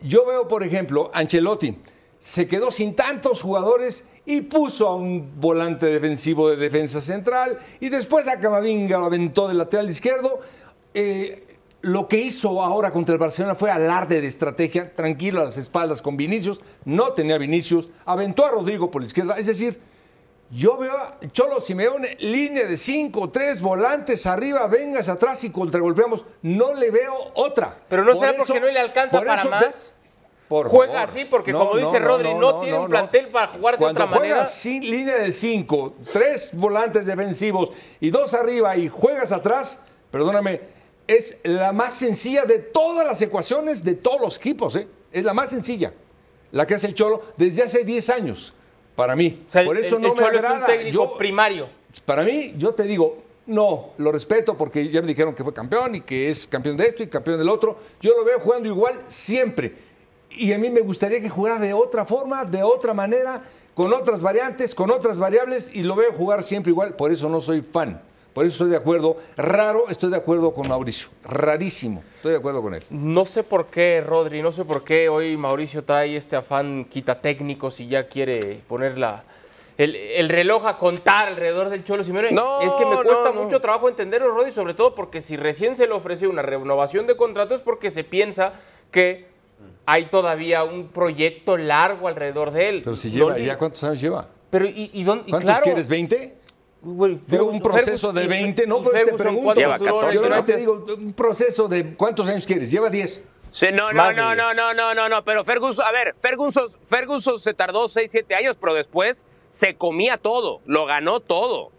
Yo 0.00 0.24
veo, 0.24 0.46
por 0.46 0.62
ejemplo, 0.62 1.10
Ancelotti 1.14 1.76
se 2.18 2.46
quedó 2.46 2.70
sin 2.70 2.94
tantos 2.94 3.42
jugadores 3.42 4.04
y 4.24 4.42
puso 4.42 4.88
a 4.88 4.96
un 4.96 5.40
volante 5.40 5.86
defensivo 5.86 6.50
de 6.50 6.56
defensa 6.56 7.00
central 7.00 7.58
y 7.80 7.88
después 7.88 8.28
a 8.28 8.40
Camavinga 8.40 8.98
lo 8.98 9.06
aventó 9.06 9.48
del 9.48 9.58
lateral 9.58 9.88
izquierdo. 9.88 10.40
Eh, 10.94 11.45
lo 11.86 12.08
que 12.08 12.16
hizo 12.18 12.62
ahora 12.62 12.90
contra 12.90 13.12
el 13.12 13.18
Barcelona 13.20 13.54
fue 13.54 13.70
alarde 13.70 14.20
de 14.20 14.26
estrategia, 14.26 14.92
tranquilo 14.92 15.40
a 15.40 15.44
las 15.44 15.56
espaldas 15.56 16.02
con 16.02 16.16
Vinicius, 16.16 16.60
no 16.84 17.12
tenía 17.12 17.38
Vinicius, 17.38 17.88
aventó 18.04 18.44
a 18.44 18.50
Rodrigo 18.50 18.90
por 18.90 19.02
la 19.02 19.06
izquierda, 19.06 19.38
es 19.38 19.46
decir, 19.46 19.80
yo 20.50 20.76
veo 20.78 20.96
a 20.96 21.18
Cholo 21.32 21.60
Simeone, 21.60 22.16
línea 22.20 22.64
de 22.66 22.76
cinco, 22.76 23.30
tres 23.30 23.60
volantes 23.60 24.26
arriba, 24.26 24.66
vengas 24.66 25.08
atrás 25.08 25.42
y 25.44 25.50
contragolpeamos. 25.50 26.24
No 26.42 26.72
le 26.74 26.90
veo 26.92 27.14
otra. 27.34 27.76
Pero 27.88 28.04
no 28.04 28.14
será 28.14 28.32
porque 28.36 28.60
no 28.60 28.66
le 28.66 28.78
alcanza 28.78 29.18
por 29.18 29.26
para 29.26 29.44
más. 29.44 29.92
por 30.48 30.68
Juega 30.68 30.92
favor. 30.92 31.08
así 31.08 31.24
porque, 31.24 31.52
como 31.52 31.76
dice 31.76 31.98
Rodri, 31.98 32.32
no 32.34 32.60
tiene 32.60 32.78
un 32.78 32.88
plantel 32.88 33.26
para 33.28 33.48
jugar 33.48 33.74
de 33.74 33.78
Cuando 33.78 34.04
otra 34.04 34.14
manera. 34.14 34.34
juegas 34.36 34.54
sin 34.54 34.82
línea 34.88 35.16
de 35.16 35.32
cinco, 35.32 35.94
tres 36.12 36.50
volantes 36.52 37.06
defensivos 37.06 37.70
y 37.98 38.10
dos 38.10 38.32
arriba 38.34 38.76
y 38.76 38.86
juegas 38.86 39.32
atrás, 39.32 39.80
perdóname, 40.12 40.60
es 41.06 41.38
la 41.44 41.72
más 41.72 41.94
sencilla 41.94 42.44
de 42.44 42.58
todas 42.58 43.06
las 43.06 43.20
ecuaciones 43.22 43.84
de 43.84 43.94
todos 43.94 44.20
los 44.20 44.36
equipos. 44.38 44.76
¿eh? 44.76 44.88
Es 45.12 45.24
la 45.24 45.34
más 45.34 45.50
sencilla. 45.50 45.92
La 46.52 46.66
que 46.66 46.74
hace 46.74 46.86
el 46.86 46.94
Cholo 46.94 47.22
desde 47.36 47.62
hace 47.62 47.84
10 47.84 48.08
años. 48.10 48.54
Para 48.94 49.14
mí. 49.14 49.44
O 49.48 49.52
sea, 49.52 49.60
el- 49.62 49.66
Por 49.66 49.78
eso 49.78 49.96
el- 49.96 50.02
no 50.02 50.08
el 50.08 50.14
me 50.14 50.18
Cholo 50.20 50.32
es 50.32 50.38
un 50.40 50.46
agrada. 50.46 50.66
técnico 50.66 50.92
Yo- 51.12 51.18
primario. 51.18 51.68
para 52.04 52.22
mí, 52.22 52.54
yo 52.56 52.72
te 52.74 52.84
digo, 52.84 53.22
no, 53.46 53.90
lo 53.98 54.10
respeto 54.10 54.56
porque 54.56 54.88
ya 54.88 55.00
me 55.02 55.06
dijeron 55.08 55.34
que 55.34 55.44
fue 55.44 55.52
campeón 55.52 55.94
y 55.96 56.00
que 56.00 56.28
es 56.30 56.46
campeón 56.46 56.76
de 56.76 56.86
esto 56.86 57.02
y 57.02 57.06
campeón 57.08 57.38
del 57.38 57.48
otro. 57.48 57.78
Yo 58.00 58.16
lo 58.16 58.24
veo 58.24 58.40
jugando 58.40 58.68
igual 58.68 58.98
siempre. 59.08 59.74
Y 60.30 60.52
a 60.52 60.58
mí 60.58 60.70
me 60.70 60.80
gustaría 60.80 61.20
que 61.20 61.28
jugara 61.28 61.58
de 61.58 61.72
otra 61.74 62.04
forma, 62.04 62.44
de 62.44 62.62
otra 62.62 62.92
manera, 62.94 63.42
con 63.74 63.92
otras 63.92 64.22
variantes, 64.22 64.74
con 64.74 64.90
otras 64.90 65.18
variables 65.18 65.70
y 65.72 65.82
lo 65.82 65.94
veo 65.94 66.12
jugar 66.12 66.42
siempre 66.42 66.70
igual. 66.72 66.96
Por 66.96 67.12
eso 67.12 67.28
no 67.28 67.40
soy 67.40 67.60
fan. 67.62 68.00
Por 68.36 68.44
eso 68.44 68.52
estoy 68.52 68.68
de 68.68 68.76
acuerdo. 68.76 69.16
Raro, 69.38 69.88
estoy 69.88 70.10
de 70.10 70.16
acuerdo 70.18 70.52
con 70.52 70.68
Mauricio. 70.68 71.08
Rarísimo. 71.24 72.04
Estoy 72.16 72.32
de 72.32 72.36
acuerdo 72.36 72.60
con 72.60 72.74
él. 72.74 72.82
No 72.90 73.24
sé 73.24 73.42
por 73.42 73.66
qué, 73.66 74.02
Rodri, 74.06 74.42
no 74.42 74.52
sé 74.52 74.66
por 74.66 74.84
qué 74.84 75.08
hoy 75.08 75.38
Mauricio 75.38 75.82
trae 75.84 76.14
este 76.18 76.36
afán 76.36 76.84
quita 76.84 77.18
técnicos 77.22 77.80
y 77.80 77.88
ya 77.88 78.08
quiere 78.08 78.60
poner 78.68 78.98
la, 78.98 79.22
el, 79.78 79.96
el 79.96 80.28
reloj 80.28 80.66
a 80.66 80.76
contar 80.76 81.28
alrededor 81.28 81.70
del 81.70 81.82
Cholo 81.82 82.04
Simeone. 82.04 82.32
No, 82.32 82.60
es 82.60 82.74
que 82.74 82.84
me 82.84 82.96
cuesta 82.96 83.30
no, 83.30 83.32
no. 83.36 83.42
mucho 83.44 83.58
trabajo 83.58 83.88
entenderlo, 83.88 84.28
Rodri, 84.34 84.52
sobre 84.52 84.74
todo 84.74 84.94
porque 84.94 85.22
si 85.22 85.38
recién 85.38 85.74
se 85.74 85.86
le 85.86 85.94
ofreció 85.94 86.28
una 86.28 86.42
renovación 86.42 87.06
de 87.06 87.16
contrato 87.16 87.54
es 87.54 87.62
porque 87.62 87.90
se 87.90 88.04
piensa 88.04 88.52
que 88.90 89.28
hay 89.86 90.10
todavía 90.10 90.62
un 90.62 90.88
proyecto 90.88 91.56
largo 91.56 92.06
alrededor 92.06 92.50
de 92.50 92.68
él. 92.68 92.80
Pero 92.84 92.96
si 92.96 93.10
lleva, 93.10 93.30
¿Dónde- 93.30 93.46
¿ya 93.46 93.56
cuántos 93.56 93.82
años 93.84 93.98
lleva? 93.98 94.28
Pero, 94.50 94.66
¿y, 94.66 94.90
y 94.92 95.04
dónde? 95.04 95.24
y 95.26 95.30
¿Cuántos 95.30 95.50
claro, 95.52 95.64
quieres? 95.64 95.90
¿20? 95.90 96.32
De 96.86 97.40
un 97.40 97.60
proceso 97.60 98.12
de 98.12 98.24
y- 98.24 98.28
20, 98.28 98.66
no, 98.66 98.82
pero 98.82 99.04
te 99.06 99.14
pregunto. 99.14 99.42
¿cuántos 99.42 99.62
Lleva 99.64 99.78
duró 99.78 99.90
en 99.90 100.00
14. 100.00 100.14
Yo 100.22 100.30
más 100.30 100.44
te 100.44 100.56
digo, 100.56 100.84
un 100.96 101.12
proceso 101.12 101.66
de 101.66 101.94
cuántos 101.96 102.28
años 102.28 102.46
quieres. 102.46 102.70
Lleva 102.70 102.88
10. 102.90 103.24
Sí, 103.50 103.66
no, 103.72 103.92
no, 103.92 104.12
no, 104.12 104.34
no, 104.34 104.54
no, 104.54 104.74
no, 104.74 104.94
no, 104.94 105.08
no, 105.08 105.24
pero 105.24 105.42
Ferguson, 105.44 105.84
a 105.84 105.90
ver, 105.90 106.14
Ferguson, 106.20 106.66
Ferguson 106.82 107.38
se 107.38 107.54
tardó 107.54 107.88
6, 107.88 108.10
7 108.10 108.34
años, 108.34 108.56
pero 108.60 108.74
después 108.74 109.24
se 109.48 109.76
comía 109.76 110.16
todo, 110.16 110.60
lo 110.66 110.84
ganó 110.86 111.20
todo. 111.20 111.72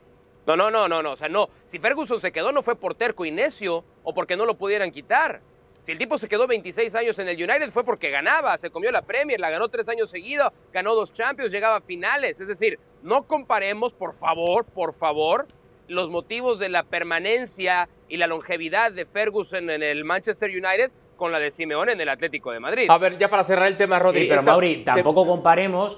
No, 0.46 0.56
no, 0.56 0.72
no, 0.72 0.88
no, 0.88 1.04
no, 1.04 1.12
o 1.12 1.16
sea, 1.16 1.30
no, 1.30 1.50
si 1.66 1.78
Ferguson 1.78 2.20
se 2.20 2.32
quedó 2.32 2.52
no 2.52 2.64
fue 2.64 2.76
por 2.76 2.96
terco 2.96 3.26
y 3.26 3.32
necio 3.32 3.84
o 4.04 4.14
porque 4.14 4.38
no 4.38 4.46
lo 4.46 4.58
pudieran 4.58 4.92
quitar. 4.92 5.42
Si 5.82 5.92
el 5.92 5.98
tipo 5.98 6.18
se 6.18 6.28
quedó 6.28 6.48
26 6.48 6.96
años 6.96 7.18
en 7.20 7.30
el 7.30 7.38
United 7.38 7.72
fue 7.72 7.84
porque 7.86 8.10
ganaba, 8.10 8.58
se 8.58 8.70
comió 8.70 8.92
la 8.92 9.02
Premier, 9.02 9.40
la 9.40 9.50
ganó 9.50 9.70
tres 9.70 9.88
años 9.88 10.10
seguidos, 10.10 10.52
ganó 10.74 10.96
dos 10.96 11.14
Champions, 11.14 11.52
llegaba 11.52 11.78
a 11.78 11.82
finales. 11.82 12.42
Es 12.42 12.48
decir, 12.50 12.78
no 13.08 13.24
comparemos, 13.24 13.94
por 13.94 14.14
favor, 14.14 14.66
por 14.66 14.94
favor, 14.94 15.48
los 15.88 16.10
motivos 16.10 16.60
de 16.60 16.68
la 16.68 16.84
permanencia 16.84 17.88
y 18.10 18.18
la 18.18 18.28
longevidad 18.28 18.92
de 18.92 19.06
Ferguson 19.06 19.70
en 19.70 19.82
el 19.82 20.04
Manchester 20.04 20.50
United 20.50 20.92
con 21.16 21.32
la 21.32 21.40
de 21.40 21.50
Simeone 21.50 21.94
en 21.94 22.02
el 22.02 22.10
Atlético 22.10 22.52
de 22.52 22.60
Madrid. 22.60 22.88
A 22.90 22.98
ver, 22.98 23.18
ya 23.18 23.30
para 23.30 23.44
cerrar 23.46 23.68
el 23.68 23.78
tema, 23.78 23.98
Rodri. 23.98 24.24
Sí, 24.24 24.28
pero 24.30 24.44
Mauri, 24.44 24.78
te- 24.80 24.84
tampoco 24.84 25.26
comparemos. 25.26 25.98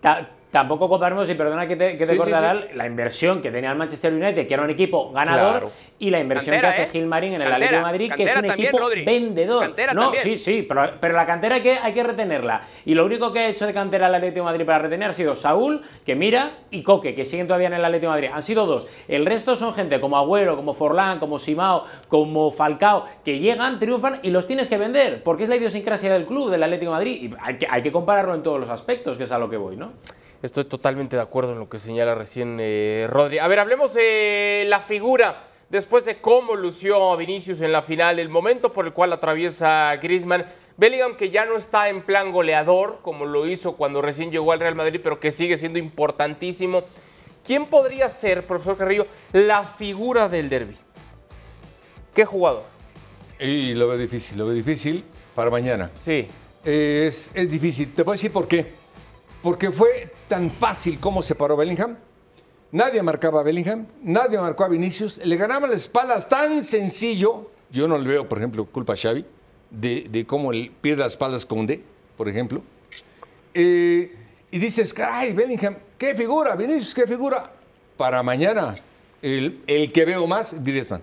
ta- 0.00 0.30
Tampoco 0.56 0.88
comparemos, 0.88 1.28
y 1.28 1.34
perdona 1.34 1.68
que 1.68 1.76
te, 1.76 1.98
que 1.98 2.06
te 2.06 2.06
Sí, 2.06 2.12
sí, 2.12 2.16
cortará, 2.16 2.62
sí. 2.62 2.68
la 2.76 2.86
inversión 2.86 3.42
que 3.42 3.50
tenía 3.50 3.70
el 3.72 3.76
Manchester 3.76 4.10
United, 4.10 4.46
que 4.46 4.54
era 4.54 4.62
un 4.62 4.70
equipo 4.70 5.12
ganador, 5.12 5.50
Claro. 5.50 5.70
y 5.98 6.08
la 6.08 6.18
inversión 6.18 6.54
Cantera, 6.54 6.74
que 6.74 6.80
¿eh? 6.80 6.84
hace 6.86 6.92
Gilmarín 6.92 7.34
en 7.34 7.42
el 7.42 7.48
Cantera, 7.50 7.56
Atlético 7.56 7.76
de 7.76 7.82
Madrid, 7.92 8.12
que 8.16 8.22
es 8.22 8.28
un 8.30 8.34
también, 8.46 8.68
equipo 8.68 8.78
Rodri. 8.78 9.04
vendedor. 9.04 9.62
Cantera 9.64 9.92
no, 9.92 10.02
también. 10.04 10.22
sí, 10.22 10.36
sí, 10.38 10.64
pero, 10.66 10.92
pero 10.98 11.12
la 11.14 11.26
cantera 11.26 11.56
hay 11.56 11.62
que, 11.62 11.72
hay 11.76 11.92
que 11.92 12.02
retenerla. 12.02 12.62
Y 12.86 12.94
lo 12.94 13.04
único 13.04 13.34
que 13.34 13.40
ha 13.40 13.48
hecho 13.48 13.66
de 13.66 13.74
cantera 13.74 14.06
el 14.06 14.14
Atlético 14.14 14.40
de 14.40 14.44
Madrid 14.52 14.64
para 14.64 14.78
retener 14.78 15.10
ha 15.10 15.12
sido 15.12 15.34
Saúl, 15.36 15.82
que 16.06 16.14
mira, 16.14 16.52
y 16.70 16.82
Coque, 16.82 17.14
que 17.14 17.26
siguen 17.26 17.46
todavía 17.46 17.66
en 17.66 17.74
el 17.74 17.84
Atlético 17.84 18.12
de 18.12 18.16
Madrid. 18.22 18.30
Han 18.32 18.40
sido 18.42 18.64
dos. 18.64 18.86
El 19.08 19.26
resto 19.26 19.56
son 19.56 19.74
gente 19.74 20.00
como 20.00 20.16
Agüero, 20.16 20.56
como 20.56 20.72
Forlán, 20.72 21.18
como 21.18 21.38
Simao, 21.38 21.84
como 22.08 22.50
Falcao, 22.50 23.04
que 23.22 23.40
llegan, 23.40 23.78
triunfan 23.78 24.20
y 24.22 24.30
los 24.30 24.46
tienes 24.46 24.70
que 24.70 24.78
vender, 24.78 25.22
porque 25.22 25.42
es 25.42 25.50
la 25.50 25.56
idiosincrasia 25.56 26.10
del 26.14 26.24
club, 26.24 26.48
del 26.48 26.62
Atlético 26.62 26.92
de 26.92 26.96
Madrid. 26.96 27.22
Y 27.24 27.34
hay 27.42 27.58
que, 27.58 27.66
hay 27.70 27.82
que 27.82 27.92
compararlo 27.92 28.34
en 28.34 28.42
todos 28.42 28.58
los 28.58 28.70
aspectos, 28.70 29.18
que 29.18 29.24
es 29.24 29.32
a 29.32 29.38
lo 29.38 29.50
que 29.50 29.58
voy, 29.58 29.76
¿no? 29.76 29.92
Estoy 30.46 30.64
totalmente 30.64 31.16
de 31.16 31.22
acuerdo 31.22 31.54
en 31.54 31.58
lo 31.58 31.68
que 31.68 31.80
señala 31.80 32.14
recién 32.14 32.58
eh, 32.60 33.08
Rodri. 33.10 33.40
A 33.40 33.48
ver, 33.48 33.58
hablemos 33.58 33.92
de 33.94 34.64
la 34.68 34.78
figura 34.78 35.40
después 35.70 36.04
de 36.04 36.20
cómo 36.20 36.54
lució 36.54 37.10
a 37.12 37.16
Vinicius 37.16 37.60
en 37.62 37.72
la 37.72 37.82
final, 37.82 38.20
el 38.20 38.28
momento 38.28 38.72
por 38.72 38.86
el 38.86 38.92
cual 38.92 39.12
atraviesa 39.12 39.96
Griezmann. 39.96 40.46
Bellingham 40.76 41.16
que 41.16 41.30
ya 41.30 41.46
no 41.46 41.56
está 41.56 41.88
en 41.88 42.00
plan 42.00 42.30
goleador 42.30 43.00
como 43.02 43.26
lo 43.26 43.48
hizo 43.48 43.72
cuando 43.72 44.00
recién 44.00 44.30
llegó 44.30 44.52
al 44.52 44.60
Real 44.60 44.76
Madrid, 44.76 45.00
pero 45.02 45.18
que 45.18 45.32
sigue 45.32 45.58
siendo 45.58 45.80
importantísimo. 45.80 46.84
¿Quién 47.44 47.66
podría 47.66 48.08
ser, 48.08 48.44
profesor 48.44 48.76
Carrillo, 48.76 49.08
la 49.32 49.64
figura 49.64 50.28
del 50.28 50.48
derby? 50.48 50.76
¿Qué 52.14 52.24
jugador? 52.24 52.62
Y 53.40 53.74
lo 53.74 53.88
veo 53.88 53.98
difícil, 53.98 54.38
lo 54.38 54.46
veo 54.46 54.54
difícil 54.54 55.02
para 55.34 55.50
mañana. 55.50 55.90
Sí. 56.04 56.28
Es, 56.64 57.32
es 57.34 57.50
difícil. 57.50 57.92
Te 57.92 58.04
voy 58.04 58.12
a 58.12 58.14
decir 58.14 58.30
por 58.30 58.46
qué. 58.46 58.85
Porque 59.42 59.70
fue 59.70 60.12
tan 60.28 60.50
fácil 60.50 60.98
como 60.98 61.22
se 61.22 61.34
paró 61.34 61.56
Bellingham. 61.56 61.96
Nadie 62.72 63.02
marcaba 63.02 63.40
a 63.40 63.42
Bellingham, 63.42 63.86
nadie 64.02 64.38
marcó 64.38 64.64
a 64.64 64.68
Vinicius. 64.68 65.18
Le 65.24 65.36
ganaban 65.36 65.70
las 65.70 65.80
espaldas 65.80 66.28
tan 66.28 66.64
sencillo. 66.64 67.50
Yo 67.70 67.86
no 67.86 67.96
le 67.96 68.08
veo, 68.08 68.28
por 68.28 68.38
ejemplo, 68.38 68.64
culpa 68.66 68.94
a 68.94 68.96
Xavi 68.96 69.24
de, 69.70 70.06
de 70.10 70.26
cómo 70.26 70.52
él 70.52 70.72
pierde 70.80 71.02
las 71.02 71.12
espaldas 71.12 71.46
con 71.46 71.66
D, 71.66 71.82
por 72.16 72.28
ejemplo. 72.28 72.62
Eh, 73.54 74.14
y 74.50 74.58
dices, 74.58 74.92
caray, 74.92 75.32
Bellingham, 75.32 75.76
qué 75.96 76.14
figura, 76.14 76.56
Vinicius, 76.56 76.94
qué 76.94 77.06
figura. 77.06 77.50
Para 77.96 78.22
mañana, 78.22 78.74
el, 79.22 79.62
el 79.66 79.92
que 79.92 80.04
veo 80.04 80.26
más, 80.26 80.62
Griezmann. 80.62 81.02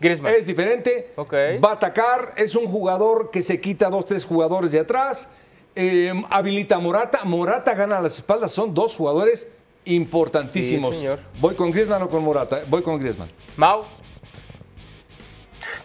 Griezmann. 0.00 0.34
Es 0.34 0.46
diferente. 0.46 1.12
Ok. 1.16 1.32
Va 1.62 1.70
a 1.70 1.74
atacar. 1.74 2.34
Es 2.36 2.56
un 2.56 2.66
jugador 2.66 3.30
que 3.30 3.42
se 3.42 3.60
quita 3.60 3.88
dos, 3.88 4.06
tres 4.06 4.24
jugadores 4.24 4.72
de 4.72 4.80
atrás. 4.80 5.28
Eh, 5.74 6.12
habilita 6.30 6.76
a 6.76 6.78
Morata. 6.78 7.24
Morata 7.24 7.74
gana 7.74 8.00
las 8.00 8.16
espaldas. 8.16 8.52
Son 8.52 8.74
dos 8.74 8.94
jugadores 8.94 9.48
importantísimos. 9.84 10.98
Sí. 10.98 11.06
¿Voy 11.40 11.54
con 11.54 11.70
Griezmann 11.70 12.02
o 12.02 12.08
con 12.08 12.22
Morata? 12.22 12.62
Voy 12.68 12.82
con 12.82 12.98
Griezmann. 12.98 13.28
Mau. 13.56 13.84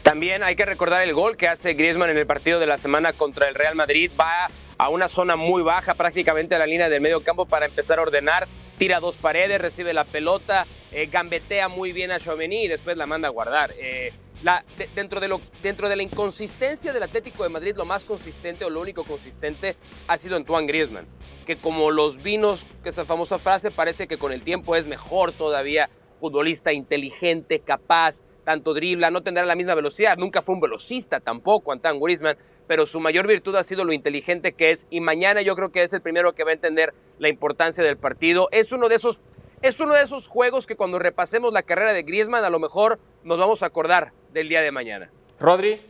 También 0.04 0.44
hay 0.44 0.56
que 0.56 0.66
recordar 0.66 1.04
el 1.04 1.14
gol 1.14 1.36
que 1.36 1.48
hace 1.48 1.74
Griezmann 1.74 2.10
en 2.10 2.18
el 2.18 2.26
partido 2.26 2.60
de 2.60 2.68
la 2.68 2.78
semana 2.78 3.14
contra 3.14 3.48
el 3.50 3.56
Real 3.56 3.76
Madrid. 3.76 4.12
Va 4.20 4.50
a 4.78 4.90
una 4.90 5.08
zona 5.08 5.36
muy 5.36 5.64
baja, 5.64 5.96
prácticamente 5.96 6.56
a 6.56 6.60
la 6.60 6.66
línea 6.66 6.90
del 6.90 7.02
medio 7.02 7.24
campo 7.24 7.46
para 7.46 7.66
empezar 7.66 8.00
a 8.00 8.04
ordenar. 8.04 8.48
Tira 8.78 9.00
dos 9.00 9.18
paredes, 9.18 9.60
recibe 9.60 9.94
la 9.94 10.06
pelota, 10.06 10.68
eh, 10.92 11.08
gambetea 11.08 11.68
muy 11.68 11.92
bien 11.92 12.12
a 12.12 12.20
Chouameni 12.20 12.66
y 12.66 12.68
después 12.68 12.96
la 12.96 13.06
manda 13.06 13.28
a 13.28 13.32
guardar. 13.32 13.74
Eh, 13.80 14.14
dentro, 14.96 15.20
de 15.20 15.28
lo, 15.28 15.42
dentro 15.64 15.90
de 15.90 15.96
la 15.96 16.04
inconsistencia 16.04 16.94
del 16.94 17.04
Atlético 17.04 17.44
de 17.44 17.50
Madrid, 17.50 17.76
lo 17.76 17.86
más 17.86 18.04
consistente 18.04 18.66
o 18.66 18.70
lo 18.70 18.82
único 18.82 19.04
consistente 19.04 19.76
ha 20.08 20.18
sido 20.18 20.36
Antoine 20.36 20.68
Griezmann. 20.68 21.08
Que 21.46 21.58
como 21.58 21.92
los 21.92 22.22
vinos, 22.22 22.66
que 22.84 22.90
esa 22.90 23.06
famosa 23.06 23.40
frase, 23.40 23.72
parece 23.72 24.08
que 24.08 24.18
con 24.18 24.32
el 24.32 24.42
tiempo 24.42 24.76
es 24.76 24.86
mejor 24.86 25.32
todavía, 25.32 25.90
futbolista 26.18 26.74
inteligente, 26.74 27.60
capaz, 27.60 28.24
tanto 28.44 28.74
dribla, 28.74 29.12
no 29.12 29.24
tendrá 29.24 29.46
la 29.46 29.56
misma 29.56 29.76
velocidad, 29.76 30.18
nunca 30.18 30.42
fue 30.42 30.56
un 30.56 30.62
velocista 30.62 31.20
tampoco, 31.20 31.72
Antoine 31.72 32.00
Griezmann, 32.00 32.38
pero 32.68 32.86
su 32.86 33.00
mayor 33.00 33.28
virtud 33.28 33.56
ha 33.56 33.64
sido 33.64 33.86
lo 33.86 33.94
inteligente 33.94 34.54
que 34.54 34.72
es 34.72 34.86
y 34.90 35.00
mañana 35.00 35.42
yo 35.42 35.56
creo 35.56 35.72
que 35.72 35.84
es 35.84 35.94
el 35.94 36.02
primero 36.02 36.34
que 36.34 36.44
va 36.44 36.52
a 36.52 36.54
entender 36.54 36.94
la 37.20 37.30
importancia 37.30 37.84
del 37.84 37.98
partido. 37.98 38.50
Es 38.52 38.72
uno 38.72 38.90
de 38.90 38.96
esos 38.96 39.20
es 39.64 39.80
uno 39.80 39.96
de 39.96 40.04
esos 40.04 40.28
juegos 40.28 40.68
que 40.68 40.76
cuando 40.76 41.00
repasemos 41.00 41.52
la 41.52 41.64
carrera 41.64 41.92
de 41.92 42.04
Griezmann 42.04 42.44
a 42.44 42.50
lo 42.52 42.60
mejor 42.60 43.00
nos 43.24 43.40
vamos 43.40 43.64
a 43.64 43.66
acordar 43.66 44.14
del 44.38 44.50
día 44.50 44.62
de 44.62 44.72
mañana. 44.72 45.10
Rodri. 45.40 45.82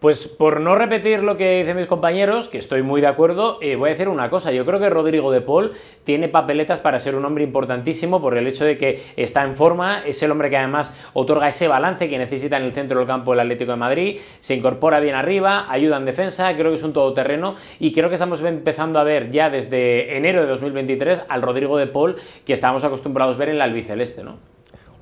Pues 0.00 0.28
por 0.28 0.60
no 0.60 0.74
repetir 0.74 1.22
lo 1.22 1.38
que 1.38 1.60
dicen 1.60 1.78
mis 1.78 1.86
compañeros, 1.86 2.48
que 2.48 2.58
estoy 2.58 2.82
muy 2.82 3.00
de 3.00 3.06
acuerdo, 3.06 3.58
eh, 3.62 3.76
voy 3.76 3.88
a 3.88 3.92
decir 3.92 4.10
una 4.10 4.28
cosa. 4.28 4.52
Yo 4.52 4.66
creo 4.66 4.78
que 4.78 4.90
Rodrigo 4.90 5.32
de 5.32 5.40
Paul 5.40 5.72
tiene 6.02 6.28
papeletas 6.28 6.80
para 6.80 6.98
ser 6.98 7.14
un 7.14 7.24
hombre 7.24 7.42
importantísimo 7.42 8.20
por 8.20 8.36
el 8.36 8.46
hecho 8.46 8.66
de 8.66 8.76
que 8.76 9.00
está 9.16 9.44
en 9.44 9.54
forma, 9.54 10.04
es 10.04 10.22
el 10.22 10.30
hombre 10.30 10.50
que 10.50 10.58
además 10.58 10.94
otorga 11.14 11.48
ese 11.48 11.68
balance 11.68 12.10
que 12.10 12.18
necesita 12.18 12.58
en 12.58 12.64
el 12.64 12.74
centro 12.74 12.98
del 12.98 13.06
campo 13.06 13.32
el 13.32 13.40
Atlético 13.40 13.70
de 13.70 13.78
Madrid, 13.78 14.20
se 14.40 14.54
incorpora 14.54 15.00
bien 15.00 15.14
arriba, 15.14 15.72
ayuda 15.72 15.96
en 15.96 16.04
defensa, 16.04 16.54
creo 16.54 16.70
que 16.70 16.74
es 16.74 16.82
un 16.82 16.92
todoterreno 16.92 17.54
y 17.78 17.92
creo 17.92 18.10
que 18.10 18.16
estamos 18.16 18.42
empezando 18.42 18.98
a 18.98 19.04
ver 19.04 19.30
ya 19.30 19.48
desde 19.48 20.18
enero 20.18 20.42
de 20.42 20.48
2023 20.48 21.22
al 21.28 21.40
Rodrigo 21.40 21.78
de 21.78 21.86
Paul 21.86 22.16
que 22.44 22.52
estábamos 22.52 22.84
acostumbrados 22.84 23.36
a 23.36 23.38
ver 23.38 23.48
en 23.48 23.58
la 23.58 23.64
albiceleste, 23.64 24.22
¿no? 24.22 24.53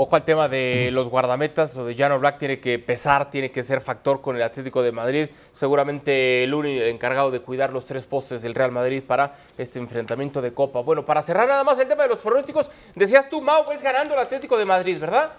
Ojo 0.04 0.16
al 0.16 0.24
tema 0.24 0.48
de 0.48 0.90
los 0.90 1.08
guardametas, 1.08 1.76
lo 1.76 1.84
de 1.84 1.94
Jano 1.94 2.18
Black 2.18 2.36
tiene 2.36 2.58
que 2.58 2.76
pesar, 2.80 3.30
tiene 3.30 3.52
que 3.52 3.62
ser 3.62 3.80
factor 3.80 4.20
con 4.20 4.34
el 4.34 4.42
Atlético 4.42 4.82
de 4.82 4.90
Madrid. 4.90 5.28
Seguramente 5.52 6.42
el 6.42 6.52
único 6.52 6.82
encargado 6.86 7.30
de 7.30 7.38
cuidar 7.38 7.72
los 7.72 7.86
tres 7.86 8.04
postes 8.04 8.42
del 8.42 8.52
Real 8.52 8.72
Madrid 8.72 9.00
para 9.06 9.36
este 9.56 9.78
enfrentamiento 9.78 10.42
de 10.42 10.52
Copa. 10.52 10.80
Bueno, 10.80 11.06
para 11.06 11.22
cerrar 11.22 11.46
nada 11.46 11.62
más 11.62 11.78
el 11.78 11.86
tema 11.86 12.02
de 12.02 12.08
los 12.08 12.18
pronósticos, 12.18 12.68
decías 12.96 13.30
tú, 13.30 13.40
Mau, 13.42 13.70
es 13.70 13.80
ganando 13.80 14.14
el 14.14 14.20
Atlético 14.20 14.58
de 14.58 14.64
Madrid, 14.64 14.98
¿verdad? 14.98 15.34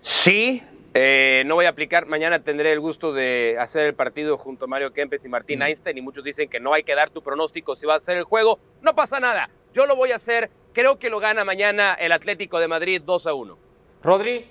Sí, 0.00 0.62
eh, 0.94 1.42
no 1.44 1.56
voy 1.56 1.66
a 1.66 1.68
aplicar. 1.68 2.06
Mañana 2.06 2.42
tendré 2.42 2.72
el 2.72 2.80
gusto 2.80 3.12
de 3.12 3.54
hacer 3.60 3.84
el 3.84 3.94
partido 3.94 4.38
junto 4.38 4.64
a 4.64 4.68
Mario 4.68 4.94
Kempes 4.94 5.26
y 5.26 5.28
Martín 5.28 5.60
Einstein. 5.60 5.98
Y 5.98 6.00
muchos 6.00 6.24
dicen 6.24 6.48
que 6.48 6.58
no 6.58 6.72
hay 6.72 6.84
que 6.84 6.94
dar 6.94 7.10
tu 7.10 7.20
pronóstico 7.20 7.74
si 7.74 7.84
va 7.84 7.96
a 7.96 8.00
ser 8.00 8.16
el 8.16 8.24
juego. 8.24 8.58
No 8.80 8.94
pasa 8.94 9.20
nada. 9.20 9.50
Yo 9.74 9.84
lo 9.84 9.94
voy 9.94 10.12
a 10.12 10.16
hacer 10.16 10.48
Creo 10.74 10.98
que 10.98 11.08
lo 11.08 11.20
gana 11.20 11.44
mañana 11.44 11.94
el 11.94 12.10
Atlético 12.10 12.58
de 12.58 12.66
Madrid 12.66 13.00
2 13.04 13.26
a 13.28 13.34
1. 13.34 13.58
Rodri. 14.02 14.44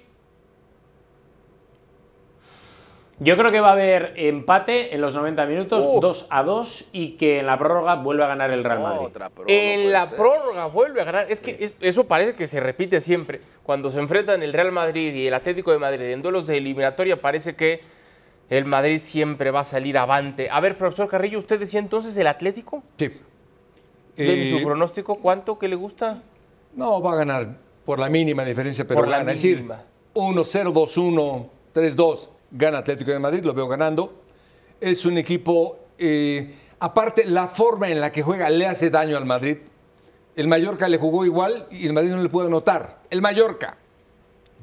Yo 3.20 3.38
creo 3.38 3.52
que 3.52 3.60
va 3.60 3.70
a 3.70 3.74
haber 3.74 4.14
empate 4.16 4.96
en 4.96 5.02
los 5.02 5.16
90 5.16 5.46
minutos, 5.46 5.84
2 6.02 6.28
a 6.30 6.44
2, 6.44 6.90
y 6.94 7.12
que 7.12 7.40
en 7.40 7.46
la 7.46 7.58
prórroga 7.58 7.96
vuelve 7.96 8.24
a 8.24 8.28
ganar 8.28 8.52
el 8.52 8.64
Real 8.64 8.80
Madrid. 8.80 9.08
en 9.48 9.92
la 9.92 10.10
prórroga 10.10 10.66
vuelve 10.68 11.02
a 11.02 11.04
ganar. 11.04 11.26
Es 11.30 11.42
que 11.42 11.72
eso 11.80 12.06
parece 12.06 12.36
que 12.36 12.48
se 12.48 12.60
repite 12.60 13.02
siempre. 13.02 13.42
Cuando 13.62 13.92
se 13.92 14.00
enfrentan 14.00 14.44
el 14.44 14.54
Real 14.54 14.72
Madrid 14.72 15.14
y 15.14 15.28
el 15.28 15.34
Atlético 15.34 15.72
de 15.72 15.80
Madrid 15.80 16.06
en 16.06 16.22
duelos 16.22 16.48
de 16.48 16.58
eliminatoria, 16.58 17.22
parece 17.22 17.56
que 17.56 17.82
el 18.50 18.66
Madrid 18.66 19.02
siempre 19.02 19.52
va 19.52 19.62
a 19.62 19.66
salir 19.66 19.98
avante. 19.98 20.50
A 20.50 20.60
ver, 20.62 20.78
profesor 20.78 21.10
Carrillo, 21.10 21.40
¿usted 21.40 21.60
decía 21.60 21.80
entonces 21.80 22.16
el 22.18 22.28
Atlético? 22.28 22.84
Sí. 22.98 23.12
¿De 24.16 24.52
su 24.52 24.58
eh, 24.58 24.64
pronóstico 24.64 25.16
cuánto 25.16 25.58
que 25.58 25.68
le 25.68 25.76
gusta? 25.76 26.22
No, 26.76 27.02
va 27.02 27.14
a 27.14 27.16
ganar 27.16 27.58
por 27.86 28.00
la 28.00 28.10
mínima 28.10 28.46
diferencia, 28.46 28.86
pero 28.86 29.02
gana. 29.04 29.32
Es 29.32 29.42
decir, 29.42 29.66
1-0, 30.14 30.74
2-1, 30.74 31.48
3-2, 31.74 32.30
gana 32.52 32.80
Atlético 32.80 33.12
de 33.12 33.20
Madrid, 33.20 33.44
lo 33.44 33.54
veo 33.54 33.68
ganando. 33.68 34.22
Es 34.80 35.06
un 35.06 35.18
equipo, 35.18 35.80
eh, 35.98 36.54
aparte, 36.80 37.26
la 37.26 37.48
forma 37.48 37.90
en 37.90 38.02
la 38.02 38.12
que 38.12 38.22
juega 38.22 38.50
le 38.50 38.68
hace 38.68 38.90
daño 38.90 39.18
al 39.18 39.26
Madrid. 39.26 39.58
El 40.36 40.48
Mallorca 40.48 40.88
le 40.88 40.98
jugó 40.98 41.26
igual 41.26 41.68
y 41.72 41.86
el 41.86 41.94
Madrid 41.94 42.12
no 42.12 42.22
le 42.22 42.30
puede 42.30 42.48
anotar. 42.48 43.02
El 43.10 43.22
Mallorca. 43.22 43.78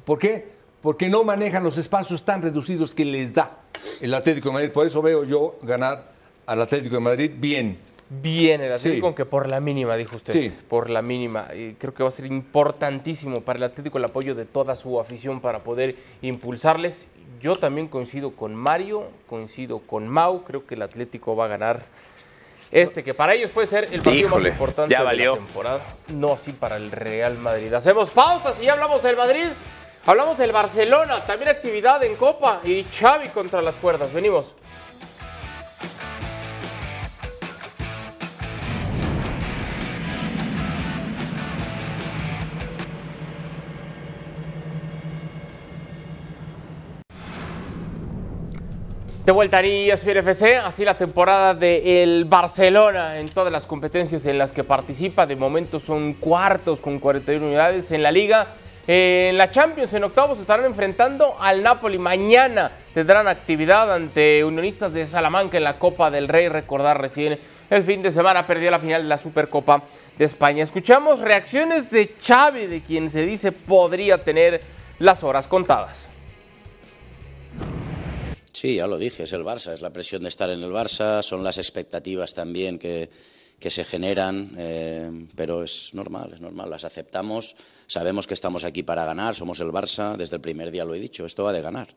¿Por 0.05 0.19
qué? 0.19 0.49
Porque 0.83 1.09
no 1.09 1.25
manejan 1.25 1.63
los 1.63 1.79
espacios 1.79 2.25
tan 2.25 2.43
reducidos 2.43 2.95
que 2.95 3.05
les 3.05 3.35
da 3.35 3.59
el 4.01 4.15
Atlético 4.15 4.49
de 4.49 4.55
Madrid. 4.55 4.71
Por 4.73 4.87
eso 4.87 5.03
veo 5.03 5.25
yo 5.25 5.59
ganar 5.63 6.11
al 6.47 6.63
Atlético 6.63 6.97
de 6.97 7.01
Madrid 7.01 7.33
bien 7.37 7.79
bien 8.11 8.61
el 8.61 8.73
Atlético, 8.73 9.07
aunque 9.07 9.25
por 9.25 9.49
la 9.49 9.61
mínima, 9.61 9.97
dijo 9.97 10.17
usted. 10.17 10.33
Sí. 10.33 10.53
Por 10.69 10.91
la 10.91 11.01
mínima. 11.01 11.49
Y 11.55 11.75
creo 11.75 11.95
que 11.95 12.03
va 12.03 12.09
a 12.09 12.13
ser 12.13 12.27
importantísimo 12.27 13.41
para 13.41 13.59
el 13.59 13.63
Atlético 13.65 13.99
el 13.99 14.05
apoyo 14.05 14.35
de 14.35 14.45
toda 14.45 14.77
su 14.77 15.01
afición 15.01 15.41
para 15.41 15.61
poder 15.61 15.97
impulsarles. 16.23 17.07
Yo 17.41 17.57
también 17.57 17.89
coincido 17.89 18.33
con 18.33 18.55
Mario, 18.55 19.05
coincido 19.27 19.79
con 19.79 20.09
Mau. 20.09 20.43
Creo 20.43 20.67
que 20.67 20.75
el 20.75 20.83
Atlético 20.83 21.35
va 21.37 21.47
a 21.47 21.49
ganar 21.49 21.83
este, 22.71 23.03
que 23.03 23.15
para 23.15 23.35
ellos 23.35 23.51
puede 23.51 23.67
ser 23.67 23.89
el 23.91 24.01
partido 24.01 24.29
más 24.29 24.45
importante 24.45 24.97
de 24.97 25.05
la 25.05 25.35
temporada. 25.35 25.81
No 26.09 26.35
así 26.35 26.53
para 26.53 26.77
el 26.77 26.93
Real 26.93 27.37
Madrid. 27.39 27.73
Hacemos 27.73 28.11
pausas 28.11 28.61
y 28.61 28.67
ya 28.67 28.75
hablamos 28.75 29.03
del 29.03 29.17
Madrid. 29.17 29.47
Hablamos 30.07 30.39
del 30.39 30.53
Barcelona, 30.53 31.25
también 31.27 31.51
actividad 31.51 32.03
en 32.05 32.17
Copa 32.17 32.61
y 32.65 32.85
Xavi 32.85 33.29
contra 33.29 33.61
las 33.61 33.77
cuerdas. 33.77 34.13
Venimos. 34.13 34.55
De 49.31 49.35
vuelta 49.35 49.59
a 49.59 49.63
FC, 49.63 50.57
así 50.57 50.85
la 50.85 50.99
temporada 50.99 51.55
del 51.55 52.25
Barcelona 52.25 53.21
en 53.21 53.29
todas 53.29 53.53
las 53.53 53.65
competencias 53.65 54.27
en 54.27 54.39
las 54.39 54.51
que 54.51 54.65
participa. 54.65 55.25
De 55.25 55.37
momento 55.37 55.79
son 55.79 56.15
cuartos 56.15 56.81
con 56.81 56.99
41 56.99 57.47
unidades 57.47 57.93
en 57.93 58.03
la 58.03 58.11
liga. 58.11 58.49
En 58.89 59.39
la 59.39 59.49
Champions, 59.53 59.95
en 59.95 60.03
octavos, 60.03 60.41
estarán 60.41 60.67
enfrentando 60.67 61.37
al 61.39 61.63
Napoli. 61.63 61.97
Mañana 61.97 62.73
tendrán 62.93 63.29
actividad 63.29 63.95
ante 63.95 64.45
Unionistas 64.45 64.93
de 64.93 65.07
Salamanca 65.07 65.59
en 65.59 65.63
la 65.63 65.79
Copa 65.79 66.11
del 66.11 66.27
Rey. 66.27 66.49
Recordar 66.49 67.01
recién 67.01 67.39
el 67.71 67.85
fin 67.85 68.03
de 68.03 68.11
semana 68.11 68.49
perdió 68.49 68.73
la 68.73 68.81
final 68.81 69.03
de 69.03 69.09
la 69.09 69.17
Supercopa 69.17 69.81
de 70.19 70.25
España. 70.25 70.65
Escuchamos 70.65 71.21
reacciones 71.21 71.89
de 71.93 72.17
Xavi, 72.21 72.67
de 72.67 72.81
quien 72.81 73.09
se 73.09 73.25
dice 73.25 73.53
podría 73.53 74.19
tener 74.19 74.61
las 74.99 75.23
horas 75.23 75.47
contadas. 75.47 76.10
Sí, 78.61 78.75
ya 78.75 78.87
lo 78.87 78.99
dije, 78.99 79.23
es 79.23 79.33
el 79.33 79.43
Barça, 79.43 79.73
es 79.73 79.81
la 79.81 79.91
presión 79.91 80.23
de 80.23 80.29
estar 80.29 80.51
en 80.51 80.63
el 80.63 80.71
Barça, 80.71 81.23
son 81.23 81.43
las 81.43 81.57
expectativas 81.57 82.35
también 82.35 82.79
que, 82.79 83.09
se 83.59 83.85
generan, 83.87 84.55
eh, 84.59 85.29
pero 85.35 85.63
es 85.63 85.95
normal, 85.95 86.35
es 86.35 86.43
normal, 86.43 86.69
las 86.69 86.85
aceptamos, 86.85 87.57
sabemos 87.87 88.27
que 88.27 88.35
estamos 88.35 88.65
aquí 88.65 88.83
para 88.83 89.07
ganar, 89.07 89.35
somos 89.35 89.61
el 89.61 89.69
Barça, 89.69 90.15
desde 90.15 90.37
el 90.37 90.43
primer 90.43 90.71
día 90.71 90.85
lo 90.85 90.95
he 90.95 90.99
dicho, 90.99 91.25
esto 91.25 91.45
va 91.45 91.55
de 91.55 91.63
ganar, 91.63 91.97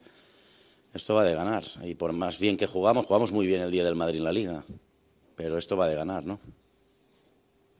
esto 0.93 1.15
va 1.15 1.25
de 1.25 1.35
ganar, 1.35 1.65
y 1.83 1.95
por 1.95 2.13
más 2.13 2.39
bien 2.39 2.55
que 2.55 2.65
jugamos, 2.65 3.07
jugamos 3.07 3.33
muy 3.33 3.45
bien 3.45 3.59
el 3.59 3.69
día 3.69 3.83
del 3.83 3.95
Madrid 3.95 4.19
en 4.19 4.23
la 4.23 4.31
Liga, 4.31 4.63
pero 5.35 5.57
esto 5.57 5.75
va 5.75 5.89
de 5.89 5.95
ganar, 5.95 6.23
¿no? 6.23 6.39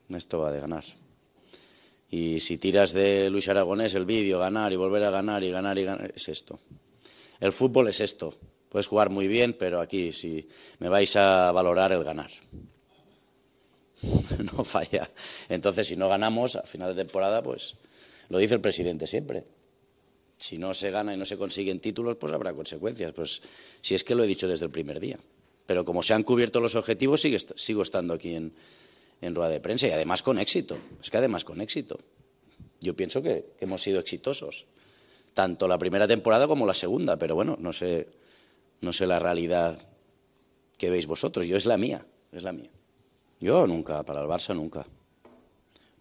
Esto 0.10 0.40
va 0.40 0.52
de 0.52 0.60
ganar. 0.60 0.84
Y 2.10 2.42
si 2.42 2.58
tiras 2.58 2.92
de 2.92 3.30
Luis 3.30 3.48
Aragonés 3.48 3.96
el 3.96 4.04
vídeo, 4.04 4.40
ganar 4.40 4.74
y 4.74 4.76
volver 4.76 5.06
a 5.06 5.10
ganar 5.10 5.42
y 5.42 5.52
ganar 5.52 5.78
y 5.80 5.86
ganar, 5.86 6.12
es 6.14 6.28
esto. 6.28 6.60
El 7.40 7.54
fútbol 7.54 7.88
es 7.88 8.02
esto 8.02 8.38
puedes 8.74 8.88
jugar 8.88 9.12
muy 9.12 9.28
bien, 9.28 9.54
pero 9.54 9.80
aquí 9.80 10.12
si 10.12 10.50
me 10.80 10.90
vais 10.90 11.16
a 11.16 11.52
valorar 11.52 11.92
el 11.92 12.04
ganar. 12.04 12.32
no 14.58 14.64
falla. 14.64 15.12
Entonces, 15.48 15.88
si 15.88 15.96
no 15.96 16.10
ganamos 16.10 16.56
a 16.56 16.64
final 16.64 16.96
de 16.96 17.04
temporada, 17.04 17.44
pues 17.44 17.76
lo 18.30 18.40
dice 18.40 18.56
el 18.56 18.62
presidente 18.62 19.06
siempre. 19.06 19.44
Si 20.38 20.58
no 20.58 20.74
se 20.74 20.90
gana 20.90 21.14
y 21.14 21.18
no 21.18 21.24
se 21.24 21.38
consiguen 21.38 21.82
títulos, 21.82 22.18
pues 22.18 22.34
habrá 22.34 22.52
consecuencias. 22.54 23.14
Pues 23.14 23.44
si 23.80 23.94
es 23.94 24.04
que 24.04 24.16
lo 24.16 24.24
he 24.24 24.28
dicho 24.28 24.48
desde 24.48 24.66
el 24.66 24.72
primer 24.72 25.00
día. 25.00 25.20
Pero 25.68 25.86
como 25.86 26.02
se 26.02 26.16
han 26.16 26.24
cubierto 26.24 26.60
los 26.60 26.74
objetivos, 26.74 27.22
sigo 27.22 27.84
estando 27.84 28.16
aquí 28.16 28.34
en, 28.34 28.56
rueda 29.22 29.50
de 29.50 29.60
prensa 29.60 29.88
y 29.88 29.92
además 29.92 30.24
con 30.24 30.40
éxito. 30.40 30.80
Es 31.00 31.12
que 31.12 31.18
además 31.18 31.46
con 31.46 31.62
éxito. 31.62 32.00
Yo 32.82 32.96
pienso 32.96 33.22
que 33.22 33.54
hemos 33.60 33.84
sido 33.84 34.00
exitosos, 34.00 34.66
tanto 35.36 35.68
la 35.68 35.78
primera 35.78 36.08
temporada 36.08 36.48
como 36.48 36.66
la 36.66 36.74
segunda, 36.74 37.18
pero 37.18 37.36
bueno, 37.36 37.56
no 37.62 37.72
sé 37.72 38.23
no 38.84 38.94
sé 38.94 39.08
la 39.08 39.18
realidad 39.18 39.80
que 40.78 40.90
veis 40.90 41.08
vosotros, 41.08 41.48
yo 41.48 41.58
es 41.58 41.66
la 41.66 41.78
mía, 41.78 42.06
es 42.32 42.44
la 42.44 42.52
mía. 42.52 42.70
Yo 43.40 43.66
nunca, 43.66 44.04
para 44.04 44.22
el 44.22 44.28
Barça 44.28 44.54
nunca. 44.54 44.86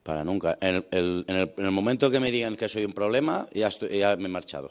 Para 0.03 0.25
nunca. 0.25 0.59
En 0.61 0.85
el, 0.91 1.71
momento 1.71 2.11
que 2.11 2.21
me 2.21 2.31
digan 2.33 2.57
que 2.57 2.69
soy 2.69 2.85
un 2.85 2.93
problema, 2.93 3.49
ya, 3.55 3.71
me 4.17 4.27
he 4.27 4.29
marchado. 4.29 4.71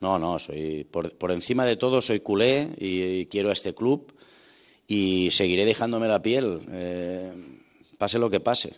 No, 0.00 0.18
no, 0.18 0.38
soy 0.38 0.84
por, 0.84 1.32
encima 1.32 1.66
de 1.66 1.76
todo 1.76 2.00
soy 2.00 2.20
culé 2.20 2.70
y, 2.78 3.26
quiero 3.26 3.50
a 3.50 3.52
este 3.52 3.74
club 3.74 4.14
y 4.86 5.30
seguiré 5.32 5.64
dejándome 5.64 6.06
la 6.06 6.22
piel, 6.22 6.62
eh, 6.70 7.32
pase 7.98 8.20
lo 8.20 8.30
que 8.30 8.38
pase. 8.38 8.74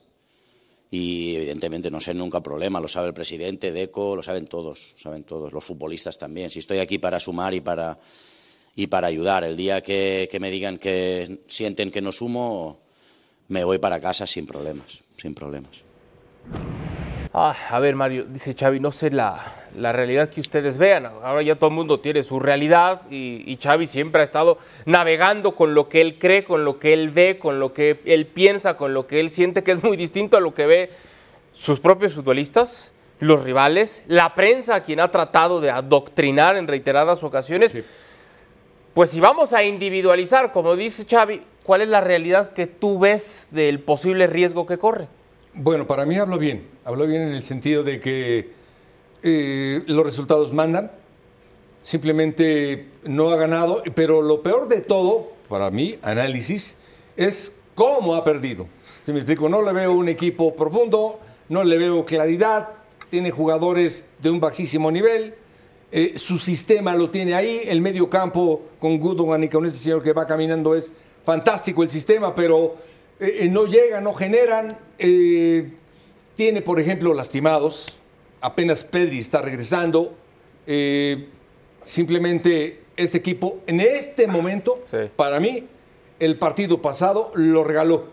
Y 0.90 1.36
evidentemente 1.36 1.90
no 1.90 2.00
sé 2.00 2.14
nunca 2.14 2.40
problema, 2.40 2.80
lo 2.80 2.88
sabe 2.88 3.08
el 3.08 3.14
presidente, 3.14 3.70
Deco, 3.70 4.16
lo 4.16 4.22
saben 4.22 4.46
todos, 4.46 4.94
saben 4.96 5.22
todos, 5.22 5.52
los 5.52 5.64
futbolistas 5.64 6.18
también. 6.18 6.50
Si 6.50 6.58
estoy 6.58 6.78
aquí 6.78 6.98
para 6.98 7.20
sumar 7.20 7.54
y 7.54 7.60
para, 7.60 7.98
y 8.74 8.88
para 8.88 9.06
ayudar, 9.06 9.44
el 9.44 9.56
día 9.56 9.82
que, 9.82 10.28
que 10.30 10.40
me 10.40 10.50
digan 10.50 10.78
que 10.78 11.42
sienten 11.46 11.92
que 11.92 12.00
no 12.00 12.10
sumo, 12.10 12.80
me 13.48 13.62
voy 13.62 13.78
para 13.78 14.00
casa 14.00 14.26
sin 14.26 14.46
problemas, 14.46 15.00
sin 15.16 15.34
problemas. 15.34 15.82
Ah, 17.32 17.54
a 17.70 17.78
ver, 17.78 17.94
Mario, 17.94 18.24
dice 18.24 18.54
Xavi, 18.54 18.80
no 18.80 18.90
sé 18.90 19.10
la, 19.10 19.59
la 19.76 19.92
realidad 19.92 20.30
que 20.30 20.40
ustedes 20.40 20.78
vean. 20.78 21.06
Ahora 21.06 21.42
ya 21.42 21.56
todo 21.56 21.70
el 21.70 21.76
mundo 21.76 22.00
tiene 22.00 22.22
su 22.22 22.40
realidad 22.40 23.02
y, 23.10 23.42
y 23.46 23.56
Xavi 23.56 23.86
siempre 23.86 24.20
ha 24.20 24.24
estado 24.24 24.58
navegando 24.86 25.54
con 25.54 25.74
lo 25.74 25.88
que 25.88 26.00
él 26.00 26.18
cree, 26.18 26.44
con 26.44 26.64
lo 26.64 26.78
que 26.78 26.92
él 26.92 27.10
ve, 27.10 27.38
con 27.38 27.60
lo 27.60 27.72
que 27.72 28.00
él 28.04 28.26
piensa, 28.26 28.76
con 28.76 28.94
lo 28.94 29.06
que 29.06 29.20
él 29.20 29.30
siente 29.30 29.62
que 29.62 29.72
es 29.72 29.82
muy 29.82 29.96
distinto 29.96 30.36
a 30.36 30.40
lo 30.40 30.54
que 30.54 30.66
ve 30.66 30.90
sus 31.52 31.80
propios 31.80 32.14
futbolistas, 32.14 32.90
los 33.18 33.44
rivales, 33.44 34.02
la 34.06 34.34
prensa 34.34 34.76
a 34.76 34.84
quien 34.84 35.00
ha 35.00 35.10
tratado 35.10 35.60
de 35.60 35.70
adoctrinar 35.70 36.56
en 36.56 36.66
reiteradas 36.66 37.22
ocasiones. 37.22 37.72
Sí. 37.72 37.84
Pues 38.94 39.10
si 39.10 39.20
vamos 39.20 39.52
a 39.52 39.62
individualizar, 39.62 40.52
como 40.52 40.74
dice 40.74 41.06
Xavi, 41.08 41.42
¿cuál 41.64 41.82
es 41.82 41.88
la 41.88 42.00
realidad 42.00 42.52
que 42.52 42.66
tú 42.66 42.98
ves 42.98 43.46
del 43.50 43.78
posible 43.78 44.26
riesgo 44.26 44.66
que 44.66 44.78
corre? 44.78 45.06
Bueno, 45.54 45.86
para 45.86 46.06
mí 46.06 46.16
habló 46.16 46.38
bien. 46.38 46.66
Habló 46.84 47.06
bien 47.06 47.22
en 47.22 47.34
el 47.34 47.44
sentido 47.44 47.82
de 47.84 48.00
que 48.00 48.50
eh, 49.22 49.82
los 49.86 50.04
resultados 50.04 50.52
mandan. 50.52 50.90
Simplemente 51.80 52.88
no 53.04 53.30
ha 53.30 53.36
ganado. 53.36 53.82
Pero 53.94 54.22
lo 54.22 54.42
peor 54.42 54.68
de 54.68 54.80
todo, 54.80 55.32
para 55.48 55.70
mí, 55.70 55.96
análisis, 56.02 56.76
es 57.16 57.54
cómo 57.74 58.14
ha 58.14 58.24
perdido. 58.24 58.66
Si 59.02 59.12
me 59.12 59.20
explico, 59.20 59.48
no 59.48 59.62
le 59.62 59.72
veo 59.72 59.92
un 59.92 60.08
equipo 60.08 60.54
profundo, 60.54 61.18
no 61.48 61.64
le 61.64 61.78
veo 61.78 62.04
claridad, 62.04 62.68
tiene 63.08 63.30
jugadores 63.30 64.04
de 64.20 64.30
un 64.30 64.40
bajísimo 64.40 64.90
nivel. 64.90 65.34
eh, 65.92 66.12
su 66.16 66.38
sistema 66.38 66.94
lo 66.94 67.10
tiene 67.10 67.34
ahí, 67.34 67.62
el 67.66 67.80
medio 67.80 68.08
campo 68.08 68.62
con 68.78 69.00
Gundogan 69.00 69.42
y 69.42 69.48
con 69.48 69.66
este 69.66 69.78
señor 69.78 70.02
que 70.02 70.12
va 70.12 70.24
caminando 70.24 70.76
es 70.76 70.92
fantástico 71.24 71.82
el 71.82 71.90
sistema, 71.90 72.32
pero 72.34 72.76
eh, 73.18 73.38
eh, 73.40 73.48
no 73.48 73.66
llegan, 73.66 74.04
no 74.04 74.12
generan. 74.12 74.78
eh, 74.98 75.72
tiene, 76.36 76.62
por 76.62 76.80
ejemplo, 76.80 77.12
lastimados. 77.12 77.99
Apenas 78.40 78.84
Pedri 78.84 79.18
está 79.18 79.42
regresando. 79.42 80.14
Eh, 80.66 81.28
simplemente 81.84 82.82
este 82.96 83.18
equipo, 83.18 83.58
en 83.66 83.80
este 83.80 84.26
momento, 84.26 84.82
Sí. 84.90 84.98
para 85.16 85.40
mí, 85.40 85.66
el 86.18 86.38
partido 86.38 86.80
pasado 86.82 87.32
lo 87.34 87.64
regaló. 87.64 88.04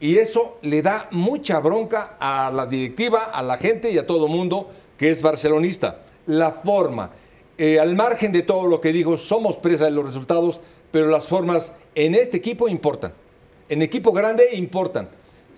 Y 0.00 0.18
eso 0.18 0.58
le 0.62 0.80
da 0.82 1.08
mucha 1.10 1.58
bronca 1.58 2.16
a 2.20 2.52
la 2.52 2.66
directiva, 2.66 3.24
a 3.24 3.42
la 3.42 3.56
gente 3.56 3.90
y 3.90 3.98
a 3.98 4.06
todo 4.06 4.28
mundo 4.28 4.68
que 4.96 5.10
es 5.10 5.22
barcelonista. 5.22 6.02
La 6.26 6.52
forma, 6.52 7.10
eh, 7.56 7.80
al 7.80 7.96
margen 7.96 8.30
de 8.32 8.42
todo 8.42 8.68
lo 8.68 8.80
que 8.80 8.92
digo, 8.92 9.16
somos 9.16 9.56
presa 9.56 9.86
de 9.86 9.90
los 9.90 10.04
resultados, 10.04 10.60
pero 10.92 11.08
las 11.08 11.26
formas 11.26 11.72
en 11.96 12.14
este 12.14 12.36
equipo 12.36 12.68
importan. 12.68 13.12
En 13.68 13.82
equipo 13.82 14.12
grande 14.12 14.44
importan. 14.54 15.08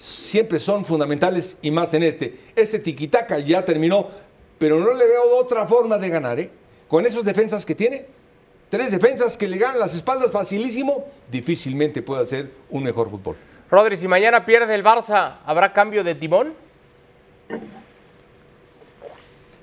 Siempre 0.00 0.58
son 0.58 0.86
fundamentales 0.86 1.58
y 1.60 1.70
más 1.70 1.92
en 1.92 2.02
este. 2.02 2.34
Ese 2.56 2.78
tiquitaca 2.78 3.38
ya 3.38 3.62
terminó, 3.66 4.08
pero 4.58 4.80
no 4.80 4.94
le 4.94 5.06
veo 5.06 5.36
otra 5.36 5.66
forma 5.66 5.98
de 5.98 6.08
ganar. 6.08 6.40
¿eh? 6.40 6.50
Con 6.88 7.04
esas 7.04 7.22
defensas 7.22 7.66
que 7.66 7.74
tiene, 7.74 8.06
tres 8.70 8.92
defensas 8.92 9.36
que 9.36 9.46
le 9.46 9.58
ganan 9.58 9.78
las 9.78 9.94
espaldas 9.94 10.32
facilísimo, 10.32 11.04
difícilmente 11.30 12.00
puede 12.00 12.22
hacer 12.22 12.50
un 12.70 12.82
mejor 12.82 13.10
fútbol. 13.10 13.36
Rodri, 13.70 13.98
si 13.98 14.08
mañana 14.08 14.46
pierde 14.46 14.74
el 14.74 14.82
Barça, 14.82 15.36
¿habrá 15.44 15.74
cambio 15.74 16.02
de 16.02 16.14
timón? 16.14 16.54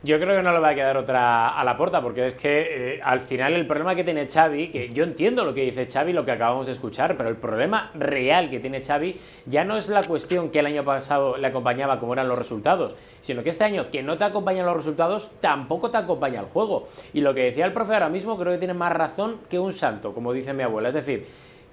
Yo 0.07 0.21
creo 0.21 0.37
que 0.37 0.41
no 0.41 0.53
le 0.53 0.59
va 0.59 0.69
a 0.69 0.73
quedar 0.73 0.95
otra 0.95 1.49
a 1.49 1.65
la 1.65 1.75
puerta, 1.75 2.01
porque 2.01 2.25
es 2.25 2.33
que 2.33 2.93
eh, 2.93 2.99
al 3.03 3.19
final 3.19 3.51
el 3.51 3.67
problema 3.67 3.93
que 3.93 4.05
tiene 4.05 4.25
Xavi, 4.25 4.69
que 4.69 4.93
yo 4.93 5.03
entiendo 5.03 5.43
lo 5.43 5.53
que 5.53 5.63
dice 5.63 5.85
Xavi, 5.85 6.13
lo 6.13 6.23
que 6.23 6.31
acabamos 6.31 6.65
de 6.65 6.71
escuchar, 6.71 7.17
pero 7.17 7.27
el 7.27 7.35
problema 7.35 7.91
real 7.93 8.49
que 8.49 8.61
tiene 8.61 8.81
Xavi 8.81 9.17
ya 9.47 9.65
no 9.65 9.75
es 9.75 9.89
la 9.89 10.01
cuestión 10.03 10.49
que 10.49 10.59
el 10.59 10.65
año 10.67 10.85
pasado 10.85 11.35
le 11.35 11.45
acompañaba 11.47 11.99
como 11.99 12.13
eran 12.13 12.29
los 12.29 12.37
resultados, 12.37 12.95
sino 13.19 13.43
que 13.43 13.49
este 13.49 13.65
año 13.65 13.91
que 13.91 14.01
no 14.01 14.17
te 14.17 14.23
acompañan 14.23 14.65
los 14.65 14.77
resultados, 14.77 15.29
tampoco 15.41 15.91
te 15.91 15.97
acompaña 15.97 16.39
el 16.39 16.45
juego. 16.45 16.87
Y 17.11 17.19
lo 17.19 17.33
que 17.33 17.41
decía 17.41 17.65
el 17.65 17.73
profe 17.73 17.91
ahora 17.91 18.07
mismo 18.07 18.37
creo 18.37 18.53
que 18.53 18.59
tiene 18.59 18.73
más 18.73 18.93
razón 18.93 19.41
que 19.49 19.59
un 19.59 19.73
santo, 19.73 20.13
como 20.13 20.31
dice 20.31 20.53
mi 20.53 20.63
abuela. 20.63 20.87
Es 20.87 20.95
decir, 20.95 21.27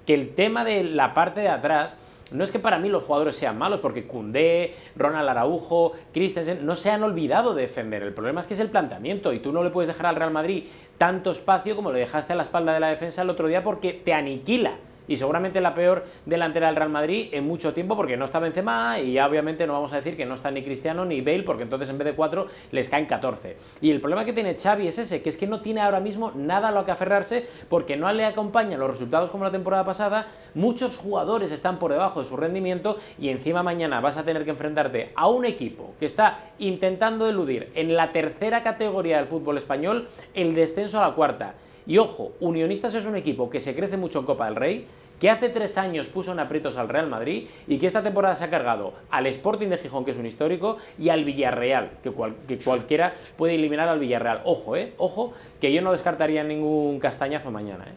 que 0.05 0.13
el 0.13 0.35
tema 0.35 0.65
de 0.65 0.83
la 0.83 1.13
parte 1.13 1.39
de 1.39 1.47
atrás 1.47 1.97
no 2.31 2.43
es 2.43 2.51
que 2.51 2.59
para 2.59 2.79
mí 2.79 2.89
los 2.89 3.03
jugadores 3.03 3.35
sean 3.35 3.57
malos, 3.57 3.79
porque 3.79 4.07
Koundé, 4.07 4.73
Ronald 4.95 5.29
Araujo, 5.29 5.93
Christensen 6.13 6.65
no 6.65 6.75
se 6.75 6.89
han 6.89 7.03
olvidado 7.03 7.53
de 7.53 7.63
defender. 7.63 8.01
El 8.01 8.13
problema 8.13 8.39
es 8.39 8.47
que 8.47 8.55
es 8.55 8.59
el 8.59 8.69
planteamiento 8.69 9.31
y 9.31 9.39
tú 9.39 9.51
no 9.51 9.63
le 9.63 9.69
puedes 9.69 9.87
dejar 9.87 10.07
al 10.07 10.15
Real 10.15 10.31
Madrid 10.31 10.65
tanto 10.97 11.31
espacio 11.31 11.75
como 11.75 11.91
le 11.91 11.99
dejaste 11.99 12.33
a 12.33 12.35
la 12.35 12.43
espalda 12.43 12.73
de 12.73 12.79
la 12.79 12.87
defensa 12.87 13.21
el 13.21 13.29
otro 13.29 13.47
día 13.47 13.63
porque 13.63 13.93
te 13.93 14.13
aniquila. 14.13 14.77
Y 15.07 15.15
seguramente 15.15 15.61
la 15.61 15.73
peor 15.73 16.05
delantera 16.25 16.67
del 16.67 16.75
Real 16.75 16.89
Madrid 16.89 17.29
en 17.31 17.45
mucho 17.45 17.73
tiempo 17.73 17.95
porque 17.95 18.17
no 18.17 18.25
está 18.25 18.39
Benzema 18.39 18.99
y 18.99 19.19
obviamente 19.19 19.67
no 19.67 19.73
vamos 19.73 19.93
a 19.93 19.97
decir 19.97 20.17
que 20.17 20.25
no 20.25 20.35
está 20.35 20.51
ni 20.51 20.63
Cristiano 20.63 21.05
ni 21.05 21.21
Bale 21.21 21.43
porque 21.43 21.63
entonces 21.63 21.89
en 21.89 21.97
vez 21.97 22.05
de 22.05 22.13
4 22.13 22.47
les 22.71 22.89
caen 22.89 23.05
14. 23.05 23.57
Y 23.81 23.91
el 23.91 23.99
problema 23.99 24.25
que 24.25 24.33
tiene 24.33 24.55
Xavi 24.55 24.87
es 24.87 24.99
ese, 24.99 25.21
que 25.21 25.29
es 25.29 25.37
que 25.37 25.47
no 25.47 25.61
tiene 25.61 25.81
ahora 25.81 25.99
mismo 25.99 26.31
nada 26.35 26.69
a 26.69 26.71
lo 26.71 26.85
que 26.85 26.91
aferrarse 26.91 27.47
porque 27.69 27.97
no 27.97 28.11
le 28.11 28.25
acompañan 28.25 28.79
los 28.79 28.89
resultados 28.89 29.29
como 29.29 29.43
la 29.43 29.51
temporada 29.51 29.83
pasada, 29.83 30.27
muchos 30.53 30.97
jugadores 30.97 31.51
están 31.51 31.79
por 31.79 31.91
debajo 31.91 32.19
de 32.19 32.25
su 32.25 32.37
rendimiento 32.37 32.97
y 33.19 33.29
encima 33.29 33.63
mañana 33.63 33.99
vas 33.99 34.17
a 34.17 34.23
tener 34.23 34.43
que 34.45 34.51
enfrentarte 34.51 35.11
a 35.15 35.27
un 35.27 35.45
equipo 35.45 35.93
que 35.99 36.05
está 36.05 36.39
intentando 36.59 37.27
eludir 37.27 37.71
en 37.75 37.95
la 37.95 38.11
tercera 38.11 38.63
categoría 38.63 39.17
del 39.17 39.27
fútbol 39.27 39.57
español 39.57 40.07
el 40.33 40.53
descenso 40.55 40.99
a 40.99 41.07
la 41.07 41.15
cuarta. 41.15 41.55
Y 41.87 41.97
ojo, 41.97 42.31
Unionistas 42.39 42.95
es 42.95 43.05
un 43.05 43.15
equipo 43.15 43.49
que 43.49 43.59
se 43.59 43.75
crece 43.75 43.97
mucho 43.97 44.19
en 44.19 44.25
Copa 44.25 44.45
del 44.45 44.55
Rey, 44.55 44.87
que 45.19 45.29
hace 45.29 45.47
tres 45.49 45.77
años 45.77 46.07
puso 46.07 46.33
en 46.33 46.39
aprietos 46.39 46.77
al 46.77 46.89
Real 46.89 47.07
Madrid 47.07 47.47
y 47.67 47.77
que 47.77 47.87
esta 47.87 48.03
temporada 48.03 48.35
se 48.35 48.43
ha 48.43 48.49
cargado 48.49 48.93
al 49.11 49.27
Sporting 49.27 49.67
de 49.69 49.77
Gijón, 49.77 50.03
que 50.03 50.11
es 50.11 50.17
un 50.17 50.25
histórico, 50.25 50.77
y 50.99 51.07
al 51.09 51.23
Villarreal, 51.23 51.91
que, 52.03 52.11
cual- 52.11 52.35
que 52.47 52.57
cualquiera 52.57 53.13
puede 53.37 53.55
eliminar 53.55 53.87
al 53.87 53.99
Villarreal. 53.99 54.41
Ojo, 54.43 54.75
eh, 54.75 54.93
ojo, 54.97 55.33
que 55.61 55.71
yo 55.71 55.81
no 55.81 55.91
descartaría 55.93 56.43
ningún 56.43 56.99
castañazo 56.99 57.49
mañana. 57.51 57.85
Eh. 57.87 57.93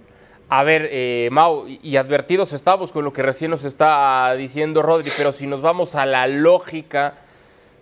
A 0.51 0.63
ver, 0.63 0.89
eh, 0.93 1.29
Mau, 1.33 1.67
y 1.67 1.81
y 1.83 1.97
advertidos 1.97 2.53
estamos 2.53 2.93
con 2.93 3.05
lo 3.05 3.13
que 3.13 3.23
recién 3.23 3.51
nos 3.51 3.65
está 3.65 4.33
diciendo 4.37 4.81
Rodri, 4.83 5.11
pero 5.19 5.33
si 5.33 5.47
nos 5.47 5.61
vamos 5.61 5.95
a 5.97 6.07
la 6.07 6.27
lógica, 6.27 7.15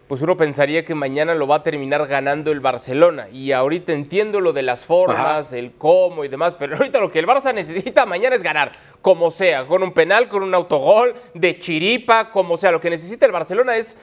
pues 0.08 0.22
uno 0.22 0.36
pensaría 0.36 0.84
que 0.84 0.94
mañana 0.94 1.34
lo 1.34 1.48
va 1.48 1.56
a 1.56 1.62
terminar 1.62 2.06
ganando 2.06 2.52
el 2.52 2.60
Barcelona. 2.60 3.28
Y 3.32 3.52
ahorita 3.52 3.92
entiendo 3.92 4.40
lo 4.40 4.52
de 4.52 4.62
las 4.62 4.84
formas, 4.84 5.52
el 5.52 5.72
cómo 5.72 6.24
y 6.24 6.28
demás, 6.28 6.54
pero 6.54 6.76
ahorita 6.78 7.00
lo 7.00 7.10
que 7.10 7.18
el 7.18 7.26
Barça 7.26 7.52
necesita 7.52 8.06
mañana 8.06 8.36
es 8.36 8.42
ganar, 8.42 8.72
como 9.02 9.30
sea, 9.30 9.66
con 9.66 9.82
un 9.82 9.92
penal, 9.92 10.28
con 10.28 10.42
un 10.44 10.54
autogol, 10.54 11.14
de 11.34 11.58
chiripa, 11.58 12.30
como 12.30 12.56
sea. 12.56 12.70
Lo 12.70 12.80
que 12.80 12.90
necesita 12.90 13.26
el 13.26 13.32
Barcelona 13.32 13.76
es 13.76 13.98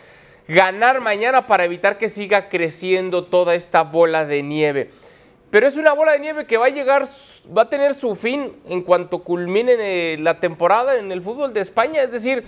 ganar 0.47 0.99
mañana 0.99 1.47
para 1.47 1.63
evitar 1.63 1.97
que 1.97 2.09
siga 2.09 2.49
creciendo 2.49 3.23
toda 3.23 3.55
esta 3.55 3.83
bola 3.83 4.25
de 4.25 4.43
nieve. 4.43 4.91
Pero 5.51 5.67
es 5.67 5.77
una 5.77 5.93
bola 5.93 6.13
de 6.13 6.19
nieve 6.19 6.45
que 6.45 6.57
va 6.57 6.65
a 6.65 6.69
llegar, 6.69 7.07
va 7.55 7.61
a 7.61 7.69
tener 7.69 7.93
su 7.93 8.15
fin 8.15 8.51
en 8.67 8.81
cuanto 8.81 9.19
culmine 9.19 9.75
eh, 9.77 10.17
la 10.19 10.39
temporada 10.39 10.97
en 10.97 11.11
el 11.13 11.21
fútbol 11.21 11.53
de 11.53 11.61
España. 11.61 12.01
Es 12.01 12.11
decir, 12.11 12.43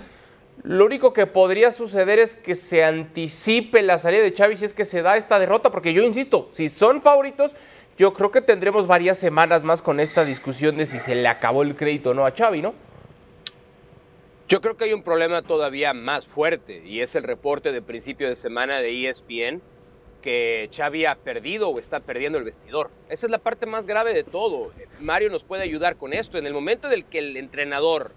lo 0.66 0.84
único 0.84 1.12
que 1.12 1.26
podría 1.26 1.70
suceder 1.70 2.18
es 2.18 2.34
que 2.34 2.56
se 2.56 2.82
anticipe 2.82 3.82
la 3.82 4.00
salida 4.00 4.24
de 4.24 4.32
Xavi 4.32 4.56
si 4.56 4.64
es 4.64 4.74
que 4.74 4.84
se 4.84 5.00
da 5.00 5.16
esta 5.16 5.38
derrota, 5.38 5.70
porque 5.70 5.92
yo 5.92 6.02
insisto, 6.02 6.50
si 6.52 6.70
son 6.70 7.02
favoritos, 7.02 7.52
yo 7.96 8.12
creo 8.12 8.32
que 8.32 8.40
tendremos 8.40 8.88
varias 8.88 9.16
semanas 9.16 9.62
más 9.62 9.80
con 9.80 10.00
esta 10.00 10.24
discusión 10.24 10.76
de 10.76 10.86
si 10.86 10.98
se 10.98 11.14
le 11.14 11.28
acabó 11.28 11.62
el 11.62 11.76
crédito 11.76 12.10
o 12.10 12.14
no 12.14 12.26
a 12.26 12.32
Xavi, 12.32 12.62
¿no? 12.62 12.74
Yo 14.48 14.60
creo 14.60 14.76
que 14.76 14.86
hay 14.86 14.92
un 14.92 15.04
problema 15.04 15.42
todavía 15.42 15.94
más 15.94 16.26
fuerte 16.26 16.82
y 16.84 17.00
es 17.00 17.14
el 17.14 17.22
reporte 17.22 17.70
de 17.70 17.80
principio 17.80 18.28
de 18.28 18.34
semana 18.34 18.80
de 18.80 19.08
ESPN 19.08 19.62
que 20.20 20.68
Xavi 20.76 21.04
ha 21.06 21.14
perdido 21.14 21.68
o 21.68 21.78
está 21.78 22.00
perdiendo 22.00 22.38
el 22.38 22.44
vestidor. 22.44 22.90
Esa 23.08 23.26
es 23.26 23.30
la 23.30 23.38
parte 23.38 23.66
más 23.66 23.86
grave 23.86 24.12
de 24.14 24.24
todo. 24.24 24.72
Mario 24.98 25.30
nos 25.30 25.44
puede 25.44 25.62
ayudar 25.62 25.94
con 25.94 26.12
esto. 26.12 26.38
En 26.38 26.46
el 26.46 26.54
momento 26.54 26.88
en 26.88 26.94
el 26.94 27.04
que 27.04 27.20
el 27.20 27.36
entrenador... 27.36 28.10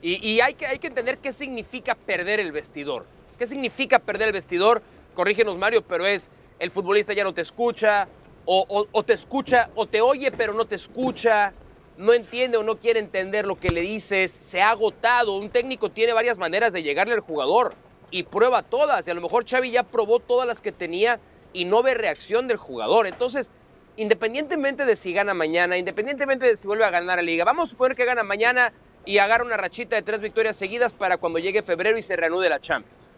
Y, 0.00 0.40
hay, 0.40 0.54
que, 0.54 0.66
hay 0.66 0.78
que 0.78 0.86
entender 0.86 1.18
qué 1.18 1.32
significa 1.32 1.94
perder 1.94 2.38
el 2.38 2.52
vestidor. 2.52 3.04
¿Qué 3.36 3.46
significa 3.46 3.98
perder 3.98 4.28
el 4.28 4.32
vestidor? 4.32 4.82
Corrígenos 5.14 5.58
Mario, 5.58 5.82
pero 5.82 6.06
es 6.06 6.30
el 6.60 6.70
futbolista 6.70 7.12
ya 7.12 7.24
no 7.24 7.34
te 7.34 7.40
escucha, 7.40 8.08
o 8.44 9.02
te 9.04 9.12
escucha, 9.12 9.70
o 9.74 9.86
te 9.86 10.00
oye 10.00 10.30
pero 10.30 10.54
no 10.54 10.64
te 10.64 10.76
escucha, 10.76 11.52
no 11.98 12.12
entiende 12.12 12.56
o 12.56 12.62
no 12.62 12.78
quiere 12.78 13.00
entender 13.00 13.46
lo 13.46 13.58
que 13.58 13.70
le 13.70 13.80
dices, 13.80 14.30
se 14.30 14.62
ha 14.62 14.70
agotado. 14.70 15.36
Un 15.36 15.50
técnico 15.50 15.90
tiene 15.90 16.12
varias 16.12 16.38
maneras 16.38 16.72
de 16.72 16.82
llegarle 16.82 17.14
al 17.14 17.20
jugador 17.20 17.74
y 18.10 18.22
prueba 18.22 18.62
todas. 18.62 19.06
Y 19.06 19.10
a 19.10 19.14
lo 19.14 19.20
mejor 19.20 19.44
Xavi 19.44 19.72
ya 19.72 19.82
probó 19.82 20.20
todas 20.20 20.46
las 20.46 20.60
que 20.60 20.72
tenía 20.72 21.18
y 21.52 21.64
no 21.64 21.82
ve 21.82 21.94
reacción 21.94 22.46
del 22.46 22.56
jugador. 22.56 23.08
Entonces, 23.08 23.50
independientemente 23.96 24.84
de 24.84 24.94
si 24.94 25.12
gana 25.12 25.34
mañana, 25.34 25.76
independientemente 25.76 26.46
de 26.46 26.56
si 26.56 26.68
vuelve 26.68 26.84
a 26.84 26.90
ganar 26.90 27.16
la 27.16 27.22
liga, 27.22 27.44
vamos 27.44 27.68
a 27.68 27.70
suponer 27.70 27.96
que 27.96 28.04
gana 28.04 28.22
mañana 28.22 28.72
y 29.08 29.16
agarra 29.16 29.42
una 29.42 29.56
rachita 29.56 29.96
de 29.96 30.02
tres 30.02 30.20
victorias 30.20 30.54
seguidas 30.54 30.92
para 30.92 31.16
cuando 31.16 31.38
llegue 31.38 31.62
febrero 31.62 31.96
y 31.96 32.02
se 32.02 32.14
reanude 32.14 32.50
la 32.50 32.60
Champions. 32.60 33.08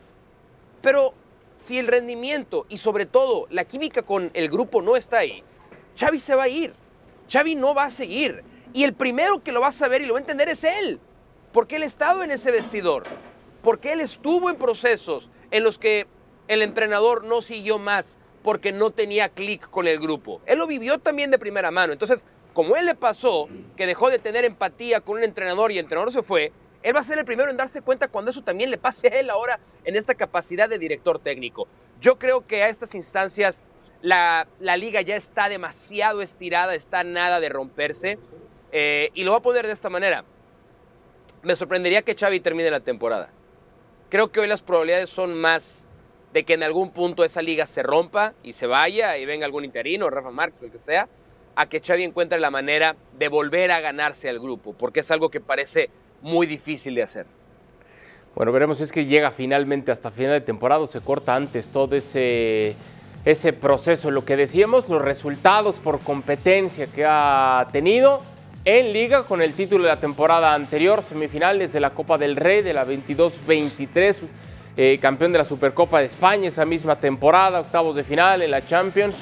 Pero 0.81 1.15
si 1.57 1.81
el 1.81 1.89
rendimiento 1.89 2.65
y 2.69 2.77
sobre 2.77 3.07
todo 3.07 3.49
la 3.51 3.65
química 3.65 4.03
con 4.03 4.31
el 4.33 4.49
grupo 4.49 4.83
no 4.83 4.95
está 4.95 5.19
ahí, 5.19 5.43
Xavi 5.99 6.21
se 6.21 6.37
va 6.37 6.45
a 6.45 6.49
ir. 6.49 6.73
Xavi 7.29 7.57
no 7.57 7.75
va 7.75 7.87
a 7.87 7.91
seguir. 7.91 8.45
Y 8.73 8.85
el 8.85 8.95
primero 8.95 9.43
que 9.43 9.51
lo 9.51 9.61
va 9.61 9.67
a 9.67 9.73
saber 9.73 10.01
y 10.01 10.07
lo 10.07 10.13
va 10.13 10.21
a 10.21 10.23
entender 10.23 10.49
es 10.49 10.63
él. 10.63 11.01
Porque 11.51 11.75
él 11.75 11.83
ha 11.83 11.87
estado 11.87 12.23
en 12.23 12.31
ese 12.31 12.53
vestidor. 12.53 13.03
Porque 13.61 13.93
él 13.93 14.01
estuvo 14.01 14.49
en 14.49 14.55
procesos 14.55 15.29
en 15.51 15.65
los 15.65 15.77
que 15.77 16.07
el 16.47 16.63
entrenador 16.63 17.25
no 17.25 17.43
siguió 17.43 17.81
más 17.81 18.17
porque 18.45 18.71
no 18.71 18.93
tenía 18.93 19.31
clic 19.31 19.69
con 19.69 19.89
el 19.89 19.99
grupo. 19.99 20.41
Él 20.47 20.61
lo 20.61 20.69
vivió 20.69 20.99
también 20.99 21.33
de 21.33 21.39
primera 21.41 21.73
mano. 21.73 21.93
Entonces, 21.93 22.23
como 22.53 22.77
él 22.77 22.87
le 22.87 22.95
pasó 22.95 23.49
que 23.77 23.87
dejó 23.87 24.11
de 24.11 24.19
tener 24.19 24.45
empatía 24.45 25.01
con 25.01 25.19
un 25.19 25.25
entrenador 25.25 25.73
y 25.73 25.79
el 25.79 25.85
entrenador 25.85 26.13
se 26.13 26.23
fue, 26.23 26.53
él 26.83 26.95
va 26.97 27.01
a 27.01 27.05
ser 27.05 27.19
el 27.19 27.25
primero 27.25 27.51
en 27.51 27.57
darse 27.57 27.83
cuenta 27.83 28.09
cuando 28.09 28.31
eso 28.31 28.43
también 28.43 28.71
le 28.71 28.79
pase 28.79 29.09
a 29.09 29.21
él 29.21 29.31
ahora 29.31 29.61
en 29.85 29.97
esta 29.97 30.15
capacidad 30.15 30.69
de 30.69 30.79
director 30.79 31.19
técnico. 31.19 31.69
Yo 32.01 32.19
creo 32.19 32.47
que 32.47 32.63
a 32.63 32.69
estas 32.69 32.95
instancias 32.95 33.63
la, 34.03 34.49
la 34.61 34.77
liga 34.77 35.03
ya 35.03 35.17
está 35.17 35.49
demasiado 35.49 36.23
estirada, 36.23 36.75
está 36.75 37.05
nada 37.05 37.41
de 37.41 37.49
romperse. 37.51 38.19
eh, 38.73 39.11
y 39.15 39.25
lo 39.25 39.33
voy 39.33 39.39
a 39.39 39.43
poner 39.43 39.67
de 39.67 39.73
esta 39.73 39.91
manera. 39.91 40.25
Me 41.43 41.57
sorprendería 41.57 42.03
que 42.03 42.15
Xavi 42.15 42.41
termine 42.41 42.71
la 42.71 42.81
temporada. 42.81 43.31
Creo 44.09 44.31
que 44.31 44.41
hoy 44.41 44.47
las 44.47 44.63
probabilidades 44.63 45.11
son 45.11 45.35
más 45.35 45.87
de 46.33 46.45
que 46.45 46.55
en 46.55 46.63
algún 46.63 46.91
punto 46.91 47.25
esa 47.25 47.43
liga 47.43 47.67
se 47.67 47.83
rompa 47.83 48.35
y 48.43 48.53
se 48.53 48.67
vaya 48.67 49.17
y 49.19 49.27
venga 49.27 49.47
algún 49.47 49.65
interino, 49.65 50.09
Rafa 50.11 50.31
Márquez 50.31 50.63
o 50.63 50.65
el 50.67 50.71
que 50.73 50.79
sea, 50.79 51.09
a 51.61 51.67
que 51.67 51.81
Xavi 51.81 52.05
encuentre 52.05 52.41
la 52.41 52.51
manera 52.51 52.97
de 53.19 53.29
volver 53.29 53.71
a 53.71 53.81
ganarse 53.81 54.31
al 54.31 54.39
grupo, 54.39 54.73
porque 54.73 55.01
es 55.01 55.11
algo 55.11 55.29
que 55.29 55.41
parece 55.41 55.91
muy 56.23 56.47
difícil 56.47 56.95
de 56.95 57.03
hacer. 57.03 57.27
Bueno, 58.35 58.51
veremos 58.51 58.81
es 58.81 58.91
que 58.91 59.05
llega 59.05 59.31
finalmente 59.31 59.93
hasta 59.93 60.11
final 60.11 60.33
de 60.33 60.41
temporada 60.41 60.87
se 60.87 61.03
corta 61.03 61.37
antes 61.37 61.69
todo 61.69 61.97
ese, 61.97 62.75
ese 63.27 63.53
proceso. 63.53 64.11
Lo 64.11 64.25
que 64.25 64.39
decíamos, 64.39 64.89
los 64.89 65.03
resultados 65.03 65.77
por 65.77 65.99
competencia 65.99 66.87
que 66.87 67.05
ha 67.07 67.69
tenido 67.71 68.23
en 68.65 68.95
liga 68.95 69.25
con 69.25 69.43
el 69.43 69.53
título 69.53 69.85
de 69.85 69.91
la 69.91 70.01
temporada 70.01 70.55
anterior, 70.55 71.03
semifinales 71.03 71.75
de 71.75 71.81
la 71.81 71.91
Copa 71.91 72.17
del 72.17 72.37
Rey 72.37 72.63
de 72.63 72.73
la 72.73 72.87
22-23, 72.87 74.17
eh, 74.79 74.99
campeón 74.99 75.33
de 75.33 75.39
la 75.39 75.45
Supercopa 75.45 75.99
de 75.99 76.07
España 76.07 76.49
esa 76.49 76.65
misma 76.65 76.97
temporada, 76.97 77.61
octavos 77.61 77.95
de 77.95 78.05
final 78.05 78.41
en 78.41 78.51
la 78.51 78.67
Champions. 78.67 79.15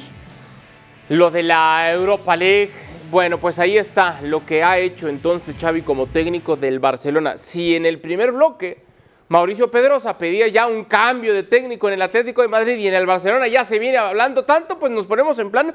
Lo 1.08 1.30
de 1.30 1.42
la 1.42 1.90
Europa 1.90 2.36
League, 2.36 2.70
bueno, 3.10 3.38
pues 3.38 3.58
ahí 3.58 3.78
está 3.78 4.20
lo 4.22 4.44
que 4.44 4.62
ha 4.62 4.78
hecho 4.78 5.08
entonces 5.08 5.56
Xavi 5.58 5.80
como 5.80 6.06
técnico 6.06 6.54
del 6.54 6.80
Barcelona. 6.80 7.38
Si 7.38 7.74
en 7.74 7.86
el 7.86 7.98
primer 7.98 8.30
bloque 8.32 8.82
Mauricio 9.28 9.70
Pedrosa 9.70 10.18
pedía 10.18 10.48
ya 10.48 10.66
un 10.66 10.84
cambio 10.84 11.32
de 11.32 11.44
técnico 11.44 11.88
en 11.88 11.94
el 11.94 12.02
Atlético 12.02 12.42
de 12.42 12.48
Madrid 12.48 12.76
y 12.76 12.88
en 12.88 12.94
el 12.94 13.06
Barcelona 13.06 13.48
ya 13.48 13.64
se 13.64 13.78
viene 13.78 13.96
hablando 13.96 14.44
tanto, 14.44 14.78
pues 14.78 14.92
nos 14.92 15.06
ponemos 15.06 15.38
en 15.38 15.50
plan 15.50 15.74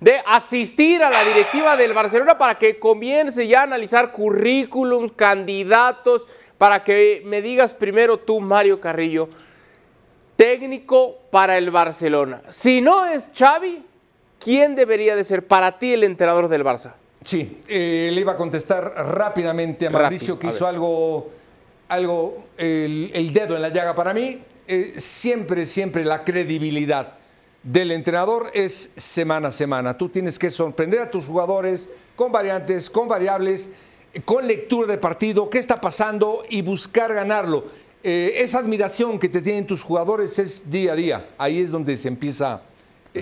de 0.00 0.16
asistir 0.26 1.02
a 1.02 1.10
la 1.10 1.24
directiva 1.24 1.76
del 1.76 1.92
Barcelona 1.92 2.38
para 2.38 2.54
que 2.54 2.78
comience 2.78 3.46
ya 3.46 3.60
a 3.60 3.64
analizar 3.64 4.12
currículums, 4.12 5.12
candidatos, 5.12 6.26
para 6.56 6.84
que 6.84 7.22
me 7.26 7.42
digas 7.42 7.74
primero 7.74 8.18
tú, 8.18 8.40
Mario 8.40 8.80
Carrillo, 8.80 9.28
técnico 10.36 11.18
para 11.30 11.58
el 11.58 11.70
Barcelona. 11.70 12.40
Si 12.48 12.80
no 12.80 13.04
es 13.04 13.30
Xavi, 13.36 13.89
¿quién 14.40 14.74
debería 14.74 15.14
de 15.14 15.22
ser 15.24 15.46
para 15.46 15.78
ti 15.78 15.92
el 15.92 16.02
entrenador 16.02 16.48
del 16.48 16.64
Barça? 16.64 16.94
Sí, 17.22 17.60
eh, 17.68 18.10
le 18.12 18.20
iba 18.20 18.32
a 18.32 18.36
contestar 18.36 18.94
rápidamente 18.96 19.86
a 19.86 19.90
Mauricio 19.90 20.34
Rápido, 20.34 20.38
que 20.38 20.46
hizo 20.48 20.66
algo, 20.66 21.30
algo 21.88 22.46
el, 22.56 23.10
el 23.14 23.32
dedo 23.32 23.54
en 23.54 23.62
la 23.62 23.68
llaga 23.68 23.94
para 23.94 24.14
mí. 24.14 24.38
eh, 24.66 24.94
siempre, 24.96 25.66
siempre 25.66 26.04
la 26.04 26.24
credibilidad 26.24 27.14
del 27.62 27.90
entrenador 27.90 28.50
es 28.54 28.92
semana 28.96 29.48
a 29.48 29.50
semana. 29.50 29.98
Tú 29.98 30.08
tienes 30.08 30.38
que 30.38 30.48
sorprender 30.48 31.00
a 31.00 31.10
tus 31.10 31.26
jugadores 31.26 31.90
con 32.16 32.32
variantes, 32.32 32.88
con 32.88 33.06
variables, 33.06 33.70
con 34.24 34.46
lectura 34.46 34.88
de 34.88 34.98
partido, 34.98 35.50
qué 35.50 35.58
está 35.58 35.80
pasando 35.80 36.42
y 36.48 36.62
buscar 36.62 37.12
ganarlo. 37.12 37.64
Eh, 38.02 38.34
esa 38.36 38.60
admiración 38.60 39.18
que 39.18 39.28
te 39.28 39.42
tienen 39.42 39.66
tus 39.66 39.82
jugadores 39.82 40.38
es 40.38 40.70
día 40.70 40.92
a 40.92 40.94
día. 40.94 41.28
Ahí 41.36 41.60
es 41.60 41.70
donde 41.70 41.96
se 41.96 42.08
empieza 42.08 42.62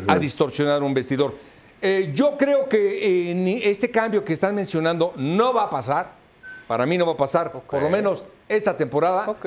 a 0.07 0.19
distorsionar 0.19 0.83
un 0.83 0.95
vestidor. 0.95 1.35
Eh, 1.81 2.11
yo 2.13 2.37
creo 2.37 2.69
que 2.69 3.31
eh, 3.31 3.61
este 3.65 3.91
cambio 3.91 4.25
que 4.25 4.33
están 4.33 4.55
mencionando 4.55 5.13
no 5.17 5.55
va 5.55 5.65
a 5.65 5.71
pasar. 5.71 6.19
Para 6.67 6.85
mí 6.85 6.99
no 6.99 7.07
va 7.07 7.13
a 7.13 7.17
pasar, 7.17 7.51
por 7.51 7.83
lo 7.83 7.89
menos 7.89 8.27
esta 8.49 8.77
temporada. 8.77 9.29
Ok. 9.29 9.47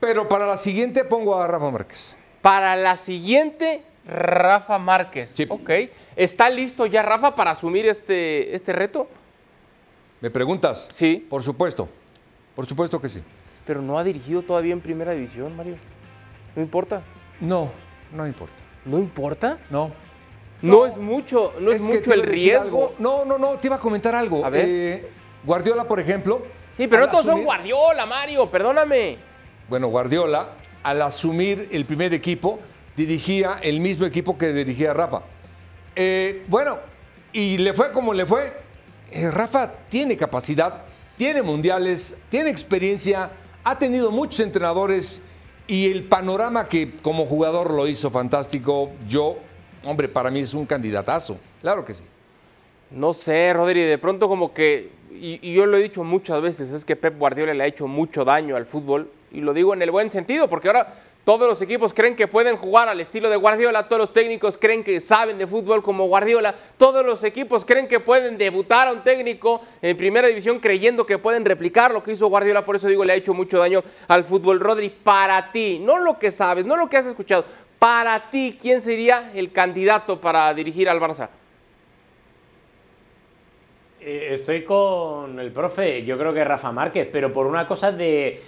Pero 0.00 0.28
para 0.28 0.46
la 0.46 0.56
siguiente 0.56 1.04
pongo 1.04 1.36
a 1.36 1.46
Rafa 1.46 1.70
Márquez. 1.70 2.16
Para 2.40 2.74
la 2.76 2.96
siguiente, 2.96 3.82
Rafa 4.06 4.78
Márquez. 4.78 5.32
Sí. 5.34 5.46
Ok. 5.48 5.70
¿Está 6.16 6.48
listo 6.48 6.86
ya 6.86 7.02
Rafa 7.02 7.34
para 7.34 7.50
asumir 7.50 7.86
este, 7.86 8.54
este 8.54 8.72
reto? 8.72 9.08
¿Me 10.20 10.30
preguntas? 10.30 10.88
Sí. 10.92 11.26
Por 11.28 11.42
supuesto. 11.42 11.88
Por 12.54 12.64
supuesto 12.64 13.00
que 13.00 13.08
sí. 13.08 13.22
Pero 13.66 13.82
no 13.82 13.98
ha 13.98 14.04
dirigido 14.04 14.42
todavía 14.42 14.72
en 14.72 14.80
primera 14.80 15.12
división, 15.12 15.54
Mario. 15.54 15.76
No 16.56 16.62
importa. 16.62 17.02
No, 17.40 17.70
no 18.12 18.26
importa. 18.26 18.67
¿No 18.84 18.98
importa? 18.98 19.58
No. 19.70 19.92
No, 20.60 20.86
es 20.86 20.96
mucho, 20.96 21.54
no 21.60 21.70
es, 21.70 21.86
que 21.86 21.98
mucho 21.98 22.12
el 22.14 22.22
riesgo. 22.22 22.62
algo. 22.62 22.94
No, 22.98 23.24
no, 23.24 23.38
no, 23.38 23.56
te 23.58 23.68
iba 23.68 23.76
a 23.76 23.80
comentar 23.80 24.14
algo. 24.14 24.44
A 24.44 24.50
ver. 24.50 24.64
Eh, 24.68 25.08
Guardiola, 25.44 25.86
por 25.86 26.00
ejemplo. 26.00 26.42
Sí, 26.76 26.88
pero 26.88 27.06
no 27.06 27.12
todos 27.12 27.24
son 27.24 27.42
Guardiola, 27.42 28.06
Mario, 28.06 28.50
perdóname. 28.50 29.18
Bueno, 29.68 29.88
Guardiola, 29.88 30.50
al 30.82 31.02
asumir 31.02 31.68
el 31.70 31.84
primer 31.84 32.12
equipo, 32.12 32.58
dirigía 32.96 33.58
el 33.62 33.80
mismo 33.80 34.06
equipo 34.06 34.36
que 34.36 34.52
dirigía 34.52 34.94
Rafa. 34.94 35.22
Eh, 35.94 36.44
bueno, 36.48 36.78
y 37.32 37.58
le 37.58 37.72
fue 37.72 37.92
como 37.92 38.12
le 38.14 38.26
fue. 38.26 38.52
Eh, 39.10 39.30
Rafa 39.30 39.72
tiene 39.88 40.16
capacidad, 40.16 40.82
tiene 41.16 41.42
mundiales, 41.42 42.16
tiene 42.28 42.50
experiencia, 42.50 43.30
ha 43.64 43.78
tenido 43.78 44.10
muchos 44.10 44.40
entrenadores 44.40 45.22
y 45.68 45.92
el 45.92 46.04
panorama 46.04 46.68
que 46.68 46.90
como 47.02 47.26
jugador 47.26 47.72
lo 47.72 47.86
hizo 47.86 48.10
fantástico, 48.10 48.90
yo, 49.06 49.36
hombre, 49.84 50.08
para 50.08 50.30
mí 50.30 50.40
es 50.40 50.54
un 50.54 50.66
candidatazo. 50.66 51.38
Claro 51.60 51.84
que 51.84 51.94
sí. 51.94 52.04
No 52.90 53.12
sé, 53.12 53.52
Rodri, 53.52 53.82
de 53.82 53.98
pronto 53.98 54.28
como 54.28 54.54
que, 54.54 54.90
y, 55.12 55.38
y 55.46 55.54
yo 55.54 55.66
lo 55.66 55.76
he 55.76 55.82
dicho 55.82 56.02
muchas 56.02 56.40
veces, 56.40 56.70
es 56.72 56.84
que 56.84 56.96
Pep 56.96 57.18
Guardiola 57.18 57.52
le 57.52 57.62
ha 57.62 57.66
hecho 57.66 57.86
mucho 57.86 58.24
daño 58.24 58.56
al 58.56 58.64
fútbol, 58.64 59.10
y 59.30 59.42
lo 59.42 59.52
digo 59.52 59.74
en 59.74 59.82
el 59.82 59.90
buen 59.90 60.10
sentido, 60.10 60.48
porque 60.48 60.68
ahora 60.68 60.94
todos 61.28 61.46
los 61.46 61.60
equipos 61.60 61.92
creen 61.92 62.16
que 62.16 62.26
pueden 62.26 62.56
jugar 62.56 62.88
al 62.88 63.02
estilo 63.02 63.28
de 63.28 63.36
Guardiola, 63.36 63.86
todos 63.86 64.00
los 64.00 64.14
técnicos 64.14 64.56
creen 64.56 64.82
que 64.82 64.98
saben 64.98 65.36
de 65.36 65.46
fútbol 65.46 65.82
como 65.82 66.06
Guardiola, 66.06 66.54
todos 66.78 67.04
los 67.04 67.22
equipos 67.22 67.66
creen 67.66 67.86
que 67.86 68.00
pueden 68.00 68.38
debutar 68.38 68.88
a 68.88 68.92
un 68.92 69.02
técnico 69.02 69.60
en 69.82 69.94
primera 69.94 70.26
división 70.26 70.58
creyendo 70.58 71.04
que 71.04 71.18
pueden 71.18 71.44
replicar 71.44 71.92
lo 71.92 72.02
que 72.02 72.12
hizo 72.12 72.28
Guardiola, 72.28 72.64
por 72.64 72.76
eso 72.76 72.88
digo, 72.88 73.04
le 73.04 73.12
ha 73.12 73.16
hecho 73.16 73.34
mucho 73.34 73.58
daño 73.58 73.84
al 74.06 74.24
fútbol. 74.24 74.58
Rodri, 74.58 74.88
para 74.88 75.52
ti, 75.52 75.78
no 75.78 75.98
lo 75.98 76.18
que 76.18 76.30
sabes, 76.30 76.64
no 76.64 76.78
lo 76.78 76.88
que 76.88 76.96
has 76.96 77.04
escuchado, 77.04 77.44
para 77.78 78.30
ti, 78.30 78.56
¿quién 78.58 78.80
sería 78.80 79.30
el 79.34 79.52
candidato 79.52 80.18
para 80.18 80.54
dirigir 80.54 80.88
al 80.88 80.98
Barça? 80.98 81.28
Eh, 84.00 84.28
Estoy 84.30 84.64
con 84.64 85.38
el 85.38 85.52
profe, 85.52 86.06
yo 86.06 86.16
creo 86.16 86.32
que 86.32 86.42
Rafa 86.42 86.72
Márquez, 86.72 87.06
pero 87.12 87.30
por 87.30 87.46
una 87.46 87.68
cosa 87.68 87.92
de, 87.92 88.40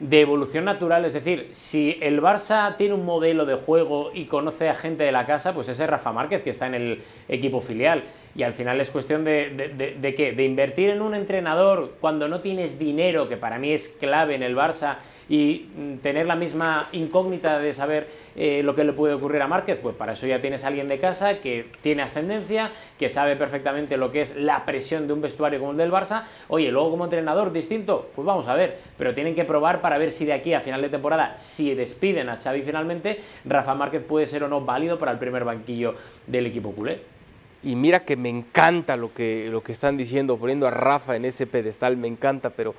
de 0.00 0.20
evolución 0.20 0.64
natural, 0.64 1.04
es 1.04 1.12
decir, 1.12 1.48
si 1.50 1.98
el 2.00 2.22
Barça 2.22 2.76
tiene 2.76 2.94
un 2.94 3.04
modelo 3.04 3.44
de 3.46 3.56
juego 3.56 4.10
y 4.14 4.26
conoce 4.26 4.68
a 4.68 4.74
gente 4.74 5.02
de 5.02 5.10
la 5.10 5.26
casa, 5.26 5.54
pues 5.54 5.68
ese 5.68 5.84
es 5.84 5.90
Rafa 5.90 6.12
Márquez 6.12 6.42
que 6.42 6.50
está 6.50 6.66
en 6.68 6.74
el 6.74 7.02
equipo 7.28 7.60
filial. 7.60 8.04
Y 8.36 8.44
al 8.44 8.52
final 8.52 8.80
es 8.80 8.90
cuestión 8.92 9.24
de, 9.24 9.50
de, 9.50 9.68
de- 9.70 9.94
de 10.00 10.14
qué? 10.14 10.32
De 10.32 10.44
invertir 10.44 10.90
en 10.90 11.02
un 11.02 11.16
entrenador 11.16 11.94
cuando 12.00 12.28
no 12.28 12.40
tienes 12.40 12.78
dinero, 12.78 13.28
que 13.28 13.36
para 13.36 13.58
mí 13.58 13.72
es 13.72 13.88
clave 13.88 14.36
en 14.36 14.44
el 14.44 14.54
Barça, 14.56 14.98
y 15.28 15.66
mm, 15.76 15.96
tener 15.98 16.26
la 16.26 16.36
misma 16.36 16.88
incógnita 16.92 17.58
de 17.58 17.72
saber 17.72 18.08
eh, 18.34 18.62
lo 18.62 18.74
que 18.74 18.84
le 18.84 18.92
puede 18.92 19.14
ocurrir 19.14 19.42
a 19.42 19.46
Márquez, 19.46 19.78
pues 19.82 19.94
para 19.94 20.12
eso 20.12 20.26
ya 20.26 20.40
tienes 20.40 20.64
a 20.64 20.68
alguien 20.68 20.88
de 20.88 20.98
casa 20.98 21.40
que 21.40 21.66
tiene 21.82 22.02
ascendencia, 22.02 22.70
que 22.98 23.08
sabe 23.08 23.36
perfectamente 23.36 23.96
lo 23.96 24.10
que 24.10 24.20
es 24.20 24.36
la 24.36 24.64
presión 24.64 25.06
de 25.06 25.12
un 25.12 25.20
vestuario 25.20 25.58
como 25.58 25.72
el 25.72 25.78
del 25.78 25.92
Barça. 25.92 26.24
Oye, 26.48 26.70
luego 26.70 26.90
como 26.90 27.04
entrenador 27.04 27.52
distinto, 27.52 28.10
pues 28.14 28.24
vamos 28.24 28.46
a 28.48 28.54
ver, 28.54 28.78
pero 28.96 29.14
tienen 29.14 29.34
que 29.34 29.44
probar 29.44 29.80
para 29.80 29.98
ver 29.98 30.12
si 30.12 30.24
de 30.24 30.32
aquí 30.32 30.54
a 30.54 30.60
final 30.60 30.80
de 30.82 30.88
temporada, 30.88 31.36
si 31.36 31.74
despiden 31.74 32.28
a 32.28 32.40
Xavi 32.40 32.62
finalmente, 32.62 33.20
Rafa 33.44 33.74
Márquez 33.74 34.02
puede 34.02 34.26
ser 34.26 34.44
o 34.44 34.48
no 34.48 34.60
válido 34.62 34.98
para 34.98 35.12
el 35.12 35.18
primer 35.18 35.44
banquillo 35.44 35.94
del 36.26 36.46
equipo 36.46 36.72
culé. 36.72 37.18
Y 37.62 37.74
mira 37.74 38.04
que 38.04 38.16
me 38.16 38.28
encanta 38.28 38.96
lo 38.96 39.12
que, 39.12 39.48
lo 39.50 39.62
que 39.62 39.72
están 39.72 39.96
diciendo, 39.96 40.36
poniendo 40.36 40.68
a 40.68 40.70
Rafa 40.70 41.16
en 41.16 41.24
ese 41.24 41.46
pedestal, 41.46 41.96
me 41.96 42.06
encanta, 42.06 42.50
pero 42.50 42.74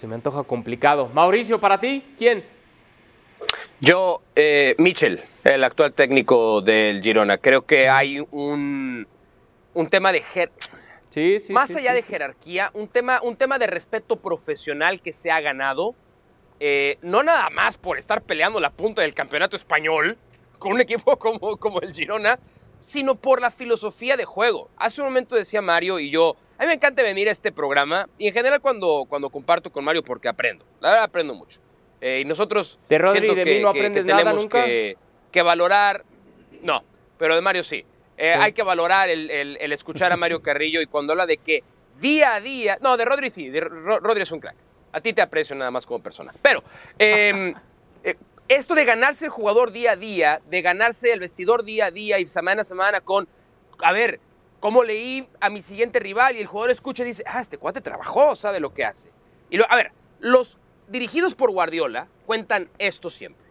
se 0.00 0.06
me 0.06 0.14
antoja 0.14 0.42
complicado. 0.42 1.08
Mauricio, 1.12 1.60
para 1.60 1.78
ti, 1.80 2.04
¿quién? 2.18 2.44
Yo, 3.80 4.22
eh, 4.34 4.74
Michel, 4.78 5.20
el 5.44 5.62
actual 5.64 5.92
técnico 5.92 6.60
del 6.62 7.02
Girona, 7.02 7.38
creo 7.38 7.66
que 7.66 7.88
hay 7.88 8.20
un, 8.30 9.06
un 9.74 9.86
tema 9.88 10.12
de... 10.12 10.22
jer- 10.22 10.50
Sí, 11.10 11.40
sí. 11.40 11.50
más 11.50 11.68
sí, 11.68 11.78
allá 11.78 11.94
de 11.94 12.02
jerarquía, 12.02 12.70
un 12.74 12.88
tema, 12.88 13.20
un 13.22 13.36
tema 13.36 13.58
de 13.58 13.66
respeto 13.66 14.16
profesional 14.16 15.00
que 15.00 15.12
se 15.14 15.30
ha 15.30 15.40
ganado, 15.40 15.94
eh, 16.60 16.98
no 17.00 17.22
nada 17.22 17.48
más 17.48 17.78
por 17.78 17.96
estar 17.96 18.20
peleando 18.20 18.60
la 18.60 18.68
punta 18.68 19.00
del 19.00 19.14
campeonato 19.14 19.56
español 19.56 20.18
con 20.58 20.72
un 20.72 20.80
equipo 20.82 21.16
como, 21.18 21.56
como 21.56 21.80
el 21.80 21.94
Girona, 21.94 22.38
sino 22.76 23.14
por 23.14 23.40
la 23.40 23.50
filosofía 23.50 24.18
de 24.18 24.26
juego. 24.26 24.68
Hace 24.76 25.00
un 25.00 25.06
momento 25.06 25.34
decía 25.36 25.62
Mario 25.62 25.98
y 25.98 26.10
yo, 26.10 26.36
a 26.58 26.62
mí 26.62 26.66
me 26.68 26.74
encanta 26.74 27.02
venir 27.02 27.28
a 27.28 27.32
este 27.32 27.52
programa 27.52 28.08
y 28.18 28.28
en 28.28 28.32
general 28.34 28.60
cuando, 28.60 29.04
cuando 29.08 29.30
comparto 29.30 29.70
con 29.70 29.84
Mario 29.84 30.02
porque 30.02 30.28
aprendo, 30.28 30.64
la 30.80 30.90
verdad 30.90 31.04
aprendo 31.04 31.34
mucho. 31.34 31.60
Eh, 32.00 32.20
y 32.20 32.24
nosotros 32.24 32.78
De 32.88 32.98
Rodri 32.98 33.20
siento 33.20 33.34
de 33.34 33.44
que, 33.44 33.60
no 33.60 33.72
que- 33.72 33.80
que 33.92 34.02
tenemos 34.04 34.46
que, 34.46 34.96
que 35.32 35.42
valorar. 35.42 36.04
No, 36.62 36.82
pero 37.18 37.34
de 37.34 37.40
Mario 37.40 37.62
sí. 37.62 37.84
Eh, 38.18 38.32
Sí. 38.34 38.40
Hay 38.42 38.52
que 38.52 38.62
valorar 38.62 39.08
el, 39.10 39.30
el- 39.30 39.58
el 39.60 39.72
escuchar 39.72 40.12
a 40.12 40.16
Mario 40.16 40.40
Carrillo 40.42 40.80
y 40.80 40.86
cuando 40.86 41.12
habla 41.12 41.26
de 41.26 41.36
que 41.38 41.62
día 42.00 42.34
a 42.34 42.40
día. 42.40 42.78
No, 42.80 42.96
de 42.96 43.04
Rodri 43.04 43.30
sí, 43.30 43.48
de 43.48 43.60
Ro- 43.60 44.00
Rodri 44.00 44.22
es 44.22 44.30
un 44.30 44.40
crack. 44.40 44.56
A 44.92 45.00
ti 45.00 45.12
te 45.12 45.20
aprecio 45.22 45.54
nada 45.56 45.70
más 45.70 45.84
como 45.86 46.02
persona. 46.02 46.32
Pero 46.42 46.62
em, 46.98 47.54
eh, 48.04 48.14
esto 48.48 48.74
de 48.74 48.84
ganarse 48.84 49.24
el 49.26 49.30
jugador 49.30 49.70
día 49.72 49.92
a 49.92 49.96
día, 49.96 50.40
de 50.48 50.62
ganarse 50.62 51.12
el 51.12 51.20
vestidor 51.20 51.64
día 51.64 51.86
a 51.86 51.90
día 51.90 52.18
y 52.18 52.26
semana 52.26 52.62
a 52.62 52.64
semana 52.64 53.00
con, 53.00 53.26
a 53.82 53.92
ver, 53.92 54.20
cómo 54.66 54.82
leí 54.82 55.28
a 55.38 55.48
mi 55.48 55.62
siguiente 55.62 56.00
rival 56.00 56.34
y 56.34 56.40
el 56.40 56.48
jugador 56.48 56.72
escucha 56.72 57.04
y 57.04 57.06
dice, 57.06 57.22
ah, 57.24 57.40
este 57.40 57.56
cuate 57.56 57.80
trabajó, 57.80 58.34
sabe 58.34 58.58
lo 58.58 58.74
que 58.74 58.84
hace. 58.84 59.12
Y 59.48 59.58
lo- 59.58 59.70
a 59.70 59.76
ver, 59.76 59.92
los 60.18 60.58
dirigidos 60.88 61.36
por 61.36 61.52
Guardiola 61.52 62.08
cuentan 62.26 62.68
esto 62.78 63.08
siempre, 63.08 63.46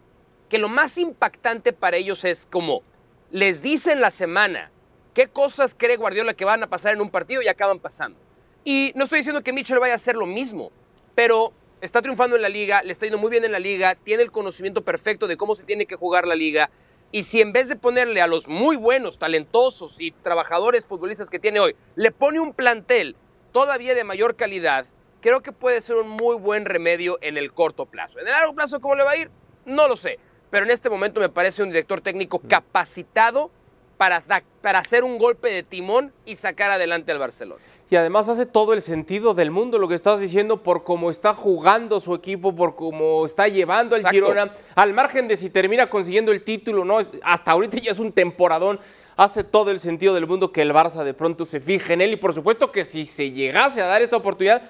que 0.50 0.58
lo 0.58 0.68
más 0.68 0.98
impactante 0.98 1.72
para 1.72 1.96
ellos 1.96 2.22
es 2.26 2.46
como 2.52 2.82
les 3.30 3.62
dicen 3.62 4.02
la 4.02 4.10
semana 4.10 4.70
qué 5.14 5.28
cosas 5.28 5.74
cree 5.74 5.96
Guardiola 5.96 6.34
que 6.34 6.44
van 6.44 6.62
a 6.62 6.66
pasar 6.66 6.92
en 6.92 7.00
un 7.00 7.08
partido 7.08 7.40
y 7.40 7.48
acaban 7.48 7.78
pasando. 7.78 8.18
Y 8.62 8.92
no 8.94 9.04
estoy 9.04 9.20
diciendo 9.20 9.42
que 9.42 9.54
Mitchell 9.54 9.78
vaya 9.78 9.94
a 9.94 9.96
hacer 9.96 10.16
lo 10.16 10.26
mismo, 10.26 10.70
pero 11.14 11.54
está 11.80 12.02
triunfando 12.02 12.36
en 12.36 12.42
la 12.42 12.50
liga, 12.50 12.82
le 12.82 12.92
está 12.92 13.06
yendo 13.06 13.16
muy 13.16 13.30
bien 13.30 13.42
en 13.46 13.52
la 13.52 13.58
liga, 13.58 13.94
tiene 13.94 14.22
el 14.22 14.30
conocimiento 14.30 14.84
perfecto 14.84 15.26
de 15.26 15.38
cómo 15.38 15.54
se 15.54 15.62
tiene 15.62 15.86
que 15.86 15.96
jugar 15.96 16.26
la 16.26 16.34
liga. 16.34 16.68
Y 17.12 17.22
si 17.22 17.40
en 17.40 17.52
vez 17.52 17.68
de 17.68 17.76
ponerle 17.76 18.20
a 18.20 18.26
los 18.26 18.48
muy 18.48 18.76
buenos, 18.76 19.18
talentosos 19.18 20.00
y 20.00 20.10
trabajadores 20.10 20.84
futbolistas 20.84 21.30
que 21.30 21.38
tiene 21.38 21.60
hoy, 21.60 21.76
le 21.94 22.10
pone 22.10 22.40
un 22.40 22.52
plantel 22.52 23.16
todavía 23.52 23.94
de 23.94 24.04
mayor 24.04 24.36
calidad, 24.36 24.86
creo 25.20 25.40
que 25.40 25.52
puede 25.52 25.80
ser 25.80 25.96
un 25.96 26.08
muy 26.08 26.36
buen 26.36 26.64
remedio 26.64 27.18
en 27.22 27.36
el 27.36 27.52
corto 27.52 27.86
plazo. 27.86 28.18
En 28.18 28.26
el 28.26 28.32
largo 28.32 28.54
plazo, 28.54 28.80
¿cómo 28.80 28.96
le 28.96 29.04
va 29.04 29.12
a 29.12 29.16
ir? 29.16 29.30
No 29.64 29.88
lo 29.88 29.96
sé. 29.96 30.18
Pero 30.50 30.64
en 30.64 30.70
este 30.70 30.90
momento 30.90 31.20
me 31.20 31.28
parece 31.28 31.62
un 31.62 31.70
director 31.70 32.00
técnico 32.00 32.38
capacitado 32.38 33.50
para, 33.96 34.22
para 34.60 34.78
hacer 34.78 35.04
un 35.04 35.18
golpe 35.18 35.50
de 35.50 35.62
timón 35.62 36.12
y 36.24 36.36
sacar 36.36 36.70
adelante 36.70 37.12
al 37.12 37.18
Barcelona. 37.18 37.62
Y 37.88 37.94
además 37.94 38.28
hace 38.28 38.46
todo 38.46 38.72
el 38.72 38.82
sentido 38.82 39.32
del 39.32 39.52
mundo 39.52 39.78
lo 39.78 39.86
que 39.86 39.94
estás 39.94 40.18
diciendo 40.18 40.62
por 40.62 40.82
cómo 40.82 41.10
está 41.10 41.34
jugando 41.34 42.00
su 42.00 42.14
equipo, 42.14 42.54
por 42.54 42.74
cómo 42.74 43.24
está 43.24 43.46
llevando 43.46 43.94
al 43.94 44.00
Exacto. 44.00 44.14
Girona, 44.14 44.52
al 44.74 44.92
margen 44.92 45.28
de 45.28 45.36
si 45.36 45.50
termina 45.50 45.88
consiguiendo 45.88 46.32
el 46.32 46.42
título, 46.42 46.84
no, 46.84 46.98
hasta 47.22 47.50
ahorita 47.52 47.78
ya 47.78 47.92
es 47.92 48.00
un 48.00 48.10
temporadón. 48.10 48.80
Hace 49.16 49.44
todo 49.44 49.70
el 49.70 49.80
sentido 49.80 50.14
del 50.14 50.26
mundo 50.26 50.52
que 50.52 50.62
el 50.62 50.72
Barça 50.72 51.04
de 51.04 51.14
pronto 51.14 51.46
se 51.46 51.60
fije 51.60 51.92
en 51.92 52.00
él 52.00 52.12
y 52.12 52.16
por 52.16 52.34
supuesto 52.34 52.72
que 52.72 52.84
si 52.84 53.06
se 53.06 53.30
llegase 53.30 53.80
a 53.80 53.86
dar 53.86 54.02
esta 54.02 54.16
oportunidad, 54.16 54.62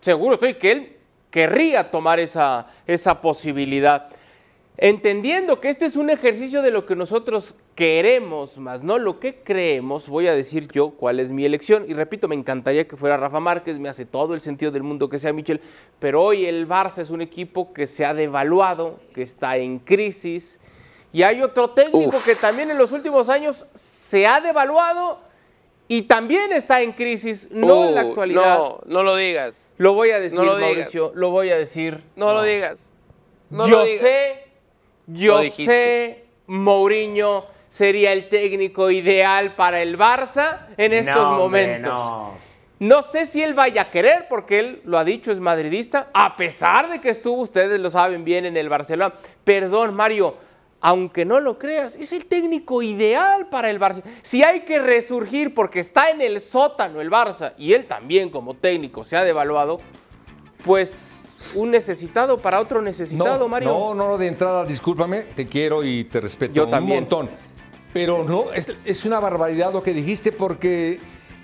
seguro 0.00 0.34
estoy 0.34 0.54
que 0.54 0.72
él 0.72 0.96
querría 1.30 1.90
tomar 1.90 2.18
esa, 2.18 2.66
esa 2.86 3.20
posibilidad. 3.20 4.08
Entendiendo 4.76 5.60
que 5.60 5.68
este 5.68 5.86
es 5.86 5.94
un 5.94 6.10
ejercicio 6.10 6.60
de 6.60 6.72
lo 6.72 6.84
que 6.84 6.96
nosotros 6.96 7.54
queremos, 7.76 8.58
más 8.58 8.82
no 8.82 8.98
lo 8.98 9.20
que 9.20 9.36
creemos, 9.36 10.08
voy 10.08 10.26
a 10.26 10.34
decir 10.34 10.66
yo 10.72 10.90
cuál 10.90 11.20
es 11.20 11.30
mi 11.30 11.44
elección. 11.44 11.84
Y 11.88 11.94
repito, 11.94 12.26
me 12.26 12.34
encantaría 12.34 12.88
que 12.88 12.96
fuera 12.96 13.16
Rafa 13.16 13.38
Márquez, 13.38 13.78
me 13.78 13.88
hace 13.88 14.04
todo 14.04 14.34
el 14.34 14.40
sentido 14.40 14.72
del 14.72 14.82
mundo 14.82 15.08
que 15.08 15.20
sea 15.20 15.32
Michel, 15.32 15.60
pero 16.00 16.22
hoy 16.22 16.46
el 16.46 16.66
Barça 16.66 16.98
es 16.98 17.10
un 17.10 17.20
equipo 17.20 17.72
que 17.72 17.86
se 17.86 18.04
ha 18.04 18.14
devaluado, 18.14 18.98
que 19.14 19.22
está 19.22 19.56
en 19.58 19.78
crisis. 19.78 20.58
Y 21.12 21.22
hay 21.22 21.40
otro 21.42 21.70
técnico 21.70 22.16
Uf. 22.16 22.24
que 22.24 22.34
también 22.34 22.68
en 22.72 22.76
los 22.78 22.90
últimos 22.90 23.28
años 23.28 23.64
se 23.74 24.26
ha 24.26 24.40
devaluado 24.40 25.20
y 25.86 26.02
también 26.02 26.52
está 26.52 26.80
en 26.80 26.92
crisis, 26.92 27.48
no 27.52 27.88
en 27.88 27.94
la 27.94 28.00
actualidad. 28.00 28.58
No, 28.58 28.80
no 28.86 29.02
lo 29.04 29.14
digas. 29.14 29.72
Lo 29.76 29.92
voy 29.92 30.10
a 30.10 30.18
decir, 30.18 30.36
No 30.36 30.44
lo 30.44 30.56
digas. 30.56 30.76
Mauricio, 30.76 31.12
lo 31.14 31.30
voy 31.30 31.50
a 31.50 31.56
decir. 31.56 32.02
No, 32.16 32.32
lo 32.32 32.42
digas. 32.42 32.92
No 33.50 33.68
yo 33.68 33.76
lo 33.78 33.84
digas. 33.84 34.00
sé, 34.00 34.43
yo 35.06 35.34
Lo 35.36 35.40
dijiste. 35.40 35.64
sé, 35.72 36.24
Mourinho 36.46 37.44
sería 37.70 38.12
el 38.12 38.28
técnico 38.28 38.90
ideal 38.90 39.54
para 39.54 39.82
el 39.82 39.98
Barça 39.98 40.66
en 40.76 40.92
estos 40.92 41.16
No, 41.16 41.42
hombre, 41.44 41.66
momentos. 41.80 41.92
no. 41.92 42.44
No 42.80 43.02
sé 43.02 43.26
si 43.26 43.42
él 43.42 43.54
vaya 43.54 43.82
a 43.82 43.88
querer, 43.88 44.26
porque 44.28 44.58
él 44.58 44.80
lo 44.84 44.98
ha 44.98 45.04
dicho, 45.04 45.30
es 45.32 45.40
madridista, 45.40 46.08
a 46.12 46.36
pesar 46.36 46.90
de 46.90 47.00
que 47.00 47.10
estuvo, 47.10 47.40
ustedes 47.42 47.78
lo 47.80 47.88
saben 47.88 48.24
bien, 48.24 48.44
en 48.44 48.56
el 48.56 48.68
Barcelona. 48.68 49.14
Perdón, 49.44 49.94
Mario, 49.94 50.36
aunque 50.80 51.24
no 51.24 51.40
lo 51.40 51.56
creas, 51.58 51.94
es 51.96 52.12
el 52.12 52.26
técnico 52.26 52.82
ideal 52.82 53.46
para 53.48 53.70
el 53.70 53.80
Barça. 53.80 54.02
Si 54.22 54.42
hay 54.42 54.60
que 54.62 54.80
resurgir 54.80 55.54
porque 55.54 55.80
está 55.80 56.10
en 56.10 56.20
el 56.20 56.40
sótano 56.42 57.00
el 57.00 57.10
Barça 57.10 57.54
y 57.56 57.72
él 57.72 57.86
también 57.86 58.28
como 58.28 58.54
técnico 58.54 59.02
se 59.04 59.16
ha 59.16 59.24
devaluado, 59.24 59.80
pues 60.64 61.13
un 61.56 61.70
necesitado 61.70 62.38
para 62.38 62.60
otro 62.60 62.80
necesitado, 62.82 63.38
No, 63.38 63.48
Mario. 63.48 63.68
no, 63.70 63.94
no, 63.94 64.08
no, 64.08 64.18
de 64.18 64.26
entrada, 64.28 64.64
discúlpame, 64.64 65.22
te 65.22 65.46
quiero 65.48 65.82
y 65.84 66.04
te 66.04 66.20
respeto 66.20 66.54
Yo 66.54 66.64
un 66.64 66.70
también. 66.70 67.00
montón. 67.00 67.30
Pero 67.92 68.24
no, 68.24 68.52
es, 68.52 68.74
es 68.84 69.04
una 69.04 69.20
barbaridad 69.20 69.72
lo 69.72 69.82
que 69.82 69.92
dijiste 69.94 70.32
porque 70.32 70.98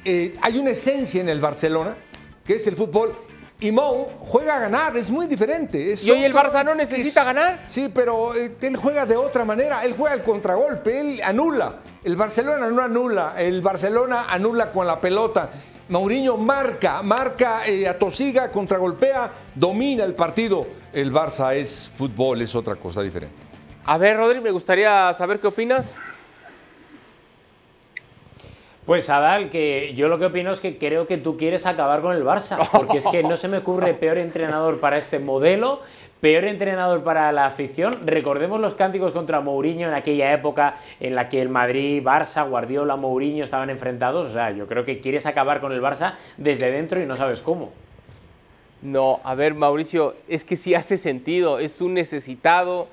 eh, 0.04 0.36
hay 0.42 0.58
una 0.58 0.70
esencia 0.70 1.20
en 1.20 1.28
el 1.28 1.40
Barcelona, 1.40 1.96
que 2.44 2.54
es 2.54 2.66
el 2.66 2.74
fútbol, 2.76 3.14
y 3.62 3.72
Mou 3.72 4.08
juega 4.20 4.56
a 4.56 4.58
ganar, 4.58 4.96
es 4.96 5.10
muy 5.10 5.26
diferente. 5.26 5.92
es 5.92 6.04
Y 6.06 6.10
hoy 6.10 6.24
el 6.24 6.32
Barça 6.32 6.64
no 6.64 6.74
necesita 6.74 7.24
ganar. 7.24 7.62
Sí, 7.66 7.90
pero 7.94 8.34
eh, 8.34 8.56
él 8.62 8.76
juega 8.76 9.04
de 9.06 9.16
otra 9.16 9.44
manera, 9.44 9.84
él 9.84 9.94
juega 9.96 10.14
el 10.16 10.22
contragolpe, 10.22 10.98
él 11.00 11.20
anula. 11.22 11.78
El 12.02 12.16
Barcelona 12.16 12.68
no 12.70 12.80
anula, 12.80 13.34
el 13.36 13.60
Barcelona 13.60 14.26
anula 14.30 14.72
con 14.72 14.86
la 14.86 14.98
pelota. 15.00 15.50
Mourinho 15.90 16.36
marca, 16.36 17.02
marca, 17.02 17.66
eh, 17.66 17.88
atosiga, 17.88 18.52
contragolpea, 18.52 19.32
domina 19.56 20.04
el 20.04 20.14
partido. 20.14 20.64
El 20.92 21.12
Barça 21.12 21.52
es 21.52 21.92
fútbol, 21.96 22.40
es 22.40 22.54
otra 22.54 22.76
cosa 22.76 23.02
diferente. 23.02 23.42
A 23.86 23.98
ver, 23.98 24.16
Rodri, 24.16 24.40
me 24.40 24.52
gustaría 24.52 25.12
saber 25.14 25.40
qué 25.40 25.48
opinas. 25.48 25.86
Pues 28.86 29.10
Adal, 29.10 29.50
que 29.50 29.92
yo 29.94 30.08
lo 30.08 30.20
que 30.20 30.26
opino 30.26 30.52
es 30.52 30.60
que 30.60 30.78
creo 30.78 31.08
que 31.08 31.18
tú 31.18 31.36
quieres 31.36 31.66
acabar 31.66 32.02
con 32.02 32.14
el 32.14 32.24
Barça, 32.24 32.68
porque 32.70 32.98
es 32.98 33.06
que 33.08 33.24
no 33.24 33.36
se 33.36 33.48
me 33.48 33.58
ocurre 33.58 33.92
peor 33.94 34.18
entrenador 34.18 34.78
para 34.78 34.96
este 34.96 35.18
modelo, 35.18 35.80
peor 36.20 36.44
entrenador 36.44 37.02
para 37.02 37.32
la 37.32 37.46
afición. 37.46 38.06
Recordemos 38.06 38.60
los 38.60 38.74
cánticos 38.74 39.12
contra 39.12 39.40
Mourinho 39.40 39.88
en 39.88 39.94
aquella 39.94 40.32
época 40.32 40.76
en 41.00 41.14
la 41.14 41.28
que 41.28 41.40
el 41.40 41.48
Madrid, 41.48 42.02
Barça, 42.02 42.48
Guardiola, 42.48 42.96
Mourinho 42.96 43.44
estaban 43.44 43.70
enfrentados. 43.70 44.26
O 44.26 44.30
sea, 44.30 44.50
yo 44.50 44.66
creo 44.66 44.84
que 44.84 45.00
quieres 45.00 45.26
acabar 45.26 45.60
con 45.60 45.72
el 45.72 45.80
Barça 45.80 46.14
desde 46.36 46.70
dentro 46.70 47.00
y 47.00 47.06
no 47.06 47.16
sabes 47.16 47.40
cómo. 47.40 47.72
No, 48.82 49.20
a 49.24 49.34
ver, 49.34 49.54
Mauricio, 49.54 50.14
es 50.28 50.44
que 50.44 50.56
sí 50.56 50.74
hace 50.74 50.96
sentido. 50.96 51.58
Es 51.58 51.80
un 51.80 51.94
necesitado, 51.94 52.88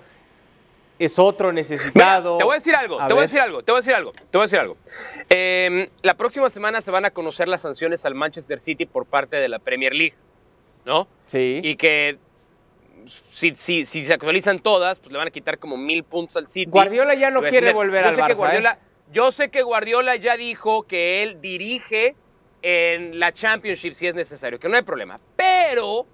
es 0.99 1.17
otro 1.17 1.49
Mira, 1.51 1.61
necesitado. 1.61 2.37
te 2.37 2.43
voy 2.43 2.53
a 2.53 2.55
decir 2.55 2.75
algo, 2.75 2.99
A 2.99 3.07
te 3.07 3.13
voy 3.13 3.19
a 3.19 3.23
decir 3.23 3.39
algo, 3.39 3.61
te 3.61 3.71
voy 3.71 3.77
a 3.77 3.81
decir 3.81 3.93
algo, 3.93 4.11
te 4.11 4.37
voy 4.37 4.41
a 4.41 4.45
decir 4.45 4.59
algo. 4.59 4.77
Eh, 5.29 5.89
la 6.01 6.15
próxima 6.15 6.49
semana 6.49 6.81
se 6.81 6.91
van 6.91 7.05
a 7.05 7.11
conocer 7.11 7.47
las 7.47 7.61
sanciones 7.61 8.05
al 8.05 8.15
Manchester 8.15 8.59
City 8.59 8.85
por 8.85 9.05
parte 9.05 9.37
de 9.37 9.47
la 9.47 9.59
Premier 9.59 9.93
League, 9.93 10.15
¿no? 10.85 11.07
Sí. 11.27 11.61
Y 11.63 11.75
que 11.77 12.17
si, 13.07 13.55
si, 13.55 13.85
si 13.85 14.03
se 14.03 14.13
actualizan 14.13 14.59
todas, 14.59 14.99
pues 14.99 15.11
le 15.11 15.17
van 15.17 15.27
a 15.27 15.31
quitar 15.31 15.59
como 15.59 15.77
mil 15.77 16.03
puntos 16.03 16.35
al 16.35 16.47
City. 16.47 16.69
Guardiola 16.69 17.15
ya 17.15 17.29
no 17.31 17.41
quiere 17.41 17.73
volver 17.73 18.03
yo 18.03 18.09
al 18.09 18.15
sé 18.15 18.21
que 18.21 18.33
Barça, 18.33 18.35
Guardiola, 18.35 18.71
¿eh? 18.81 18.87
Yo 19.11 19.31
sé 19.31 19.49
que 19.49 19.61
Guardiola 19.63 20.15
ya 20.17 20.35
dijo 20.35 20.83
que 20.83 21.23
él 21.23 21.39
dirige 21.41 22.15
en 22.61 23.19
la 23.19 23.31
Championship 23.31 23.93
si 23.93 24.07
es 24.07 24.15
necesario, 24.15 24.59
que 24.59 24.67
no 24.67 24.75
hay 24.75 24.81
problema. 24.81 25.19
Pero 25.35 26.05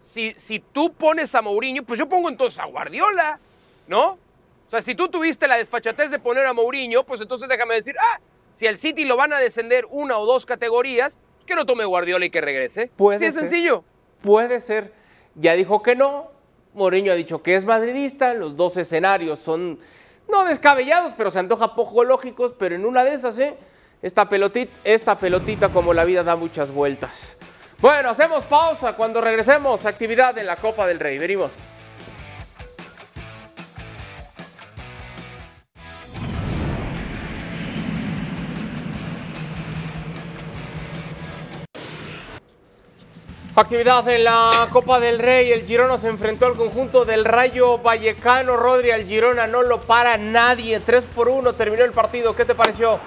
si, 0.00 0.32
si 0.34 0.60
tú 0.60 0.92
pones 0.92 1.34
a 1.34 1.42
Mourinho, 1.42 1.82
pues 1.82 1.98
yo 1.98 2.08
pongo 2.08 2.28
entonces 2.28 2.58
a 2.58 2.66
Guardiola, 2.66 3.40
¿no? 3.88 4.10
O 4.10 4.70
sea, 4.70 4.82
si 4.82 4.94
tú 4.94 5.08
tuviste 5.08 5.48
la 5.48 5.56
desfachatez 5.56 6.10
de 6.10 6.18
poner 6.18 6.46
a 6.46 6.52
Mourinho, 6.52 7.04
pues 7.04 7.20
entonces 7.20 7.48
déjame 7.48 7.74
decir, 7.74 7.96
ah, 8.00 8.20
si 8.52 8.66
al 8.66 8.78
City 8.78 9.04
lo 9.04 9.16
van 9.16 9.32
a 9.32 9.38
descender 9.38 9.84
una 9.90 10.18
o 10.18 10.26
dos 10.26 10.46
categorías, 10.46 11.18
que 11.46 11.54
no 11.54 11.66
tome 11.66 11.84
Guardiola 11.84 12.26
y 12.26 12.30
que 12.30 12.40
regrese. 12.40 12.90
Puede 12.96 13.18
sí, 13.18 13.26
es 13.26 13.34
ser. 13.34 13.44
sencillo. 13.44 13.84
Puede 14.22 14.60
ser. 14.60 14.92
Ya 15.34 15.54
dijo 15.54 15.82
que 15.82 15.94
no. 15.94 16.30
Mourinho 16.76 17.10
ha 17.10 17.16
dicho 17.16 17.42
que 17.42 17.56
es 17.56 17.64
madridista. 17.64 18.34
Los 18.34 18.56
dos 18.56 18.76
escenarios 18.76 19.40
son 19.40 19.78
no 20.28 20.44
descabellados, 20.44 21.14
pero 21.16 21.30
se 21.30 21.38
antoja 21.38 21.74
poco 21.74 22.04
lógicos. 22.04 22.52
Pero 22.58 22.74
en 22.74 22.84
una 22.84 23.02
de 23.02 23.14
esas, 23.14 23.38
¿eh? 23.38 23.54
Esta 24.02 24.28
pelotita, 24.28 24.72
esta 24.84 25.18
pelotita, 25.18 25.70
como 25.70 25.94
la 25.94 26.04
vida 26.04 26.22
da 26.22 26.36
muchas 26.36 26.70
vueltas. 26.70 27.36
Bueno, 27.78 28.10
hacemos 28.10 28.44
pausa. 28.44 28.92
Cuando 28.92 29.20
regresemos, 29.20 29.84
actividad 29.86 30.36
en 30.38 30.46
la 30.46 30.56
Copa 30.56 30.86
del 30.86 31.00
Rey. 31.00 31.18
Venimos. 31.18 31.50
Actividad 43.58 44.06
en 44.10 44.24
la 44.24 44.68
Copa 44.70 45.00
del 45.00 45.18
Rey. 45.18 45.50
El 45.50 45.64
Girona 45.64 45.96
se 45.96 46.08
enfrentó 46.08 46.44
al 46.44 46.56
conjunto 46.56 47.06
del 47.06 47.24
Rayo 47.24 47.78
Vallecano. 47.78 48.54
Rodri 48.54 48.90
al 48.90 49.06
Girona 49.06 49.46
no 49.46 49.62
lo 49.62 49.80
para 49.80 50.18
nadie. 50.18 50.78
3 50.78 51.06
por 51.14 51.30
1 51.30 51.54
terminó 51.54 51.82
el 51.82 51.92
partido. 51.92 52.36
¿Qué 52.36 52.44
te 52.44 52.54
pareció? 52.54 53.00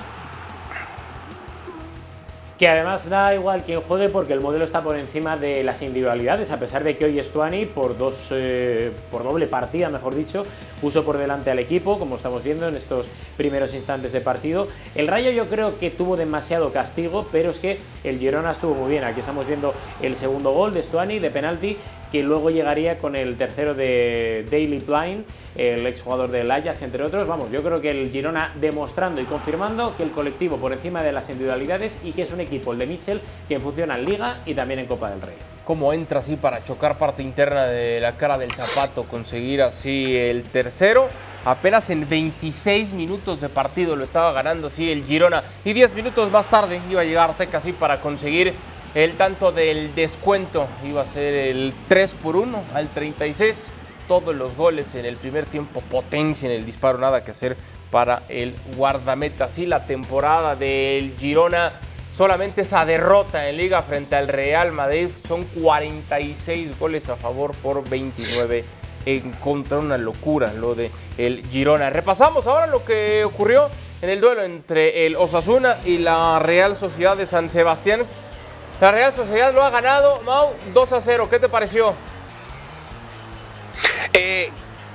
Que 2.60 2.68
además 2.68 3.10
da 3.10 3.34
igual 3.34 3.64
quien 3.64 3.80
juegue 3.80 4.10
porque 4.10 4.34
el 4.34 4.42
modelo 4.42 4.66
está 4.66 4.84
por 4.84 4.98
encima 4.98 5.38
de 5.38 5.64
las 5.64 5.82
individualidades, 5.82 6.52
a 6.52 6.60
pesar 6.60 6.84
de 6.84 6.98
que 6.98 7.06
hoy 7.06 7.18
Estuani 7.18 7.66
por 7.66 7.98
dos 7.98 8.28
eh, 8.32 8.92
por 9.10 9.24
doble 9.24 9.48
partida, 9.48 9.88
mejor 9.90 10.14
dicho, 10.14 10.44
puso 10.82 11.06
por 11.06 11.18
delante 11.18 11.52
al 11.52 11.60
equipo, 11.60 11.98
como 11.98 12.18
estamos 12.18 12.44
viendo 12.44 12.68
en 12.68 12.76
estos 12.76 13.08
primeros 13.38 13.74
instantes 13.74 14.12
de 14.12 14.20
partido. 14.20 14.68
El 14.94 15.08
Rayo 15.08 15.32
yo 15.32 15.48
creo 15.48 15.80
que 15.80 15.90
tuvo 15.90 16.18
demasiado 16.18 16.74
castigo, 16.74 17.28
pero 17.32 17.50
es 17.52 17.60
que 17.60 17.80
el 18.04 18.20
Girona 18.20 18.52
estuvo 18.52 18.74
muy 18.74 18.92
bien. 18.92 19.06
Aquí 19.06 19.22
estamos 19.22 19.48
viendo 19.48 19.74
el 20.02 20.18
segundo 20.18 20.52
gol 20.52 20.74
de 20.74 20.82
Estuani 20.82 21.20
de 21.20 21.32
penalti 21.32 21.78
que 22.12 22.24
luego 22.24 22.50
llegaría 22.50 22.98
con 22.98 23.16
el 23.16 23.38
tercero 23.38 23.74
de 23.74 24.46
Daily 24.50 24.80
Blind, 24.80 25.26
el 25.56 25.86
exjugador 25.88 26.32
del 26.32 26.50
Ajax, 26.50 26.82
entre 26.82 27.04
otros. 27.04 27.28
Vamos, 27.28 27.52
yo 27.52 27.62
creo 27.64 27.82
que 27.82 27.92
el 27.92 28.10
Girona 28.10 28.54
demostrando 28.60 29.22
y 29.22 29.26
confirmando 29.26 29.96
que 29.96 30.04
el 30.04 30.12
colectivo 30.12 30.58
por 30.58 30.74
encima 30.74 31.04
de 31.04 31.12
las 31.12 31.30
individualidades 31.30 32.00
y 32.04 32.12
que 32.12 32.22
es 32.22 32.32
un 32.32 32.40
equipo, 32.40 32.74
el 32.74 32.80
de 32.80 32.88
Mitchell, 32.88 33.22
que 33.48 33.60
funciona 33.60 33.98
en 33.98 34.06
Liga 34.06 34.42
y 34.46 34.54
también 34.54 34.80
en 34.80 34.86
Copa 34.88 35.10
del 35.10 35.22
Rey. 35.22 35.36
¿Cómo 35.66 35.94
entra 35.94 36.20
así 36.20 36.36
para 36.36 36.64
chocar 36.64 36.98
parte 36.98 37.22
interna 37.22 37.66
de 37.66 38.00
la 38.00 38.16
cara 38.16 38.38
del 38.38 38.52
zapato, 38.52 39.04
conseguir 39.04 39.62
así 39.62 40.18
el 40.18 40.44
tercero? 40.44 41.10
Apenas 41.46 41.90
en 41.90 42.10
26 42.10 42.92
minutos 42.94 43.40
de 43.40 43.50
partido 43.50 43.96
lo 43.96 44.04
estaba 44.04 44.32
ganando 44.34 44.68
así 44.68 44.92
el 44.92 45.06
Girona. 45.06 45.44
Y 45.64 45.74
10 45.74 45.94
minutos 45.94 46.32
más 46.32 46.50
tarde 46.50 46.82
iba 46.90 47.02
a 47.02 47.06
llegar 47.06 47.38
Teca 47.38 47.60
así 47.60 47.72
para 47.72 48.02
conseguir 48.02 48.54
el 48.96 49.14
tanto 49.14 49.52
del 49.52 49.94
descuento 49.94 50.68
iba 50.84 51.02
a 51.04 51.06
ser 51.06 51.36
el 51.36 51.74
3 51.88 52.16
por 52.16 52.36
1 52.36 52.64
al 52.74 52.88
36. 52.90 53.56
Todos 54.08 54.36
los 54.36 54.56
goles 54.56 54.96
en 54.96 55.06
el 55.06 55.16
primer 55.16 55.46
tiempo, 55.46 55.82
potencia 55.82 56.50
en 56.50 56.56
el 56.56 56.66
disparo, 56.66 56.98
nada 56.98 57.24
que 57.24 57.32
hacer 57.32 57.56
para 57.92 58.24
el 58.30 58.56
guardameta. 58.76 59.46
Así 59.46 59.68
la 59.68 59.86
temporada 59.86 60.56
del 60.56 61.14
Girona, 61.20 61.72
solamente 62.16 62.62
esa 62.62 62.86
derrota 62.86 63.48
en 63.50 63.58
liga 63.58 63.84
frente 63.84 64.16
al 64.16 64.28
Real 64.28 64.72
Madrid, 64.72 65.10
son 65.28 65.44
46 65.46 66.80
goles 66.80 67.08
a 67.10 67.16
favor 67.16 67.54
por 67.56 67.88
29 67.88 68.64
en 69.06 69.32
contra. 69.34 69.78
Una 69.78 70.00
locura 70.00 70.52
lo 70.54 70.74
de 70.74 70.90
el 71.20 71.46
Girona. 71.46 71.92
Repasamos 71.92 72.48
ahora 72.48 72.66
lo 72.66 72.84
que 72.84 73.24
ocurrió 73.24 73.70
en 74.02 74.10
el 74.10 74.22
duelo 74.22 74.44
entre 74.44 75.06
el 75.06 75.16
Osasuna 75.16 75.78
y 75.86 76.00
la 76.00 76.40
Real 76.40 76.76
Sociedad 76.76 77.16
de 77.16 77.28
San 77.28 77.52
Sebastián 77.52 78.08
la 78.80 78.92
Real 78.92 79.14
Sociedad 79.14 79.54
lo 79.54 79.64
ha 79.64 79.70
ganado, 79.70 80.22
Mau, 80.22 80.54
2 80.74 80.94
a 80.94 81.02
0. 81.02 81.28
¿Qué 81.30 81.40
te 81.40 81.50
pareció? 81.50 81.96
Eh, 84.14 84.52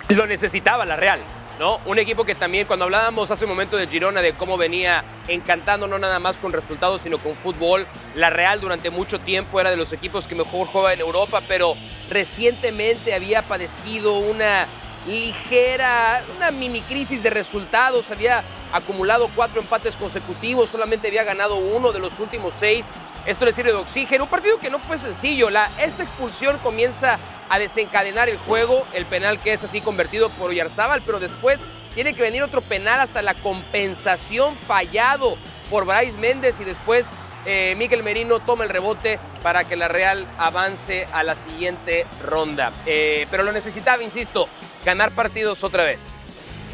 lo 0.09 0.26
necesitaba 0.26 0.85
la 0.85 0.97
Real. 0.97 1.20
¿No? 1.59 1.78
Un 1.87 2.01
equipo 2.01 2.24
que 2.24 2.35
también, 2.35 2.66
cuando 2.66 2.87
hablábamos 2.87 3.30
hace 3.30 3.45
un 3.45 3.51
momento 3.51 3.76
de 3.76 3.87
Girona, 3.87 4.20
de 4.20 4.32
cómo 4.32 4.57
venía 4.57 5.05
encantando 5.28 5.87
no 5.87 6.01
nada 6.01 6.18
más 6.18 6.35
con 6.37 6.53
resultados, 6.53 7.03
sino 7.03 7.18
con 7.18 7.37
fútbol, 7.37 7.87
la 8.16 8.28
Real 8.28 8.61
durante 8.61 8.91
mucho 8.91 9.20
tiempo 9.20 9.61
era 9.61 9.70
de 9.70 9.76
los 9.76 9.93
equipos 9.93 10.24
que 10.24 10.35
mejor 10.35 10.66
jugaba 10.66 10.93
en 10.93 11.01
Europa, 11.01 11.43
pero 11.47 11.76
recientemente 12.11 13.14
había 13.14 13.43
padecido 13.43 14.14
una 14.18 14.66
ligera, 15.07 16.24
una 16.37 16.51
mini 16.51 16.80
crisis 16.82 17.22
de 17.22 17.30
resultados, 17.30 18.11
había 18.11 18.43
acumulado 18.72 19.30
cuatro 19.37 19.61
empates 19.61 19.95
consecutivos, 19.95 20.70
solamente 20.70 21.07
había 21.07 21.22
ganado 21.22 21.55
uno 21.55 21.93
de 21.93 22.01
los 22.01 22.18
últimos 22.18 22.53
seis 22.59 22.85
esto 23.27 23.45
le 23.45 23.53
sirve 23.53 23.72
de 23.72 23.79
oxígeno. 23.79 24.25
Un 24.25 24.31
partido 24.31 24.59
que 24.59 24.70
no 24.70 24.79
fue 24.79 24.99
sencillo. 24.99 25.51
La, 25.51 25.70
esta 25.79 26.03
expulsión 26.03 26.59
comienza 26.59 27.18
a 27.49 27.59
desencadenar 27.59 28.29
el 28.29 28.39
juego. 28.39 28.87
El 28.93 29.07
penal 29.07 29.41
que 29.41 29.53
es 29.53 29.62
así 29.64 29.81
convertido 29.81 30.31
por 30.31 30.51
Oyarzábal, 30.51 31.03
pero 31.03 31.20
después 31.20 31.59
tiene 31.95 32.12
que 32.12 32.22
venir 32.22 32.43
otro 32.43 32.61
penal 32.61 33.01
hasta 33.01 33.22
la 33.22 33.35
compensación 33.35 34.57
fallado 34.57 35.37
por 35.70 35.87
Bryce 35.87 36.18
Méndez 36.18 36.57
y 36.61 36.64
después 36.64 37.07
eh, 37.47 37.75
Miguel 37.77 38.03
Merino 38.03 38.41
toma 38.41 38.64
el 38.64 38.70
rebote 38.70 39.18
para 39.43 39.64
que 39.64 39.77
la 39.77 39.89
Real 39.89 40.27
avance 40.39 41.07
a 41.12 41.22
la 41.22 41.35
siguiente 41.35 42.07
ronda. 42.22 42.72
Eh, 42.87 43.27
pero 43.31 43.43
lo 43.43 43.53
necesitaba, 43.53 44.03
insisto, 44.03 44.49
ganar 44.85 45.12
partidos 45.12 45.62
otra 45.62 45.85
vez. 45.85 46.14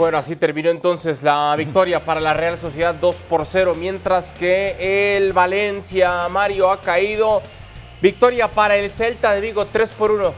Bueno, 0.00 0.16
así 0.16 0.34
terminó 0.34 0.70
entonces 0.70 1.22
la 1.22 1.54
victoria 1.58 2.02
para 2.02 2.22
la 2.22 2.32
Real 2.32 2.58
Sociedad 2.58 2.94
2 2.94 3.16
por 3.28 3.44
0, 3.44 3.74
mientras 3.78 4.30
que 4.30 5.14
el 5.14 5.34
Valencia 5.34 6.26
Mario 6.30 6.70
ha 6.70 6.80
caído. 6.80 7.42
Victoria 8.00 8.50
para 8.50 8.76
el 8.76 8.90
Celta 8.90 9.34
de 9.34 9.42
Vigo 9.42 9.66
3 9.66 9.90
por 9.90 10.12
1. 10.12 10.32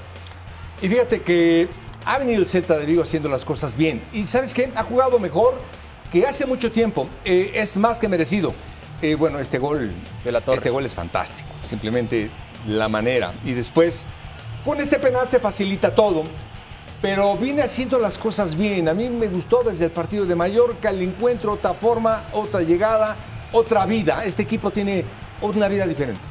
Y 0.81 0.89
fíjate 0.89 1.23
que 1.23 1.69
ha 2.05 2.19
venido 2.19 2.41
el 2.41 2.49
Celta 2.49 2.77
de 2.77 2.87
Vigo 2.87 3.05
haciendo 3.05 3.29
las 3.29 3.45
cosas 3.45 3.77
bien. 3.77 4.03
Y 4.13 4.25
sabes 4.25 4.53
qué? 4.53 4.69
Ha 4.75 4.83
jugado 4.83 5.21
mejor 5.21 5.55
que 6.11 6.27
hace 6.27 6.45
mucho 6.45 6.73
tiempo. 6.73 7.09
Eh, 7.25 7.53
es 7.55 7.79
más 7.79 8.01
que 8.01 8.09
merecido. 8.09 8.53
Eh, 9.01 9.15
bueno, 9.15 9.39
este 9.39 9.61
gol, 9.61 9.93
de 10.25 10.33
la 10.33 10.41
torre. 10.41 10.57
este 10.57 10.71
gol 10.71 10.85
es 10.85 10.93
fantástico. 10.93 11.51
Simplemente 11.63 12.33
la 12.67 12.89
manera. 12.89 13.33
Y 13.45 13.53
después, 13.53 14.09
con 14.65 14.81
este 14.81 14.99
penal 14.99 15.31
se 15.31 15.39
facilita 15.39 15.95
todo 15.95 16.25
pero 17.03 17.37
viene 17.37 17.63
haciendo 17.63 17.99
las 17.99 18.17
cosas 18.17 18.57
bien. 18.57 18.89
A 18.89 18.95
mí 18.95 19.11
me 19.11 19.27
gustó 19.27 19.65
desde 19.65 19.87
el 19.87 19.91
partido 19.91 20.25
de 20.25 20.37
Mallorca 20.37 20.91
el 20.91 21.03
encuentro, 21.03 21.53
otra 21.53 21.75
forma, 21.75 22.29
otra 22.33 22.63
llegada, 22.63 23.17
otra 23.51 23.85
vida. 23.85 24.25
Este 24.25 24.43
equipo 24.43 24.71
tiene 24.71 25.05
una 25.41 25.67
vida 25.67 25.85
diferente. 25.85 26.23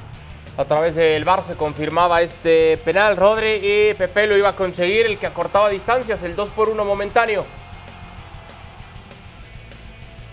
A 0.58 0.64
través 0.64 0.96
del 0.96 1.26
Bar 1.26 1.44
se 1.44 1.56
confirmaba 1.56 2.22
este 2.22 2.78
penal. 2.86 3.18
Rodri 3.18 3.60
y 3.62 3.94
Pepe 3.96 4.28
lo 4.28 4.38
iba 4.38 4.50
a 4.50 4.56
conseguir, 4.56 5.06
el 5.06 5.20
que 5.20 5.28
acortaba 5.28 5.70
distancias, 5.70 6.24
el 6.24 6.38
2 6.38 6.50
por 6.52 6.70
1 6.70 6.86
momentáneo. 6.86 7.46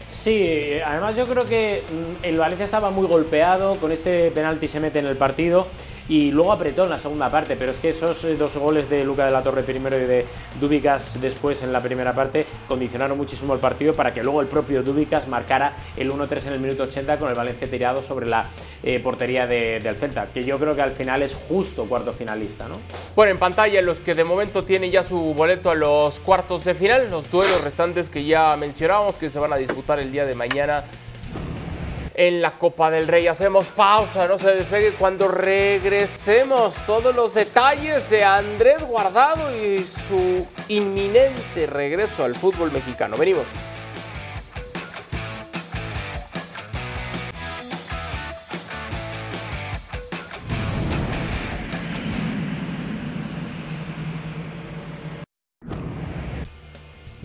Sí, 0.06 0.78
además 0.84 1.16
yo 1.16 1.26
creo 1.26 1.46
que 1.46 1.82
mm, 1.90 2.24
el 2.24 2.38
Valencia 2.38 2.64
estaba 2.64 2.90
muy 2.90 3.06
golpeado, 3.06 3.76
con 3.76 3.90
este 3.90 4.30
penalti 4.30 4.68
se 4.68 4.78
mete 4.78 5.00
en 5.00 5.06
el 5.06 5.16
partido 5.16 5.66
y 6.08 6.30
luego 6.30 6.52
apretó 6.52 6.84
en 6.84 6.90
la 6.90 6.98
segunda 6.98 7.30
parte, 7.30 7.56
pero 7.56 7.70
es 7.70 7.78
que 7.78 7.90
esos 7.90 8.24
eh, 8.24 8.36
dos 8.36 8.56
goles 8.56 8.88
de 8.88 9.04
Luca 9.04 9.26
de 9.26 9.30
la 9.30 9.42
Torre 9.42 9.62
primero 9.62 9.96
y 9.98 10.04
de 10.04 10.24
Dubicas 10.60 11.20
después 11.20 11.62
en 11.62 11.72
la 11.72 11.82
primera 11.82 12.14
parte 12.14 12.46
condicionaron 12.66 13.16
muchísimo 13.16 13.54
el 13.54 13.60
partido 13.60 13.94
para 13.94 14.14
que 14.14 14.22
luego 14.22 14.40
el 14.40 14.46
propio 14.46 14.82
Dubicas 14.82 15.28
marcara 15.28 15.74
el 15.96 16.10
1-3 16.10 16.46
en 16.46 16.52
el 16.54 16.60
minuto 16.60 16.84
80 16.84 17.18
con 17.18 17.28
el 17.28 17.34
Valencia 17.34 17.68
tirado 17.68 18.02
sobre 18.02 18.26
la 18.26 18.46
eh, 18.82 19.00
portería 19.00 19.46
del 19.46 19.96
Celta, 19.96 20.28
que 20.32 20.44
yo 20.44 20.58
creo 20.58 20.74
que 20.74 20.82
al 20.82 20.92
final 20.92 21.22
es 21.22 21.34
justo 21.34 21.84
cuarto 21.84 22.12
finalista, 22.12 22.68
¿no? 22.68 22.76
Bueno, 23.14 23.32
en 23.32 23.38
pantalla 23.38 23.82
los 23.82 24.00
que 24.00 24.14
de 24.14 24.24
momento 24.24 24.64
tienen 24.64 24.90
ya 24.90 25.02
su 25.02 25.34
boleto 25.34 25.70
a 25.70 25.74
los 25.74 26.20
cuartos 26.20 26.64
de 26.64 26.74
final, 26.74 27.10
los 27.10 27.30
duelos 27.30 27.64
restantes 27.64 28.08
que 28.08 28.24
ya 28.24 28.56
mencionábamos 28.56 29.18
que 29.18 29.30
se 29.30 29.38
van 29.38 29.52
a 29.52 29.56
disputar 29.56 29.98
el 30.00 30.10
día 30.12 30.24
de 30.24 30.34
mañana 30.34 30.84
en 32.18 32.42
la 32.42 32.50
Copa 32.50 32.90
del 32.90 33.06
Rey. 33.06 33.28
Hacemos 33.28 33.66
pausa, 33.68 34.26
no 34.26 34.38
se 34.38 34.52
despegue 34.56 34.90
cuando 34.90 35.28
regresemos 35.28 36.74
todos 36.84 37.14
los 37.14 37.32
detalles 37.32 38.10
de 38.10 38.24
Andrés 38.24 38.82
Guardado 38.82 39.56
y 39.56 39.86
su 40.08 40.44
inminente 40.66 41.66
regreso 41.66 42.24
al 42.24 42.34
fútbol 42.34 42.72
mexicano. 42.72 43.16
Venimos. 43.16 43.44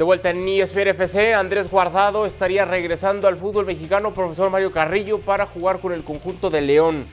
De 0.04 0.06
vuelta 0.06 0.32
en 0.32 0.46
ESPN 0.46 0.90
FC, 0.90 1.34
Andrés 1.34 1.72
Guardado 1.72 2.26
estaría 2.26 2.66
regresando 2.66 3.26
al 3.26 3.38
fútbol 3.38 3.66
mexicano, 3.66 4.14
profesor 4.14 4.50
Mario 4.50 4.70
Carrillo, 4.70 5.22
para 5.22 5.46
jugar 5.46 5.80
con 5.80 5.94
el 5.94 6.04
conjunto 6.04 6.50
de 6.50 6.60
León. 6.60 7.06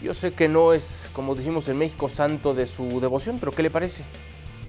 Yo 0.00 0.14
sé 0.14 0.32
que 0.32 0.46
no 0.46 0.72
es, 0.72 1.06
como 1.12 1.34
decimos 1.34 1.66
en 1.66 1.78
México, 1.78 2.08
santo 2.08 2.54
de 2.54 2.68
su 2.68 3.00
devoción, 3.00 3.40
pero 3.40 3.50
¿qué 3.50 3.64
le 3.64 3.70
parece? 3.70 4.04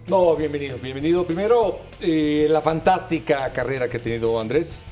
No, 0.07 0.35
bienvenido, 0.35 0.79
bienvenido. 0.79 1.23
Primero, 1.23 1.81
eh, 2.01 2.47
la 2.49 2.61
fantástica 2.61 3.53
carrera 3.53 3.87
que 3.87 3.97
ha 3.97 4.01
tenido 4.01 4.41
Andrés. 4.41 4.83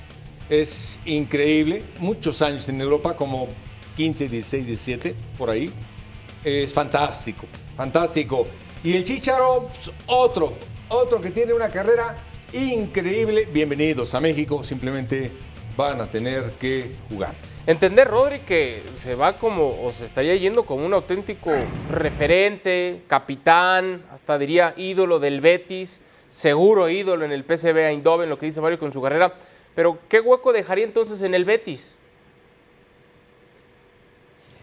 Es 0.48 1.00
increíble, 1.06 1.82
muchos 1.98 2.40
años 2.44 2.70
en 2.70 2.80
Europa, 2.80 3.16
como 3.16 3.48
15, 3.96 4.30
16, 4.30 4.68
17, 4.68 5.16
por 5.40 5.50
ahí. 5.50 5.74
Es 6.44 6.72
fantástico, 6.72 7.48
fantástico. 7.76 8.46
Y 8.84 8.94
el 8.94 9.04
Chicharo, 9.04 9.70
pues, 9.70 9.92
otro, 10.06 10.54
otro 10.90 11.20
que 11.20 11.32
tiene 11.32 11.54
una 11.54 11.70
carrera 11.70 12.29
increíble. 12.54 13.48
Bienvenidos 13.52 14.14
a 14.16 14.22
México, 14.22 14.64
simplemente 14.64 15.32
van 15.78 16.02
a 16.02 16.08
tener 16.08 16.44
que 16.60 16.92
jugar. 17.10 17.34
Entender, 17.66 18.08
Rodri, 18.08 18.40
que 18.40 18.82
se 18.98 19.16
va 19.16 19.34
como, 19.34 19.84
o 19.84 19.92
se 19.92 20.06
estaría 20.06 20.36
yendo 20.36 20.66
como 20.66 20.86
un 20.86 20.94
auténtico 20.94 21.52
referente, 21.92 23.02
capitán, 23.08 24.04
hasta 24.12 24.38
diría 24.38 24.74
ídolo 24.76 25.20
del 25.20 25.42
Betis, 25.42 26.02
seguro 26.32 26.90
ídolo 26.90 27.26
en 27.26 27.32
el 27.32 27.44
PSV 27.44 27.78
Eindhoven, 27.78 28.30
lo 28.30 28.40
que 28.40 28.48
dice 28.48 28.62
Mario 28.62 28.80
con 28.80 28.92
su 28.92 29.02
carrera. 29.02 29.34
Pero, 29.76 30.00
¿qué 30.10 30.20
hueco 30.20 30.52
dejaría 30.52 30.86
entonces 30.86 31.22
en 31.22 31.36
el 31.36 31.46
Betis? 31.46 31.94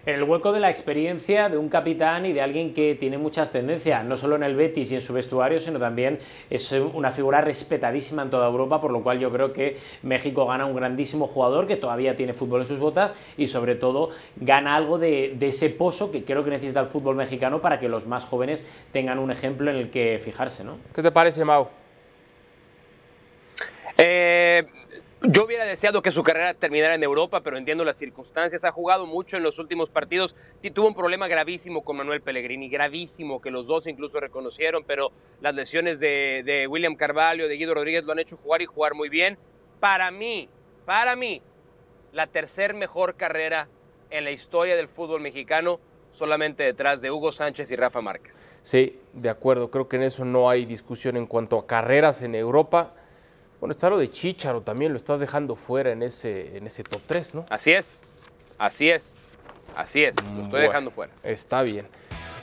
El 0.06 0.22
hueco 0.22 0.52
de 0.52 0.60
la 0.60 0.70
experiencia 0.70 1.48
de 1.48 1.58
un 1.58 1.68
capitán 1.68 2.26
y 2.26 2.32
de 2.32 2.40
alguien 2.40 2.72
que 2.72 2.94
tiene 2.94 3.18
mucha 3.18 3.42
ascendencia, 3.42 4.04
no 4.04 4.16
solo 4.16 4.36
en 4.36 4.44
el 4.44 4.54
Betis 4.54 4.92
y 4.92 4.94
en 4.94 5.00
su 5.00 5.12
vestuario, 5.12 5.58
sino 5.58 5.80
también 5.80 6.20
es 6.48 6.70
una 6.70 7.10
figura 7.10 7.40
respetadísima 7.40 8.22
en 8.22 8.30
toda 8.30 8.46
Europa, 8.46 8.80
por 8.80 8.92
lo 8.92 9.02
cual 9.02 9.18
yo 9.18 9.32
creo 9.32 9.52
que 9.52 9.76
México 10.04 10.46
gana 10.46 10.64
un 10.64 10.76
grandísimo 10.76 11.26
jugador 11.26 11.66
que 11.66 11.76
todavía 11.76 12.14
tiene 12.14 12.34
fútbol 12.34 12.60
en 12.60 12.66
sus 12.66 12.78
botas 12.78 13.14
y 13.36 13.48
sobre 13.48 13.74
todo 13.74 14.10
gana 14.36 14.76
algo 14.76 14.98
de, 14.98 15.36
ese 15.40 15.70
pozo 15.70 16.12
que 16.12 16.24
creo 16.24 16.44
que 16.44 16.50
necesita 16.50 16.80
el 16.80 16.86
fútbol 16.86 17.16
mexicano 17.16 17.60
para 17.60 17.80
que 17.80 17.88
los 17.88 18.06
más 18.06 18.24
jóvenes 18.24 18.68
tengan 18.92 19.18
un 19.18 19.32
ejemplo 19.32 19.70
en 19.72 19.76
el 19.76 19.90
que 19.90 20.20
fijarse. 20.20 20.62
¿no? 20.62 20.76
¿Qué 20.94 21.02
te 21.02 21.10
parece, 21.10 21.44
Mau? 21.44 21.66
Eh, 23.98 24.64
yo 25.22 25.44
hubiera 25.44 25.64
deseado 25.64 26.02
que 26.02 26.10
su 26.10 26.22
carrera 26.22 26.54
terminara 26.54 26.94
en 26.94 27.02
Europa, 27.02 27.40
pero 27.42 27.56
entiendo 27.56 27.84
las 27.84 27.96
circunstancias. 27.96 28.64
Ha 28.64 28.72
jugado 28.72 29.06
mucho 29.06 29.36
en 29.36 29.42
los 29.42 29.58
últimos 29.58 29.88
partidos. 29.88 30.36
Tuvo 30.74 30.88
un 30.88 30.94
problema 30.94 31.26
gravísimo 31.26 31.82
con 31.82 31.96
Manuel 31.96 32.20
Pellegrini, 32.20 32.68
gravísimo, 32.68 33.40
que 33.40 33.50
los 33.50 33.66
dos 33.66 33.86
incluso 33.86 34.20
reconocieron, 34.20 34.84
pero 34.84 35.12
las 35.40 35.54
lesiones 35.54 36.00
de, 36.00 36.66
William 36.68 36.96
Carvalho, 36.96 37.48
de 37.48 37.56
Guido 37.56 37.74
Rodríguez 37.74 38.04
lo 38.04 38.12
han 38.12 38.18
hecho 38.18 38.36
jugar 38.36 38.62
y 38.62 38.66
jugar 38.66 38.94
muy 38.94 39.08
bien. 39.08 39.38
Para 39.80 40.10
mí, 40.10 40.48
para 40.84 41.16
mí, 41.16 41.42
la 42.12 42.26
tercer 42.26 42.74
mejor 42.74 43.14
carrera 43.16 43.68
en 44.10 44.24
la 44.24 44.30
historia 44.30 44.76
del 44.76 44.88
fútbol 44.88 45.20
mexicano, 45.20 45.80
solamente 46.12 46.62
detrás 46.62 47.00
de 47.00 47.10
Hugo 47.10 47.32
Sánchez 47.32 47.70
y 47.70 47.76
Rafa 47.76 48.00
Márquez. 48.00 48.50
Sí, 48.62 49.00
de 49.12 49.30
acuerdo. 49.30 49.70
Creo 49.70 49.88
que 49.88 49.96
en 49.96 50.02
eso 50.02 50.24
no 50.24 50.50
hay 50.50 50.66
discusión 50.66 51.16
en 51.16 51.26
cuanto 51.26 51.58
a 51.58 51.66
carreras 51.66 52.22
en 52.22 52.34
Europa 52.34 52.94
bueno, 53.66 53.72
está 53.72 53.90
lo 53.90 53.98
de 53.98 54.08
Chicharo 54.08 54.60
también, 54.60 54.92
lo 54.92 54.96
estás 54.96 55.18
dejando 55.18 55.56
fuera 55.56 55.90
en 55.90 56.00
ese, 56.00 56.56
en 56.56 56.68
ese 56.68 56.84
top 56.84 57.02
3, 57.04 57.34
¿no? 57.34 57.46
Así 57.50 57.72
es, 57.72 58.04
así 58.58 58.88
es, 58.88 59.18
así 59.74 60.04
es, 60.04 60.14
lo 60.36 60.42
estoy 60.42 60.60
dejando 60.60 60.92
fuera. 60.92 61.12
Está 61.24 61.62
bien. 61.62 61.84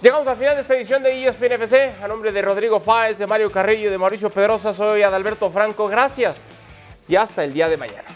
Llegamos 0.02 0.28
al 0.28 0.36
final 0.36 0.56
de 0.56 0.64
esta 0.64 0.76
edición 0.76 1.02
de 1.02 1.26
ESPN 1.26 1.54
FC. 1.54 1.94
A 2.04 2.10
nombre 2.10 2.34
de 2.34 2.42
Rodrigo 2.42 2.82
Fáez, 2.82 3.20
de 3.20 3.26
Mario 3.26 3.50
Carrillo 3.50 3.88
y 3.88 3.92
de 3.92 3.98
Mauricio 3.98 4.30
Pedrosa, 4.32 4.74
soy 4.74 5.02
Adalberto 5.02 5.50
Franco. 5.50 5.88
Gracias 5.88 6.42
y 7.08 7.16
hasta 7.16 7.46
el 7.46 7.54
día 7.54 7.70
de 7.70 7.78
mañana. 7.78 8.13